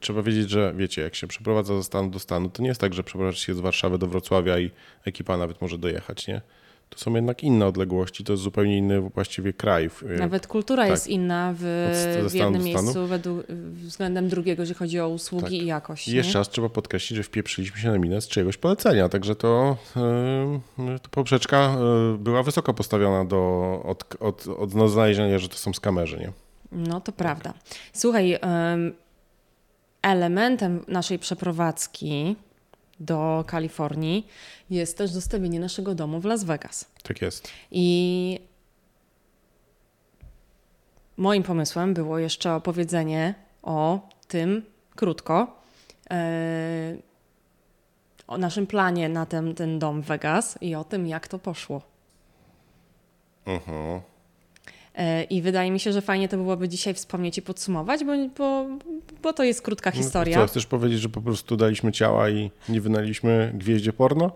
Trzeba 0.00 0.22
wiedzieć, 0.22 0.50
że 0.50 0.74
wiecie, 0.76 1.02
jak 1.02 1.14
się 1.14 1.26
przeprowadza 1.26 1.76
ze 1.76 1.84
stanu 1.84 2.10
do 2.10 2.18
stanu, 2.18 2.48
to 2.48 2.62
nie 2.62 2.68
jest 2.68 2.80
tak, 2.80 2.94
że 2.94 3.04
przeprowadza 3.04 3.38
się 3.38 3.54
z 3.54 3.60
Warszawy 3.60 3.98
do 3.98 4.06
Wrocławia 4.06 4.58
i 4.58 4.70
ekipa 5.04 5.36
nawet 5.36 5.60
może 5.60 5.78
dojechać, 5.78 6.26
nie? 6.26 6.40
To 6.88 6.98
są 6.98 7.14
jednak 7.14 7.42
inne 7.42 7.66
odległości, 7.66 8.24
to 8.24 8.32
jest 8.32 8.42
zupełnie 8.42 8.78
inny 8.78 9.00
właściwie 9.00 9.52
kraj. 9.52 9.90
Nawet 10.18 10.46
kultura 10.46 10.82
tak. 10.82 10.90
jest 10.90 11.06
inna 11.08 11.54
w, 11.58 11.62
w 12.30 12.34
jednym 12.34 12.62
miejscu 12.62 13.06
według, 13.06 13.46
względem 13.72 14.28
drugiego, 14.28 14.62
jeżeli 14.62 14.78
chodzi 14.78 15.00
o 15.00 15.08
usługi 15.08 15.44
tak. 15.44 15.52
i 15.52 15.66
jakość. 15.66 16.08
I 16.08 16.16
jeszcze 16.16 16.38
raz 16.38 16.48
trzeba 16.48 16.68
podkreślić, 16.68 17.16
że 17.16 17.22
wpieprzyliśmy 17.22 17.78
się 17.78 17.90
na 17.90 17.98
minę 17.98 18.20
z 18.20 18.28
czyjegoś 18.28 18.56
polecenia, 18.56 19.08
także 19.08 19.36
to, 19.36 19.76
yy, 20.78 20.98
to 20.98 21.08
poprzeczka 21.10 21.76
yy, 22.12 22.18
była 22.18 22.42
wysoko 22.42 22.74
postawiona 22.74 23.24
do, 23.24 23.82
od, 23.84 24.04
od, 24.20 24.46
od 24.48 24.70
znalezienia, 24.70 25.38
że 25.38 25.48
to 25.48 25.56
są 25.56 25.72
skamerzy. 25.72 26.18
Nie? 26.18 26.32
No 26.72 27.00
to 27.00 27.12
prawda. 27.12 27.54
Słuchaj, 27.92 28.28
yy, 28.28 28.38
elementem 30.02 30.84
naszej 30.88 31.18
przeprowadzki 31.18 32.36
do 33.00 33.44
Kalifornii 33.46 34.28
jest 34.70 34.98
też 34.98 35.10
zostawienie 35.10 35.60
naszego 35.60 35.94
domu 35.94 36.20
w 36.20 36.24
Las 36.24 36.44
Vegas. 36.44 36.90
Tak 37.02 37.22
jest. 37.22 37.48
I 37.70 38.38
moim 41.16 41.42
pomysłem 41.42 41.94
było 41.94 42.18
jeszcze 42.18 42.54
opowiedzenie 42.54 43.34
o 43.62 44.08
tym 44.28 44.62
krótko. 44.96 45.62
Yy, 46.10 46.16
o 48.26 48.38
naszym 48.38 48.66
planie 48.66 49.08
na 49.08 49.26
ten, 49.26 49.54
ten 49.54 49.78
dom 49.78 50.02
w 50.02 50.06
Vegas 50.06 50.58
i 50.60 50.74
o 50.74 50.84
tym, 50.84 51.06
jak 51.06 51.28
to 51.28 51.38
poszło. 51.38 51.82
Uh 53.46 53.54
-huh. 53.54 54.00
E, 54.96 55.22
I 55.24 55.42
wydaje 55.42 55.70
mi 55.70 55.80
się, 55.80 55.92
że 55.92 56.00
fajnie 56.02 56.28
to 56.28 56.36
byłoby 56.36 56.68
dzisiaj 56.68 56.94
wspomnieć 56.94 57.38
i 57.38 57.42
podsumować, 57.42 58.04
bo, 58.04 58.12
bo, 58.38 58.66
bo 59.22 59.32
to 59.32 59.44
jest 59.44 59.62
krótka 59.62 59.90
no 59.90 59.96
historia. 59.96 60.38
No, 60.38 60.44
co, 60.44 60.50
chcesz 60.50 60.66
powiedzieć, 60.66 61.00
że 61.00 61.08
po 61.08 61.20
prostu 61.20 61.56
daliśmy 61.56 61.92
ciała 61.92 62.30
i 62.30 62.50
nie 62.68 62.80
wynaliśmy 62.80 63.52
gwieździe 63.54 63.92
porno? 63.92 64.30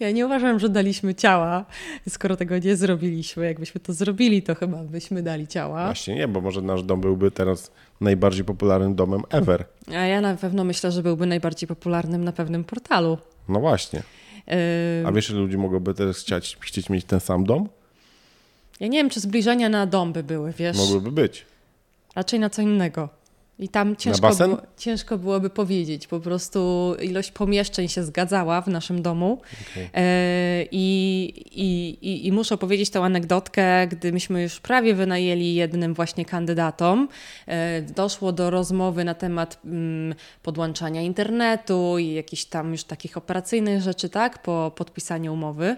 Ja 0.00 0.10
nie 0.10 0.26
uważam, 0.26 0.58
że 0.58 0.68
daliśmy 0.68 1.14
ciała, 1.14 1.64
skoro 2.08 2.36
tego 2.36 2.58
nie 2.58 2.76
zrobiliśmy. 2.76 3.46
Jakbyśmy 3.46 3.80
to 3.80 3.92
zrobili, 3.92 4.42
to 4.42 4.54
chyba 4.54 4.76
byśmy 4.76 5.22
dali 5.22 5.46
ciała. 5.46 5.84
Właśnie 5.84 6.14
nie, 6.14 6.28
bo 6.28 6.40
może 6.40 6.62
nasz 6.62 6.82
dom 6.82 7.00
byłby 7.00 7.30
teraz 7.30 7.70
najbardziej 8.00 8.44
popularnym 8.44 8.94
domem 8.94 9.22
ever. 9.30 9.64
A 9.88 10.06
ja 10.06 10.20
na 10.20 10.36
pewno 10.36 10.64
myślę, 10.64 10.92
że 10.92 11.02
byłby 11.02 11.26
najbardziej 11.26 11.66
popularnym 11.66 12.24
na 12.24 12.32
pewnym 12.32 12.64
portalu. 12.64 13.18
No 13.48 13.60
właśnie. 13.60 14.02
A 15.06 15.12
wiesz, 15.12 15.26
że 15.26 15.36
ludzie 15.36 15.58
mogłyby 15.58 15.94
teraz 15.94 16.18
chcieć, 16.18 16.58
chcieć 16.60 16.90
mieć 16.90 17.04
ten 17.04 17.20
sam 17.20 17.44
dom? 17.44 17.68
Ja 18.80 18.86
nie 18.86 18.98
wiem, 18.98 19.10
czy 19.10 19.20
zbliżenia 19.20 19.68
na 19.68 19.86
dom 19.86 20.12
by 20.12 20.22
były, 20.22 20.52
wiesz? 20.52 20.76
Mogłyby 20.76 21.12
być. 21.12 21.46
Raczej 22.14 22.40
na 22.40 22.50
co 22.50 22.62
innego. 22.62 23.08
I 23.60 23.68
tam 23.68 23.96
ciężko, 23.96 24.34
było, 24.34 24.58
ciężko 24.76 25.18
byłoby 25.18 25.50
powiedzieć. 25.50 26.06
Po 26.06 26.20
prostu 26.20 26.94
ilość 27.02 27.30
pomieszczeń 27.30 27.88
się 27.88 28.04
zgadzała 28.04 28.60
w 28.62 28.68
naszym 28.68 29.02
domu. 29.02 29.40
Okay. 29.72 29.90
E, 29.94 30.64
i, 30.70 31.24
i, 32.02 32.26
I 32.26 32.32
muszę 32.32 32.58
powiedzieć 32.58 32.90
tę 32.90 33.00
anegdotkę, 33.00 33.86
gdy 33.86 34.12
myśmy 34.12 34.42
już 34.42 34.60
prawie 34.60 34.94
wynajęli 34.94 35.54
jednym 35.54 35.94
właśnie 35.94 36.24
kandydatom. 36.24 37.08
E, 37.46 37.82
doszło 37.82 38.32
do 38.32 38.50
rozmowy 38.50 39.04
na 39.04 39.14
temat 39.14 39.60
mm, 39.64 40.14
podłączania 40.42 41.02
internetu 41.02 41.98
i 41.98 42.12
jakichś 42.12 42.44
tam 42.44 42.72
już 42.72 42.84
takich 42.84 43.16
operacyjnych 43.16 43.82
rzeczy, 43.82 44.08
tak? 44.08 44.42
Po 44.42 44.72
podpisaniu 44.76 45.32
umowy. 45.32 45.76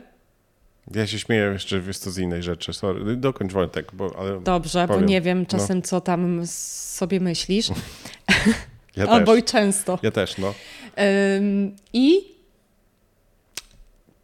Ja 0.90 1.07
się 1.07 1.18
śmieję 1.18 1.42
jeszcze, 1.53 1.81
wiesz 1.81 1.99
co, 1.99 2.11
z 2.11 2.18
innej 2.18 2.42
rzeczy. 2.42 2.73
Sorry, 2.73 3.16
dokończ 3.16 3.53
Wojtek, 3.53 3.92
bo... 3.92 4.18
Ale 4.18 4.40
Dobrze, 4.40 4.87
powiem. 4.87 5.03
bo 5.03 5.09
nie 5.09 5.21
wiem 5.21 5.47
czasem, 5.47 5.79
no. 5.79 5.83
co 5.83 6.01
tam 6.01 6.40
sobie 6.47 7.21
myślisz. 7.21 7.68
Ja 8.97 9.07
Albo 9.12 9.35
i 9.35 9.42
często. 9.42 9.99
Ja 10.03 10.11
też, 10.11 10.38
no. 10.38 10.55
Ym, 11.38 11.77
I 11.92 12.33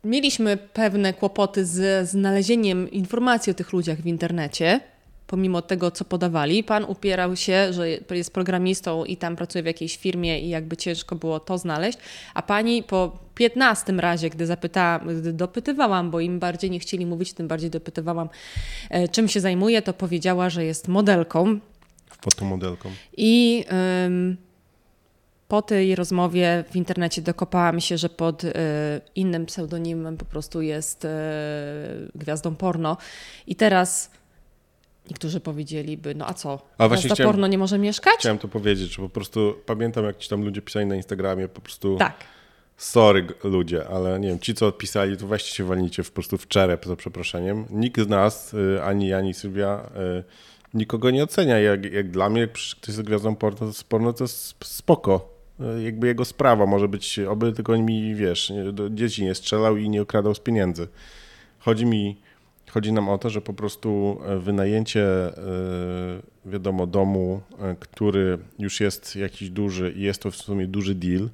mieliśmy 0.04 0.56
pewne 0.56 1.14
kłopoty 1.14 1.66
z 1.66 2.08
znalezieniem 2.08 2.90
informacji 2.90 3.50
o 3.50 3.54
tych 3.54 3.72
ludziach 3.72 3.98
w 3.98 4.06
internecie 4.06 4.80
pomimo 5.28 5.62
tego, 5.62 5.90
co 5.90 6.04
podawali. 6.04 6.64
Pan 6.64 6.84
upierał 6.84 7.36
się, 7.36 7.72
że 7.72 7.88
jest 8.10 8.32
programistą 8.32 9.04
i 9.04 9.16
tam 9.16 9.36
pracuje 9.36 9.62
w 9.62 9.66
jakiejś 9.66 9.96
firmie 9.96 10.40
i 10.40 10.48
jakby 10.48 10.76
ciężko 10.76 11.16
było 11.16 11.40
to 11.40 11.58
znaleźć, 11.58 11.98
a 12.34 12.42
pani 12.42 12.82
po 12.82 13.18
15 13.34 13.92
razie, 13.92 14.30
gdy 14.30 14.46
zapytałam, 14.46 15.20
gdy 15.20 15.32
dopytywałam, 15.32 16.10
bo 16.10 16.20
im 16.20 16.38
bardziej 16.38 16.70
nie 16.70 16.78
chcieli 16.78 17.06
mówić, 17.06 17.32
tym 17.32 17.48
bardziej 17.48 17.70
dopytywałam, 17.70 18.28
e, 18.90 19.08
czym 19.08 19.28
się 19.28 19.40
zajmuje, 19.40 19.82
to 19.82 19.92
powiedziała, 19.92 20.50
że 20.50 20.64
jest 20.64 20.88
modelką. 20.88 21.58
Fotomodelką. 22.20 22.90
I 23.16 23.64
ym, 24.06 24.36
po 25.48 25.62
tej 25.62 25.94
rozmowie 25.94 26.64
w 26.70 26.76
internecie 26.76 27.22
dokopałam 27.22 27.80
się, 27.80 27.98
że 27.98 28.08
pod 28.08 28.44
y, 28.44 28.50
innym 29.14 29.46
pseudonimem 29.46 30.16
po 30.16 30.24
prostu 30.24 30.62
jest 30.62 31.04
y, 31.04 31.08
gwiazdą 32.14 32.54
porno. 32.56 32.96
I 33.46 33.56
teraz 33.56 34.10
Niektórzy 35.08 35.40
powiedzieliby, 35.40 36.14
no 36.14 36.26
a 36.26 36.34
co, 36.34 36.58
a 36.78 36.88
właśnie 36.88 37.10
chciałem, 37.10 37.32
porno 37.32 37.46
nie 37.46 37.58
może 37.58 37.78
mieszkać? 37.78 38.14
Chciałem 38.18 38.38
to 38.38 38.48
powiedzieć, 38.48 38.94
że 38.94 39.02
po 39.02 39.08
prostu 39.08 39.54
pamiętam, 39.66 40.04
jak 40.04 40.18
ci 40.18 40.28
tam 40.28 40.44
ludzie 40.44 40.62
pisali 40.62 40.86
na 40.86 40.96
Instagramie, 40.96 41.48
po 41.48 41.60
prostu... 41.60 41.96
Tak. 41.98 42.24
Sorry 42.76 43.26
ludzie, 43.44 43.88
ale 43.88 44.20
nie 44.20 44.28
wiem, 44.28 44.38
ci 44.38 44.54
co 44.54 44.66
odpisali, 44.66 45.16
to 45.16 45.26
weźcie 45.26 45.54
się 45.54 45.64
walnicie 45.64 46.04
po 46.04 46.10
prostu 46.10 46.38
w 46.38 46.48
czerep, 46.48 46.86
za 46.86 46.96
przeproszeniem. 46.96 47.64
Nikt 47.70 48.00
z 48.00 48.08
nas, 48.08 48.54
y, 48.54 48.82
ani 48.82 49.08
ja, 49.08 49.18
ani 49.18 49.34
Sylwia, 49.34 49.90
y, 50.20 50.24
nikogo 50.74 51.10
nie 51.10 51.24
ocenia. 51.24 51.58
Jak, 51.58 51.92
jak 51.92 52.10
dla 52.10 52.30
mnie, 52.30 52.40
jak 52.40 52.52
ktoś 52.52 52.88
jest 52.88 53.02
gwiazdą 53.02 53.36
porno, 53.36 53.58
to, 53.58 53.72
porno, 53.88 54.12
to 54.12 54.24
jest 54.24 54.54
spoko. 54.64 55.34
Y, 55.78 55.82
jakby 55.82 56.06
jego 56.06 56.24
sprawa 56.24 56.66
może 56.66 56.88
być, 56.88 57.18
oby 57.18 57.52
tylko 57.52 57.78
mi, 57.78 58.14
wiesz, 58.14 58.52
dzieci 58.90 59.24
nie 59.24 59.34
strzelał 59.34 59.76
i 59.76 59.88
nie 59.88 60.02
okradał 60.02 60.34
z 60.34 60.40
pieniędzy. 60.40 60.88
Chodzi 61.58 61.86
mi 61.86 62.16
Chodzi 62.68 62.92
nam 62.92 63.08
o 63.08 63.18
to, 63.18 63.30
że 63.30 63.40
po 63.40 63.52
prostu 63.52 64.20
e, 64.24 64.38
wynajęcie, 64.38 65.02
e, 65.04 65.32
wiadomo, 66.46 66.86
domu, 66.86 67.40
e, 67.60 67.76
który 67.80 68.38
już 68.58 68.80
jest 68.80 69.16
jakiś 69.16 69.50
duży 69.50 69.92
i 69.96 70.00
jest 70.00 70.22
to 70.22 70.30
w 70.30 70.36
sumie 70.36 70.66
duży 70.66 70.94
deal, 70.94 71.28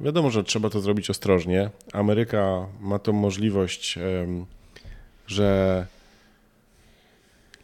wiadomo, 0.00 0.30
że 0.30 0.44
trzeba 0.44 0.70
to 0.70 0.80
zrobić 0.80 1.10
ostrożnie. 1.10 1.70
Ameryka 1.92 2.66
ma 2.80 2.98
tą 2.98 3.12
możliwość, 3.12 3.98
że 5.26 5.86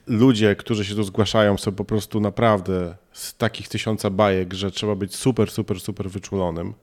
ludzie, 0.06 0.56
którzy 0.56 0.84
się 0.84 0.94
tu 0.94 1.04
zgłaszają, 1.04 1.58
są 1.58 1.72
po 1.72 1.84
prostu 1.84 2.20
naprawdę 2.20 2.94
z 3.12 3.36
takich 3.36 3.68
tysiąca 3.68 4.10
bajek, 4.10 4.54
że 4.54 4.70
trzeba 4.70 4.94
być 4.94 5.16
super, 5.16 5.50
super, 5.50 5.80
super 5.80 6.10
wyczulonym. 6.10 6.74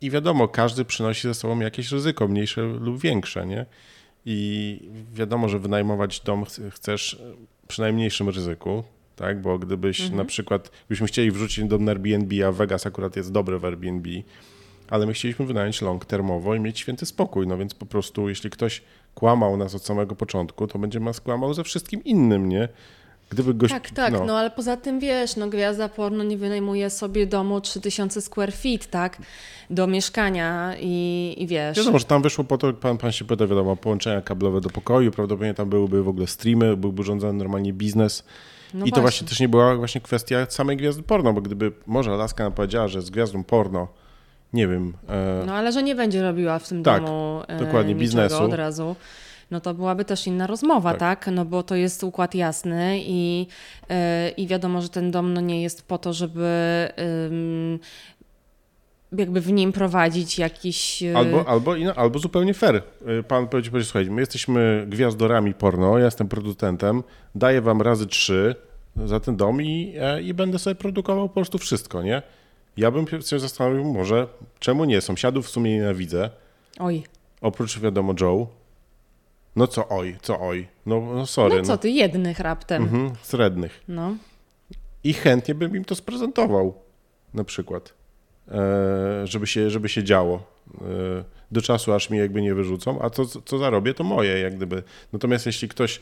I 0.00 0.10
wiadomo, 0.10 0.48
każdy 0.48 0.84
przynosi 0.84 1.22
ze 1.22 1.34
sobą 1.34 1.60
jakieś 1.60 1.92
ryzyko, 1.92 2.28
mniejsze 2.28 2.62
lub 2.62 3.00
większe, 3.00 3.46
nie? 3.46 3.66
I 4.26 4.80
wiadomo, 5.12 5.48
że 5.48 5.58
wynajmować 5.58 6.20
dom 6.20 6.44
chcesz 6.70 7.22
przy 7.68 7.80
najmniejszym 7.80 8.28
ryzyku, 8.28 8.84
tak? 9.16 9.40
Bo 9.42 9.58
gdybyś 9.58 10.00
mhm. 10.00 10.16
na 10.16 10.24
przykład, 10.24 10.70
gdybyśmy 10.86 11.06
chcieli 11.06 11.30
wrzucić 11.30 11.64
dom 11.64 11.84
na 11.84 11.92
Airbnb, 11.92 12.46
a 12.46 12.52
Vegas 12.52 12.86
akurat 12.86 13.16
jest 13.16 13.32
dobry 13.32 13.58
w 13.58 13.64
Airbnb, 13.64 14.08
ale 14.88 15.06
my 15.06 15.12
chcieliśmy 15.12 15.46
wynająć 15.46 15.82
long 15.82 16.04
termowo 16.04 16.54
i 16.54 16.60
mieć 16.60 16.78
święty 16.78 17.06
spokój, 17.06 17.46
no 17.46 17.58
więc 17.58 17.74
po 17.74 17.86
prostu 17.86 18.28
jeśli 18.28 18.50
ktoś 18.50 18.82
kłamał 19.14 19.56
nas 19.56 19.74
od 19.74 19.84
samego 19.84 20.14
początku, 20.14 20.66
to 20.66 20.78
będzie 20.78 21.00
nas 21.00 21.20
kłamał 21.20 21.54
ze 21.54 21.64
wszystkim 21.64 22.04
innym, 22.04 22.48
nie? 22.48 22.68
Gdyby 23.30 23.54
gość, 23.54 23.74
tak, 23.74 23.90
tak, 23.90 24.12
no. 24.12 24.24
no. 24.24 24.38
ale 24.38 24.50
poza 24.50 24.76
tym 24.76 25.00
wiesz, 25.00 25.36
no 25.36 25.48
gwiazda 25.48 25.88
porno 25.88 26.24
nie 26.24 26.36
wynajmuje 26.36 26.90
sobie 26.90 27.26
domu 27.26 27.60
3000 27.60 28.20
square 28.20 28.52
feet, 28.52 28.86
tak, 28.86 29.18
do 29.70 29.86
mieszkania 29.86 30.74
i, 30.80 31.34
i 31.38 31.46
wiesz. 31.46 31.76
Wiadomo, 31.76 31.98
że 31.98 32.04
tam 32.04 32.22
wyszło 32.22 32.44
po 32.44 32.58
to, 32.58 32.72
pan, 32.72 32.98
pan 32.98 33.12
się 33.12 33.24
pyta, 33.24 33.46
wiadomo, 33.46 33.76
połączenia 33.76 34.20
kablowe 34.20 34.60
do 34.60 34.70
pokoju, 34.70 35.10
prawdopodobnie 35.10 35.54
tam 35.54 35.70
byłyby 35.70 36.02
w 36.02 36.08
ogóle 36.08 36.26
streamy, 36.26 36.76
byłby 36.76 37.00
urządzony 37.00 37.32
normalnie 37.32 37.72
biznes. 37.72 38.24
No 38.74 38.78
I 38.78 38.78
właśnie. 38.78 38.92
to 38.92 39.00
właśnie 39.00 39.28
też 39.28 39.40
nie 39.40 39.48
była 39.48 39.76
właśnie 39.76 40.00
kwestia 40.00 40.46
samej 40.48 40.76
gwiazdy 40.76 41.02
porno, 41.02 41.32
bo 41.32 41.40
gdyby 41.40 41.72
może 41.86 42.12
Alaska 42.12 42.44
nam 42.44 42.52
powiedziała, 42.52 42.88
że 42.88 43.02
z 43.02 43.10
gwiazdą 43.10 43.44
porno, 43.44 43.88
nie 44.52 44.68
wiem. 44.68 44.92
E... 45.08 45.42
No 45.46 45.54
ale 45.54 45.72
że 45.72 45.82
nie 45.82 45.94
będzie 45.94 46.22
robiła 46.22 46.58
w 46.58 46.68
tym 46.68 46.82
tak, 46.82 47.02
domu 47.02 47.42
e, 47.48 47.58
dokładnie, 47.64 47.94
biznesu 47.94 48.42
od 48.42 48.52
razu 48.52 48.96
no 49.50 49.60
to 49.60 49.74
byłaby 49.74 50.04
też 50.04 50.26
inna 50.26 50.46
rozmowa, 50.46 50.90
tak? 50.90 51.24
tak? 51.24 51.34
No 51.34 51.44
bo 51.44 51.62
to 51.62 51.74
jest 51.74 52.04
układ 52.04 52.34
jasny 52.34 52.98
i, 53.00 53.46
yy, 53.88 53.96
i 54.36 54.46
wiadomo, 54.46 54.82
że 54.82 54.88
ten 54.88 55.10
dom 55.10 55.32
no 55.34 55.40
nie 55.40 55.62
jest 55.62 55.88
po 55.88 55.98
to, 55.98 56.12
żeby 56.12 56.88
yy, 56.96 57.78
jakby 59.12 59.40
w 59.40 59.52
nim 59.52 59.72
prowadzić 59.72 60.38
jakiś... 60.38 61.02
Yy... 61.02 61.16
Albo, 61.16 61.48
albo, 61.48 61.74
albo 61.96 62.18
zupełnie 62.18 62.54
fair. 62.54 62.76
Y, 62.76 62.82
pan 63.22 63.48
powiedział, 63.48 63.70
powiedział, 63.70 63.86
słuchajcie, 63.86 64.10
my 64.10 64.22
jesteśmy 64.22 64.86
gwiazdorami 64.88 65.54
porno, 65.54 65.98
ja 65.98 66.04
jestem 66.04 66.28
producentem, 66.28 67.02
daję 67.34 67.60
wam 67.60 67.82
razy 67.82 68.06
trzy 68.06 68.54
za 69.04 69.20
ten 69.20 69.36
dom 69.36 69.62
i, 69.62 69.94
e, 69.98 70.22
i 70.22 70.34
będę 70.34 70.58
sobie 70.58 70.74
produkował 70.74 71.28
po 71.28 71.34
prostu 71.34 71.58
wszystko, 71.58 72.02
nie? 72.02 72.22
Ja 72.76 72.90
bym 72.90 73.06
się 73.22 73.38
zastanowił, 73.38 73.84
może 73.84 74.26
czemu 74.58 74.84
nie? 74.84 75.00
Sąsiadów 75.00 75.46
w 75.46 75.50
sumie 75.50 75.74
nienawidzę. 75.74 76.30
Oj. 76.78 77.02
Oprócz 77.40 77.78
wiadomo 77.78 78.14
Joe. 78.20 78.46
No 79.56 79.66
co 79.66 79.88
oj, 79.88 80.16
co 80.22 80.40
oj. 80.40 80.68
No, 80.86 81.00
no 81.00 81.26
sorry. 81.26 81.56
No 81.56 81.62
co 81.62 81.72
no. 81.72 81.78
ty, 81.78 81.90
jednych 81.90 82.40
raptem. 82.40 82.82
Mhm, 82.82 83.10
srednych. 83.22 83.82
No. 83.88 84.16
I 85.04 85.12
chętnie 85.12 85.54
bym 85.54 85.76
im 85.76 85.84
to 85.84 85.94
sprezentował 85.94 86.74
na 87.34 87.44
przykład, 87.44 87.94
e, 88.48 89.26
żeby, 89.26 89.46
się, 89.46 89.70
żeby 89.70 89.88
się 89.88 90.04
działo. 90.04 90.42
E, 90.74 91.24
do 91.50 91.62
czasu, 91.62 91.92
aż 91.92 92.10
mi 92.10 92.18
jakby 92.18 92.42
nie 92.42 92.54
wyrzucą, 92.54 93.00
a 93.00 93.10
to, 93.10 93.26
co 93.26 93.58
zarobię, 93.58 93.94
to 93.94 94.04
moje 94.04 94.38
jak 94.38 94.56
gdyby. 94.56 94.82
Natomiast 95.12 95.46
jeśli 95.46 95.68
ktoś 95.68 96.00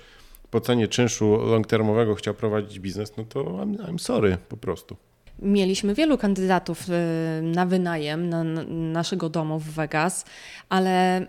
po 0.50 0.60
cenie 0.60 0.88
czynszu 0.88 1.36
long-termowego 1.36 2.14
chciał 2.14 2.34
prowadzić 2.34 2.80
biznes, 2.80 3.16
no 3.16 3.24
to 3.24 3.44
I'm, 3.44 3.76
I'm 3.76 3.98
sorry 3.98 4.38
po 4.48 4.56
prostu. 4.56 4.96
Mieliśmy 5.38 5.94
wielu 5.94 6.18
kandydatów 6.18 6.86
e, 6.90 7.42
na 7.42 7.66
wynajem 7.66 8.28
na 8.28 8.44
naszego 8.68 9.28
domu 9.28 9.58
w 9.58 9.64
Vegas, 9.64 10.24
ale 10.68 11.26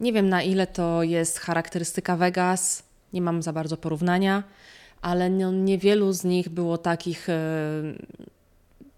nie 0.00 0.12
wiem 0.12 0.28
na 0.28 0.42
ile 0.42 0.66
to 0.66 1.02
jest 1.02 1.38
charakterystyka 1.38 2.16
Vegas, 2.16 2.82
nie 3.12 3.22
mam 3.22 3.42
za 3.42 3.52
bardzo 3.52 3.76
porównania, 3.76 4.42
ale 5.02 5.30
no, 5.30 5.52
niewielu 5.52 6.12
z 6.12 6.24
nich 6.24 6.48
było 6.48 6.78
takich 6.78 7.28
y, 7.28 7.32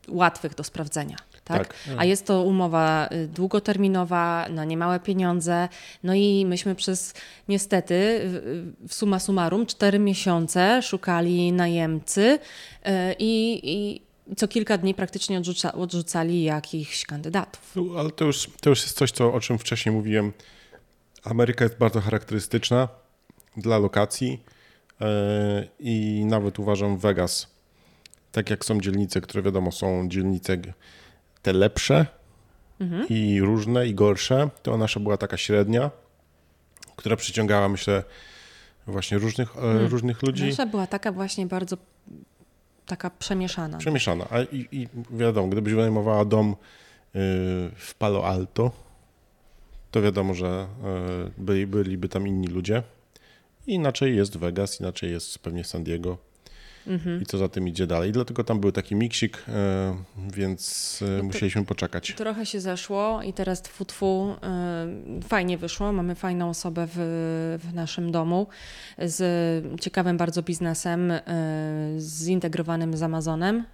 łatwych 0.09 0.55
do 0.55 0.65
sprawdzenia. 0.65 1.17
Tak? 1.45 1.67
tak? 1.67 1.75
A 1.97 2.05
jest 2.05 2.27
to 2.27 2.43
umowa 2.43 3.07
e, 3.07 3.27
długoterminowa 3.27 4.47
na 4.51 4.65
niemałe 4.65 5.01
pieniądze. 5.01 5.69
No 6.03 6.15
i 6.15 6.47
myśmy 6.47 6.75
przez 6.75 7.15
niestety 7.49 8.21
w 8.89 8.95
summa 8.95 9.19
summarum 9.19 9.67
cztery 9.67 9.99
miesiące 9.99 10.83
szukali 10.83 11.53
najemcy 11.53 12.21
y, 12.21 12.91
i 13.19 14.08
co 14.37 14.49
kilka 14.49 14.79
dni 14.79 14.95
praktycznie 14.95 15.39
odrzuca, 15.39 15.73
odrzucali 15.73 16.43
jakichś 16.43 17.05
kandydatów. 17.05 17.73
No, 17.77 17.83
ale 17.99 18.11
to 18.11 18.25
już, 18.25 18.51
to 18.61 18.71
już 18.71 18.83
jest 18.83 18.97
coś, 18.97 19.11
co, 19.11 19.33
o 19.33 19.41
czym 19.41 19.59
wcześniej 19.59 19.95
mówiłem. 19.95 20.33
Ameryka 21.25 21.65
jest 21.65 21.79
bardzo 21.79 22.01
charakterystyczna 22.01 22.89
dla 23.57 23.79
lokacji 23.79 24.43
yy, 25.01 25.07
i 25.79 26.25
nawet 26.25 26.59
uważam 26.59 26.99
Vegas, 26.99 27.47
tak 28.33 28.51
jak 28.51 28.65
są 28.65 28.81
dzielnice, 28.81 29.21
które 29.21 29.43
wiadomo 29.43 29.73
są 29.73 30.09
dzielnice 30.09 30.57
te 31.43 31.53
lepsze 31.53 32.07
mhm. 32.81 33.07
i 33.09 33.41
różne 33.41 33.87
i 33.87 33.95
gorsze, 33.95 34.51
to 34.63 34.77
nasza 34.77 35.01
była 35.01 35.17
taka 35.17 35.37
średnia, 35.37 35.91
która 36.97 37.17
przyciągała 37.17 37.69
myślę 37.69 38.05
właśnie 38.87 39.19
różnych, 39.19 39.51
hmm. 39.51 39.87
różnych 39.87 40.23
ludzi. 40.23 40.45
Nasza 40.45 40.67
była 40.67 40.87
taka 40.87 41.13
właśnie 41.13 41.47
bardzo 41.47 41.77
taka 42.89 43.11
przemieszana. 43.11 43.79
Przemieszana. 43.79 44.27
A 44.31 44.41
i, 44.41 44.69
i 44.73 44.89
wiadomo, 45.11 45.49
gdybyś 45.49 45.75
wynajmowała 45.75 46.25
dom 46.25 46.51
y, 46.51 46.55
w 47.77 47.95
Palo 47.99 48.27
Alto, 48.27 48.71
to 49.91 50.03
wiadomo, 50.03 50.35
że 50.35 50.67
y, 51.39 51.43
byli, 51.43 51.67
byliby 51.67 52.09
tam 52.09 52.29
inni 52.29 52.47
ludzie. 52.47 52.83
Inaczej 53.67 54.17
jest 54.17 54.37
Vegas, 54.37 54.81
inaczej 54.81 55.13
jest 55.13 55.39
pewnie 55.39 55.65
San 55.65 55.85
Diego 55.85 56.28
mhm. 56.87 57.23
i 57.23 57.27
co 57.27 57.39
za 57.39 57.49
tym 57.49 57.69
idzie 57.69 57.87
dalej. 57.87 58.13
Dlatego 58.13 58.45
tam 58.45 58.61
był 58.61 58.73
taki 58.73 58.95
miksik, 58.95 59.45
e, 59.49 59.97
więc 60.33 61.01
e, 61.19 61.23
musieliśmy 61.23 61.65
poczekać. 61.65 62.15
Trochę 62.17 62.47
się 62.47 62.61
zeszło 62.61 63.23
i 63.23 63.33
teraz 63.33 63.63
tfu, 63.63 63.85
tfu 63.85 64.37
e, 64.43 64.87
fajnie 65.29 65.59
wyszło. 65.59 65.93
Mamy 65.93 66.15
fajną 66.15 66.49
osobę 66.49 66.87
w, 66.95 67.59
w 67.63 67.75
naszym 67.75 68.13
domu 68.13 68.47
z 68.99 69.81
ciekawym 69.81 70.17
bardzo 70.17 70.43
biznesem 70.43 71.13
zintegrowanym 71.99 72.97
z 72.97 73.03
Amazonem. 73.03 73.65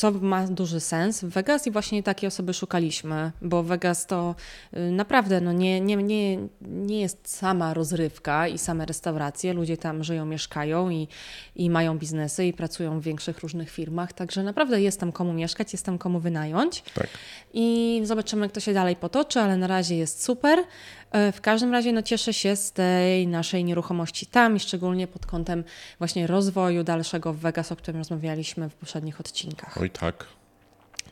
Co 0.00 0.10
ma 0.10 0.46
duży 0.46 0.80
sens 0.80 1.24
w 1.24 1.28
Vegas 1.28 1.66
i 1.66 1.70
właśnie 1.70 2.02
takie 2.02 2.26
osoby 2.26 2.54
szukaliśmy, 2.54 3.32
bo 3.42 3.62
Vegas 3.62 4.06
to 4.06 4.34
y, 4.76 4.90
naprawdę 4.90 5.40
no 5.40 5.52
nie, 5.52 5.80
nie, 5.80 5.96
nie, 5.96 6.38
nie 6.60 7.00
jest 7.00 7.36
sama 7.36 7.74
rozrywka 7.74 8.48
i 8.48 8.58
same 8.58 8.86
restauracje. 8.86 9.52
Ludzie 9.52 9.76
tam 9.76 10.04
żyją, 10.04 10.26
mieszkają 10.26 10.90
i, 10.90 11.08
i 11.56 11.70
mają 11.70 11.98
biznesy 11.98 12.44
i 12.44 12.52
pracują 12.52 13.00
w 13.00 13.02
większych 13.02 13.38
różnych 13.38 13.70
firmach, 13.70 14.12
także 14.12 14.42
naprawdę 14.42 14.82
jest 14.82 15.00
tam 15.00 15.12
komu 15.12 15.32
mieszkać, 15.32 15.72
jest 15.72 15.86
tam 15.86 15.98
komu 15.98 16.20
wynająć. 16.20 16.82
Tak. 16.94 17.08
I 17.54 18.00
zobaczymy, 18.04 18.42
jak 18.42 18.52
to 18.52 18.60
się 18.60 18.74
dalej 18.74 18.96
potoczy, 18.96 19.40
ale 19.40 19.56
na 19.56 19.66
razie 19.66 19.96
jest 19.96 20.24
super. 20.24 20.64
E, 21.10 21.32
w 21.32 21.40
każdym 21.40 21.72
razie 21.72 21.92
no, 21.92 22.02
cieszę 22.02 22.32
się 22.32 22.56
z 22.56 22.72
tej 22.72 23.26
naszej 23.26 23.64
nieruchomości 23.64 24.26
tam 24.26 24.58
szczególnie 24.58 25.06
pod 25.06 25.26
kątem 25.26 25.64
właśnie 25.98 26.26
rozwoju 26.26 26.84
dalszego 26.84 27.32
w 27.32 27.38
Vegas, 27.38 27.72
o 27.72 27.76
którym 27.76 28.00
rozmawialiśmy 28.00 28.68
w 28.68 28.74
poprzednich 28.74 29.20
odcinkach. 29.20 29.78
Oj 29.80 29.90
tak. 29.90 30.26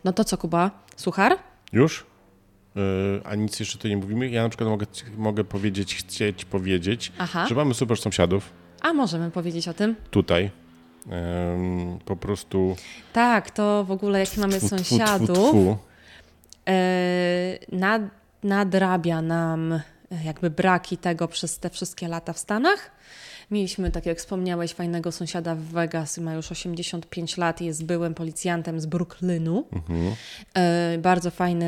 No 0.04 0.12
to 0.12 0.24
co, 0.24 0.38
Kuba? 0.38 0.70
Suchar? 0.96 1.36
Już? 1.72 2.06
Yy, 2.74 2.82
a 3.24 3.34
nic 3.34 3.60
jeszcze 3.60 3.78
tu 3.78 3.88
nie 3.88 3.96
mówimy. 3.96 4.28
Ja 4.28 4.42
na 4.42 4.48
przykład 4.48 4.70
mogę, 4.70 4.86
mogę 5.16 5.44
powiedzieć, 5.44 5.94
chcieć 5.94 6.44
powiedzieć, 6.44 7.12
Aha. 7.18 7.46
że 7.48 7.54
mamy 7.54 7.74
super 7.74 7.98
sąsiadów 7.98 8.50
A 8.80 8.92
możemy 8.92 9.30
powiedzieć 9.30 9.68
o 9.68 9.74
tym? 9.74 9.96
tutaj. 10.10 10.50
Yy, 11.06 11.12
po 12.04 12.16
prostu. 12.16 12.76
Tak, 13.12 13.50
to 13.50 13.84
w 13.84 13.90
ogóle 13.90 14.20
jak 14.20 14.36
mamy 14.36 14.58
tfu, 14.58 14.66
tfu, 14.68 14.84
sąsiadów, 14.84 15.30
tfu, 15.38 15.48
tfu. 15.50 15.76
e, 16.68 17.58
nad, 17.72 18.02
nadrabia 18.42 19.22
nam 19.22 19.72
e, 19.72 19.80
jakby 20.24 20.50
braki 20.50 20.98
tego 20.98 21.28
przez 21.28 21.58
te 21.58 21.70
wszystkie 21.70 22.08
lata 22.08 22.32
w 22.32 22.38
Stanach. 22.38 22.90
Mieliśmy, 23.50 23.90
tak 23.90 24.06
jak 24.06 24.18
wspomniałeś, 24.18 24.74
fajnego 24.74 25.12
sąsiada 25.12 25.54
w 25.54 25.60
Vegas, 25.60 26.18
ma 26.18 26.34
już 26.34 26.52
85 26.52 27.36
lat 27.36 27.60
i 27.60 27.66
jest 27.66 27.84
byłym 27.84 28.14
policjantem 28.14 28.80
z 28.80 28.86
Brooklynu. 28.86 29.64
Mhm. 29.72 30.14
E, 30.54 30.98
bardzo 30.98 31.30
fajny 31.30 31.66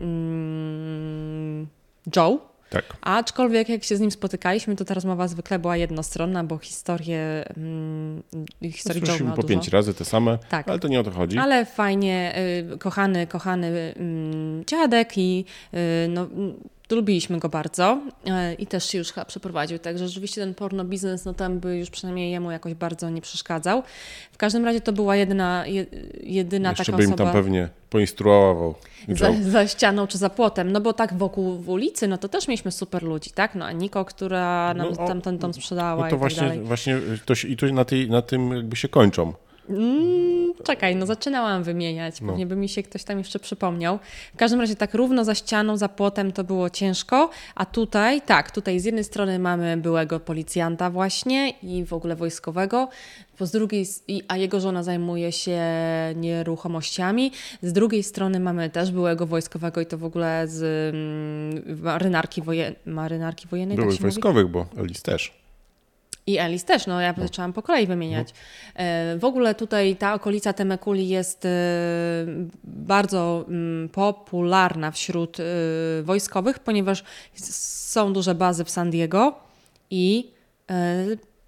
mm, 0.00 1.66
Joe. 2.16 2.53
Tak. 2.74 2.84
Aczkolwiek 3.00 3.68
jak 3.68 3.84
się 3.84 3.96
z 3.96 4.00
nim 4.00 4.10
spotykaliśmy, 4.10 4.76
to 4.76 4.84
ta 4.84 4.94
rozmowa 4.94 5.28
zwykle 5.28 5.58
była 5.58 5.76
jednostronna, 5.76 6.44
bo 6.44 6.58
historię, 6.58 7.44
mm, 7.56 8.22
historii 8.72 9.02
Joe 9.08 9.24
miał 9.26 9.36
po 9.36 9.42
dużo. 9.42 9.48
pięć 9.48 9.68
razy 9.68 9.94
te 9.94 10.04
same, 10.04 10.38
Tak. 10.48 10.68
ale 10.68 10.78
to 10.78 10.88
nie 10.88 11.00
o 11.00 11.02
to 11.02 11.10
chodzi. 11.10 11.38
Ale 11.38 11.64
fajnie, 11.64 12.34
y, 12.74 12.78
kochany, 12.78 13.26
kochany 13.26 13.94
mm, 13.96 14.64
dziadek 14.64 15.18
i 15.18 15.44
y, 15.74 15.78
no, 16.08 16.26
lubiliśmy 16.90 17.38
go 17.38 17.48
bardzo 17.48 17.98
y, 18.26 18.54
i 18.54 18.66
też 18.66 18.84
się 18.88 18.98
już 18.98 19.12
chyba 19.12 19.24
przeprowadził, 19.24 19.78
także 19.78 20.08
rzeczywiście 20.08 20.40
ten 20.40 20.54
porno 20.54 20.84
biznes, 20.84 21.24
no 21.24 21.34
tam 21.34 21.60
by 21.60 21.76
już 21.78 21.90
przynajmniej 21.90 22.30
jemu 22.32 22.50
jakoś 22.50 22.74
bardzo 22.74 23.10
nie 23.10 23.20
przeszkadzał. 23.20 23.82
W 24.32 24.36
każdym 24.36 24.64
razie 24.64 24.80
to 24.80 24.92
była 24.92 25.16
jedyna, 25.16 25.66
je, 25.66 25.86
jedyna 26.22 26.68
Jeszcze 26.68 26.84
taka 26.84 26.96
by 26.96 27.04
im 27.04 27.10
osoba 27.12 27.24
tam 27.24 27.32
pewnie 27.32 27.68
poinstruował. 27.90 28.74
za, 29.08 29.32
za 29.50 29.66
ścianą 29.68 30.06
czy 30.06 30.18
za 30.18 30.30
płotem, 30.30 30.72
no 30.72 30.80
bo 30.80 30.92
tak 30.92 31.14
wokół 31.14 31.58
w 31.58 31.68
ulicy, 31.68 32.08
no 32.08 32.18
to 32.18 32.28
też 32.28 32.48
mieliśmy 32.48 32.72
super 32.72 33.02
ludzi, 33.02 33.30
tak? 33.30 33.54
No 33.54 33.64
a 33.64 33.72
Niko, 33.72 34.04
która 34.04 34.74
nam 34.74 34.86
No, 34.96 35.04
o, 35.04 35.08
tamten 35.08 35.38
dom 35.38 35.54
sprzedała 35.54 36.00
No 36.02 36.06
i 36.06 36.10
to 36.10 36.10
tak 36.10 36.18
właśnie, 36.18 36.42
dalej. 36.42 36.60
właśnie 36.60 36.98
to 37.26 37.34
się, 37.34 37.48
i 37.48 37.56
to 37.56 37.66
na, 37.66 37.84
tej, 37.84 38.10
na 38.10 38.22
tym 38.22 38.50
jakby 38.52 38.76
się 38.76 38.88
kończą. 38.88 39.32
Mm, 39.68 40.54
czekaj, 40.64 40.96
no 40.96 41.06
zaczynałam 41.06 41.62
wymieniać, 41.62 42.20
No. 42.20 42.28
pewnie 42.28 42.46
by 42.46 42.56
mi 42.56 42.68
się 42.68 42.82
ktoś 42.82 43.04
tam 43.04 43.18
jeszcze 43.18 43.38
przypomniał. 43.38 43.98
W 44.34 44.36
każdym 44.36 44.60
razie 44.60 44.76
tak 44.76 44.94
równo 44.94 45.24
za 45.24 45.34
ścianą, 45.34 45.76
za 45.76 45.88
płotem 45.88 46.32
to 46.32 46.44
było 46.44 46.70
ciężko, 46.70 47.30
a 47.54 47.64
tutaj, 47.66 48.22
tak, 48.22 48.50
tutaj 48.50 48.80
z 48.80 48.84
jednej 48.84 49.04
strony 49.04 49.38
mamy 49.38 49.76
byłego 49.76 50.20
policjanta 50.20 50.90
właśnie 50.90 51.50
i 51.62 51.84
w 51.84 51.92
ogóle 51.92 52.16
wojskowego, 52.16 52.88
bo 53.38 53.46
z 53.46 53.50
drugiej, 53.50 53.86
a 54.28 54.36
jego 54.36 54.60
żona 54.60 54.82
zajmuje 54.82 55.32
się 55.32 55.60
nieruchomościami, 56.16 57.32
z 57.62 57.72
drugiej 57.72 58.02
strony 58.02 58.40
mamy 58.40 58.70
też 58.70 58.90
byłego 58.92 59.26
wojskowego 59.26 59.80
i 59.80 59.86
to 59.86 59.98
w 59.98 60.04
ogóle 60.04 60.48
z 60.48 60.62
mm, 60.94 61.82
marynarki, 61.82 62.42
wojen, 62.42 62.74
marynarki 62.86 63.48
wojennej, 63.48 63.76
tak 63.76 63.84
się 63.84 63.90
mówi? 63.90 64.02
wojskowych, 64.02 64.48
bo 64.48 64.66
Elis 64.78 65.02
też. 65.02 65.43
I 66.26 66.38
Elis 66.38 66.64
też, 66.64 66.86
no 66.86 67.00
ja 67.00 67.14
zaczęłam 67.18 67.52
po 67.52 67.62
kolei 67.62 67.86
wymieniać. 67.86 68.28
E, 68.74 69.18
W 69.18 69.24
ogóle 69.24 69.54
tutaj 69.54 69.96
ta 69.96 70.14
okolica 70.14 70.52
Temekuli 70.52 71.08
jest 71.08 71.44
e, 71.44 71.48
bardzo 72.64 73.44
mm, 73.48 73.88
popularna 73.88 74.90
wśród 74.90 75.40
e, 75.40 75.44
wojskowych, 76.02 76.58
ponieważ 76.58 77.04
są 77.34 78.12
duże 78.12 78.34
bazy 78.34 78.64
w 78.64 78.70
San 78.70 78.90
Diego 78.90 79.38
i 79.90 80.34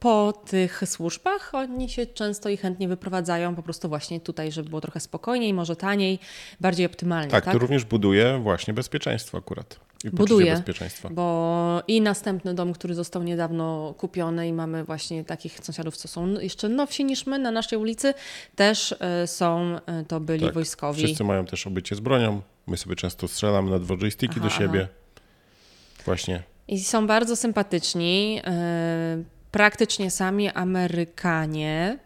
po 0.01 0.33
tych 0.33 0.83
służbach 0.87 1.55
oni 1.55 1.89
się 1.89 2.07
często 2.07 2.49
i 2.49 2.57
chętnie 2.57 2.89
wyprowadzają 2.89 3.55
po 3.57 3.63
prostu 3.63 3.89
właśnie 3.89 4.21
tutaj, 4.21 4.53
żeby 4.53 4.69
było 4.69 4.81
trochę 4.81 5.01
spokojniej, 5.01 5.55
może 5.55 5.77
taniej, 5.77 6.19
bardziej 6.61 6.87
optymalnie. 6.87 7.31
Tak, 7.31 7.45
Tak, 7.45 7.53
to 7.55 7.59
również 7.59 7.85
buduje 7.85 8.39
właśnie 8.43 8.75
bezpieczeństwo 8.75 9.39
akurat. 9.39 9.81
I 10.05 10.11
Buduje. 10.11 10.53
bezpieczeństwa. 10.53 11.09
Bo 11.13 11.83
i 11.89 12.01
następny 12.01 12.55
dom, 12.55 12.73
który 12.73 12.95
został 12.95 13.23
niedawno 13.23 13.95
kupiony 13.99 14.49
i 14.49 14.53
mamy 14.53 14.85
właśnie 14.85 15.25
takich 15.25 15.59
sąsiadów, 15.63 15.97
co 15.97 16.09
są 16.09 16.33
jeszcze 16.41 16.69
nowsi 16.69 17.05
niż 17.05 17.27
my 17.27 17.39
na 17.39 17.51
naszej 17.51 17.79
ulicy, 17.79 18.15
też 18.57 18.95
e, 19.01 19.27
są, 19.27 19.77
e, 19.87 20.05
to 20.05 20.21
byli 20.21 20.45
Tak, 20.45 20.55
wojskowi. 20.55 21.05
Wszyscy 21.05 21.25
mają 21.25 21.45
też 21.45 21.67
obycie 21.67 21.97
z 21.97 22.01
bronią. 22.01 22.43
My 22.67 22.77
sobie 22.77 22.97
często 22.97 23.29
strzelamy 23.29 23.71
na 23.71 23.79
dworze 23.79 24.07
i 24.09 24.11
styki 24.11 24.41
do 24.41 24.47
Aha, 24.47 24.59
siebie. 24.59 24.89
Właśnie. 26.05 26.43
I 26.69 26.81
są 26.81 27.07
bardzo 27.07 27.37
sympatyczni, 27.37 28.41
e, 28.45 29.23
praktycznie 29.57 30.11
sami 30.11 30.51
Amerykanie. 30.51 31.99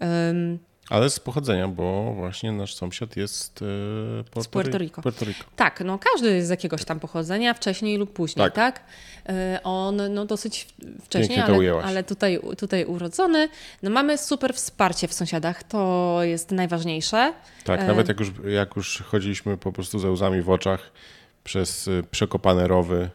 Em, 0.00 0.58
Ale 0.90 1.10
z 1.10 1.20
pochodzenia, 1.20 1.68
bo 1.68 2.12
właśnie 2.12 2.52
nasz 2.52 2.74
sąsiad 2.74 3.16
jest 3.16 3.62
e, 3.62 4.24
Puerto, 4.30 4.50
Puerto 4.50 4.78
Rico. 4.78 5.02
Puerto 5.02 5.24
Rico. 5.24 5.44
Tak, 5.56 5.82
no 5.84 5.98
każdy 5.98 6.34
jest 6.34 6.46
z 6.46 6.50
jakiegoś 6.50 6.84
tam 6.84 7.00
pochodzenia, 7.00 7.54
wcześniej 7.54 7.98
lub 7.98 8.12
później, 8.12 8.46
Tak. 8.46 8.54
tak? 8.54 8.84
E, 9.28 9.60
On 9.64 10.14
no 10.14 10.24
dosyć 10.26 10.68
wcześniej, 11.02 11.40
ale, 11.40 11.82
ale 11.84 12.04
tutaj, 12.04 12.40
tutaj 12.58 12.84
urodzony. 12.84 13.48
No 13.82 13.90
mamy 13.90 14.18
super 14.18 14.54
wsparcie 14.54 15.08
w 15.08 15.12
sąsiadach, 15.12 15.62
to 15.62 16.18
jest 16.22 16.50
najważniejsze. 16.50 17.32
Tak, 17.64 17.80
E, 17.80 17.86
nawet 17.86 18.08
jak 18.08 18.20
już, 18.20 18.32
jak 18.48 18.76
już 18.76 19.02
chodziliśmy 19.06 19.56
po 19.56 19.72
prostu 19.72 19.98
ze 19.98 20.10
łzami 20.10 20.42
w 20.42 20.50
oczach 20.50 20.90
przez 21.44 21.90
przekopane 22.10 22.68
rowy, 22.68 23.10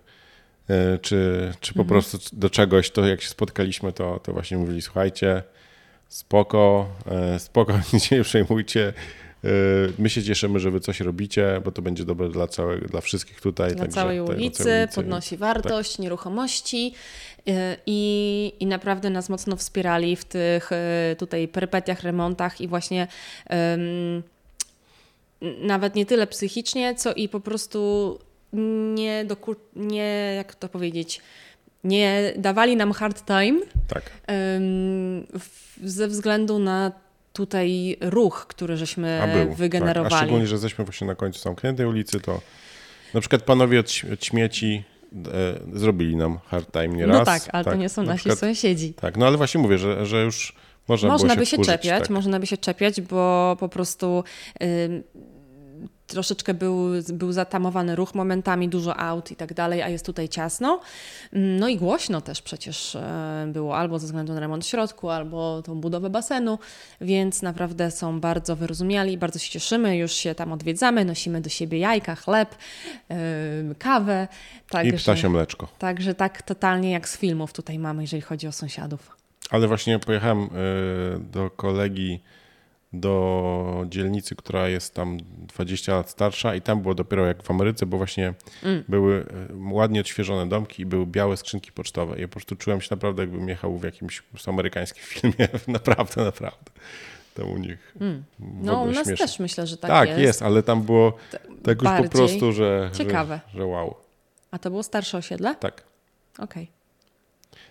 e, 0.69 0.97
czy, 0.97 1.51
czy 1.59 1.71
Mhm. 1.71 1.85
po 1.85 1.89
prostu 1.89 2.17
do 2.33 2.49
czegoś, 2.49 2.91
to 2.91 3.07
jak 3.07 3.21
się 3.21 3.29
spotkaliśmy, 3.29 3.93
to, 3.93 4.19
to 4.19 4.33
właśnie 4.33 4.57
mówili, 4.57 4.81
słuchajcie, 4.81 5.43
spoko, 6.07 6.89
e, 7.05 7.39
spoko, 7.39 7.73
nic 7.93 8.03
się 8.05 8.15
nie 8.17 8.23
przejmujcie, 8.23 8.93
e, 9.43 9.49
my 9.99 10.09
się 10.09 10.23
cieszymy, 10.23 10.59
że 10.59 10.71
wy 10.71 10.79
coś 10.79 10.99
robicie, 10.99 11.61
bo 11.65 11.71
to 11.71 11.81
będzie 11.81 12.05
dobre 12.05 12.29
dla, 12.29 12.47
całego, 12.47 12.87
dla 12.87 13.01
wszystkich 13.01 13.41
tutaj. 13.41 13.75
Dla 13.75 13.87
całej 13.87 14.21
ulicy, 14.21 14.63
całej 14.63 14.81
ulicy. 14.81 14.95
podnosi 14.95 15.37
wartość 15.37 15.99
nieruchomości 15.99 16.93
y, 17.47 17.51
i, 17.85 18.53
i 18.59 18.65
naprawdę 18.65 19.09
nas 19.09 19.29
mocno 19.29 19.55
wspierali 19.55 20.15
w 20.15 20.25
tych 20.25 20.69
tutaj 21.17 21.47
perypetiach, 21.47 22.03
remontach 22.03 22.61
i 22.61 22.67
właśnie 22.67 23.07
ym, 23.73 24.23
nawet 25.61 25.95
nie 25.95 26.05
tyle 26.05 26.27
psychicznie, 26.27 26.95
co 26.95 27.13
i 27.13 27.29
po 27.29 27.39
prostu 27.39 28.19
nie, 28.95 29.25
doku, 29.25 29.55
nie 29.75 30.33
jak 30.35 30.55
to 30.55 30.69
powiedzieć, 30.69 31.21
nie 31.83 32.33
dawali 32.37 32.75
nam 32.75 32.91
hard 32.91 33.25
time 33.25 33.59
Tak, 33.87 34.03
ze 35.83 36.07
względu 36.07 36.59
na 36.59 36.91
tutaj 37.33 37.97
ruch, 38.01 38.45
który 38.49 38.77
żeśmy 38.77 39.21
a 39.23 39.27
był. 39.27 39.45
Tak. 39.45 39.53
A 39.53 39.55
wygenerowali. 39.55 40.15
szczególnie, 40.15 40.47
że 40.47 40.55
jesteśmy 40.55 40.85
właśnie 40.85 41.07
na 41.07 41.15
końcu 41.15 41.39
zamkniętej 41.39 41.85
ulicy, 41.85 42.19
to 42.19 42.41
na 43.13 43.19
przykład 43.19 43.41
panowie 43.41 43.79
od, 43.79 43.91
od 44.13 44.25
śmieci 44.25 44.83
e, 45.13 45.77
zrobili 45.79 46.15
nam 46.15 46.39
hard 46.47 46.71
time 46.71 46.87
nieraz. 46.87 47.17
no 47.19 47.25
tak, 47.25 47.41
ale 47.51 47.63
to 47.63 47.75
nie 47.75 47.89
są 47.89 48.01
na 48.03 48.07
nasi 48.11 48.19
przykład- 48.19 48.39
sąsiedzi. 48.39 48.93
Tak, 48.93 49.17
no 49.17 49.27
ale 49.27 49.37
właśnie 49.37 49.61
mówię, 49.61 49.77
że, 49.77 50.05
że 50.05 50.23
już 50.23 50.55
można, 50.87 51.09
Można 51.09 51.35
by 51.35 51.45
się 51.45 51.49
się 51.51 51.57
wkurzyć, 51.57 51.73
czepiać, 51.73 51.99
tak. 52.01 52.09
można 52.09 52.39
by 52.39 52.47
się 52.47 52.57
czepiać, 52.57 53.01
bo 53.01 53.55
po 53.59 53.69
prostu 53.69 54.23
ym, 54.63 55.03
troszeczkę 56.09 56.53
był, 56.53 56.87
był 57.13 57.31
zatamowany 57.31 57.95
ruch 57.95 58.15
momentami, 58.15 58.69
dużo 58.69 58.97
aut 58.97 59.31
i 59.31 59.35
tak 59.35 59.53
dalej, 59.53 59.81
a 59.81 59.89
jest 59.89 60.05
tutaj 60.05 60.29
ciasno. 60.29 60.79
No 61.33 61.67
i 61.67 61.77
głośno 61.77 62.21
też 62.21 62.41
przecież 62.41 62.95
e, 62.95 63.47
było, 63.53 63.77
albo 63.77 63.99
ze 63.99 64.05
względu 64.05 64.33
na 64.33 64.39
remont 64.39 64.65
w 64.65 64.67
środku, 64.67 65.09
albo 65.09 65.61
tą 65.61 65.81
budowę 65.81 66.09
basenu, 66.09 66.59
więc 67.01 67.41
naprawdę 67.41 67.91
są 67.91 68.19
bardzo 68.19 68.55
wyrozumiali, 68.55 69.17
bardzo 69.17 69.39
się 69.39 69.49
cieszymy, 69.51 69.97
już 69.97 70.11
się 70.11 70.35
tam 70.35 70.51
odwiedzamy, 70.51 71.05
nosimy 71.05 71.41
do 71.41 71.49
siebie 71.49 71.79
jajka, 71.79 72.15
chleb, 72.15 72.55
ym, 73.11 73.75
kawę. 73.75 74.27
I 74.67 74.71
Także, 74.71 74.97
ptasie 74.97 75.29
mleczko. 75.29 75.67
także 75.79 76.15
tak 76.15 76.41
totalnie 76.41 76.91
jak 76.91 77.09
z 77.09 77.17
filmów 77.17 77.53
tutaj 77.53 77.79
mamy, 77.79 78.03
jeżeli 78.03 78.21
chodzi 78.21 78.47
o 78.47 78.51
sąsiadów. 78.51 79.17
Ale 79.49 79.67
właśnie 79.67 79.99
pojechałem 79.99 80.43
y, 80.43 80.49
do 81.19 81.49
kolegi 81.49 82.19
do 82.93 83.85
dzielnicy, 83.89 84.35
która 84.35 84.67
jest 84.69 84.93
tam 84.93 85.17
20 85.47 85.95
lat 85.95 86.09
starsza 86.09 86.55
i 86.55 86.61
tam 86.61 86.81
było 86.81 86.93
dopiero 86.95 87.25
jak 87.25 87.43
w 87.43 87.51
Ameryce, 87.51 87.85
bo 87.85 87.97
właśnie 87.97 88.33
Mm. 88.63 88.83
były 88.87 89.15
y, 89.15 89.25
ładnie 89.71 90.01
odświeżone 90.01 90.49
domki 90.49 90.81
i 90.81 90.85
były 90.85 91.05
białe 91.05 91.37
skrzynki 91.37 91.71
pocztowe. 91.71 92.17
I 92.17 92.21
ja 92.21 92.27
po 92.27 92.31
prostu 92.31 92.55
czułem 92.55 92.81
się 92.81 92.87
naprawdę 92.91 93.21
jakbym 93.23 93.49
jechał 93.49 93.77
w 93.77 93.83
jakimś 93.83 94.23
amerykańskim 94.47 95.03
filmie. 95.13 95.47
naprawdę, 95.67 96.23
naprawdę. 96.23 96.71
tam 97.33 97.51
u 97.51 97.57
nich. 97.57 97.95
Mm. 98.01 98.23
No 98.39 98.81
u 98.81 98.85
nas 98.85 98.95
śmieszne. 99.07 99.27
też 99.27 99.39
myślę, 99.39 99.67
że 99.67 99.77
tak, 99.77 99.91
tak, 99.91 100.09
jest. 100.09 100.19
jest. 100.21 100.41
ale 100.41 100.63
tam 100.63 100.81
było 100.83 101.17
tak 101.63 101.81
już 101.81 101.91
po 102.03 102.09
prostu, 102.09 102.51
że, 102.53 102.89
ciekawe. 102.93 103.39
Że, 103.51 103.57
że 103.57 103.65
wow. 103.65 103.95
A 104.51 104.59
to 104.59 104.69
było 104.69 104.83
starsze 104.83 105.17
osiedle? 105.17 105.55
Tak. 105.55 105.83
Okej. 106.39 106.67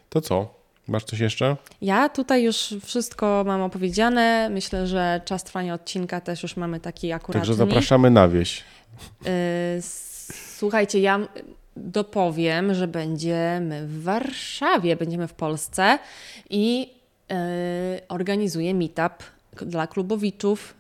To 0.09 0.21
co? 0.21 0.58
Masz 0.89 1.05
coś 1.05 1.21
jeszcze? 1.21 1.57
Ja 1.83 2.09
tutaj 2.09 2.43
już 2.43 2.75
wszystko 2.85 3.45
mam 3.47 3.63
opowiedziane. 3.63 4.49
Myślę, 4.51 4.87
że 4.87 5.21
czas 5.25 5.45
trwania 5.45 5.75
odcinka 5.75 6.21
też 6.21 6.43
już 6.43 6.57
mamy 6.57 6.81
taki 6.81 7.13
akuratny. 7.13 7.41
Także 7.41 7.55
zapraszamy 7.55 8.11
na 8.11 8.29
wieś. 8.29 8.65
Y, 9.27 9.83
Słuchajcie, 10.57 11.01
ja 11.01 11.21
dopowiem, 11.77 12.75
że 12.75 12.89
będziemy 12.89 13.87
w 13.87 14.03
Warszawie, 14.03 14.97
będziemy 14.97 15.29
w 15.29 15.35
Polsce 15.35 15.99
i 16.51 16.91
y, 17.33 17.35
organizuję 18.09 18.75
meetup 18.75 19.13
dla 19.65 19.87
klubowiczów 19.87 20.75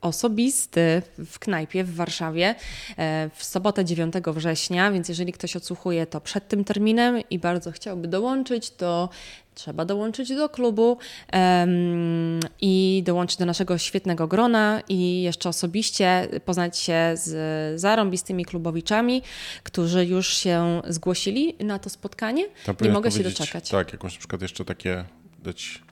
osobisty 0.00 1.02
w 1.18 1.38
knajpie 1.38 1.84
w 1.84 1.94
Warszawie 1.94 2.54
e, 2.98 3.30
w 3.34 3.44
sobotę 3.44 3.84
9 3.84 4.14
września, 4.26 4.92
więc 4.92 5.08
jeżeli 5.08 5.32
ktoś 5.32 5.56
odsłuchuje 5.56 6.06
to 6.06 6.20
przed 6.20 6.48
tym 6.48 6.64
terminem 6.64 7.20
i 7.30 7.38
bardzo 7.38 7.72
chciałby 7.72 8.08
dołączyć, 8.08 8.70
to 8.70 9.08
trzeba 9.54 9.84
dołączyć 9.84 10.34
do 10.34 10.48
klubu 10.48 10.98
em, 11.32 12.40
i 12.60 13.02
dołączyć 13.06 13.38
do 13.38 13.46
naszego 13.46 13.78
świetnego 13.78 14.28
grona 14.28 14.82
i 14.88 15.22
jeszcze 15.22 15.48
osobiście 15.48 16.28
poznać 16.44 16.78
się 16.78 17.12
z 17.14 17.80
zarąbistymi 17.80 18.44
klubowiczami, 18.44 19.22
którzy 19.62 20.06
już 20.06 20.36
się 20.36 20.82
zgłosili 20.88 21.54
na 21.60 21.78
to 21.78 21.90
spotkanie. 21.90 22.44
Tam 22.64 22.76
Nie 22.80 22.90
mogę 22.90 23.10
się 23.10 23.22
doczekać. 23.22 23.68
Tak, 23.68 23.92
jakąś 23.92 24.12
na 24.14 24.18
przykład 24.18 24.42
jeszcze 24.42 24.64
takie 24.64 25.04
dać, 25.42 25.82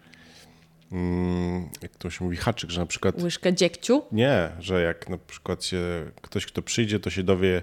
jak 1.83 1.97
to 1.97 2.11
się 2.11 2.25
mówi, 2.25 2.37
haczyk, 2.37 2.71
że 2.71 2.81
na 2.81 2.87
przykład 2.87 3.23
Łyżkę 3.23 3.55
dziegciu. 3.55 4.03
nie, 4.13 4.51
że 4.59 4.83
jak 4.83 5.09
na 5.09 5.19
przykład 5.19 5.65
się 5.65 6.11
ktoś, 6.23 6.47
kto 6.47 6.63
przyjdzie, 6.63 7.01
to 7.01 7.11
się 7.11 7.23
dowie, 7.23 7.63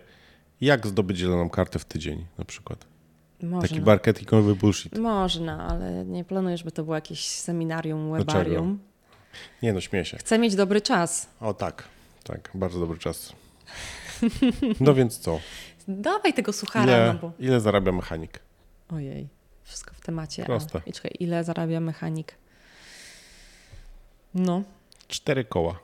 jak 0.61 0.87
zdobyć 0.87 1.17
zieloną 1.17 1.49
kartę 1.49 1.79
w 1.79 1.85
tydzień 1.85 2.25
na 2.37 2.45
przykład. 2.45 2.85
Można. 3.43 3.61
Taki 3.61 3.81
marketingowy 3.81 4.55
bullshit. 4.55 4.97
Można, 4.97 5.67
ale 5.67 6.05
nie 6.05 6.23
planuję, 6.23 6.57
żeby 6.57 6.71
to 6.71 6.83
było 6.83 6.95
jakieś 6.95 7.27
seminarium, 7.27 8.11
webarium. 8.11 8.79
Nie 9.63 9.73
no, 9.73 9.81
śmieję 9.81 10.05
się. 10.05 10.17
Chcę 10.17 10.39
mieć 10.39 10.55
dobry 10.55 10.81
czas. 10.81 11.27
O 11.39 11.53
tak, 11.53 11.83
tak, 12.23 12.51
bardzo 12.53 12.79
dobry 12.79 12.97
czas. 12.99 13.33
No 14.79 14.93
więc 14.93 15.17
co? 15.17 15.39
Dawaj 15.87 16.33
tego 16.33 16.53
suchara, 16.53 16.85
Ile, 16.85 17.13
no 17.13 17.19
bo... 17.19 17.31
ile 17.39 17.59
zarabia 17.61 17.91
mechanik? 17.91 18.39
Ojej, 18.89 19.27
wszystko 19.63 19.93
w 19.93 20.01
temacie. 20.01 20.45
Proste. 20.45 20.81
A, 20.87 20.91
czekaj, 20.91 21.11
ile 21.19 21.43
zarabia 21.43 21.79
mechanik? 21.79 22.35
No. 24.37 24.61
Cztery 25.07 25.45
koła. 25.45 25.79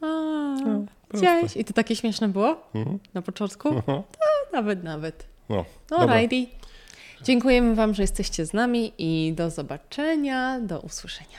A. 0.00 0.06
Widziałeś? 1.14 1.56
I 1.56 1.64
to 1.64 1.72
takie 1.72 1.96
śmieszne 1.96 2.28
było 2.28 2.56
Mhm. 2.74 2.98
na 3.14 3.22
początku? 3.22 3.68
Mhm. 3.68 4.02
Nawet, 4.52 4.84
nawet. 4.84 5.26
No, 5.48 5.64
dobra. 5.88 6.14
Alrighty. 6.14 6.46
Dziękujemy 7.22 7.74
Wam, 7.74 7.94
że 7.94 8.02
jesteście 8.02 8.46
z 8.46 8.52
nami 8.52 8.92
i 8.98 9.32
do 9.36 9.50
zobaczenia, 9.50 10.60
do 10.60 10.80
usłyszenia. 10.80 11.38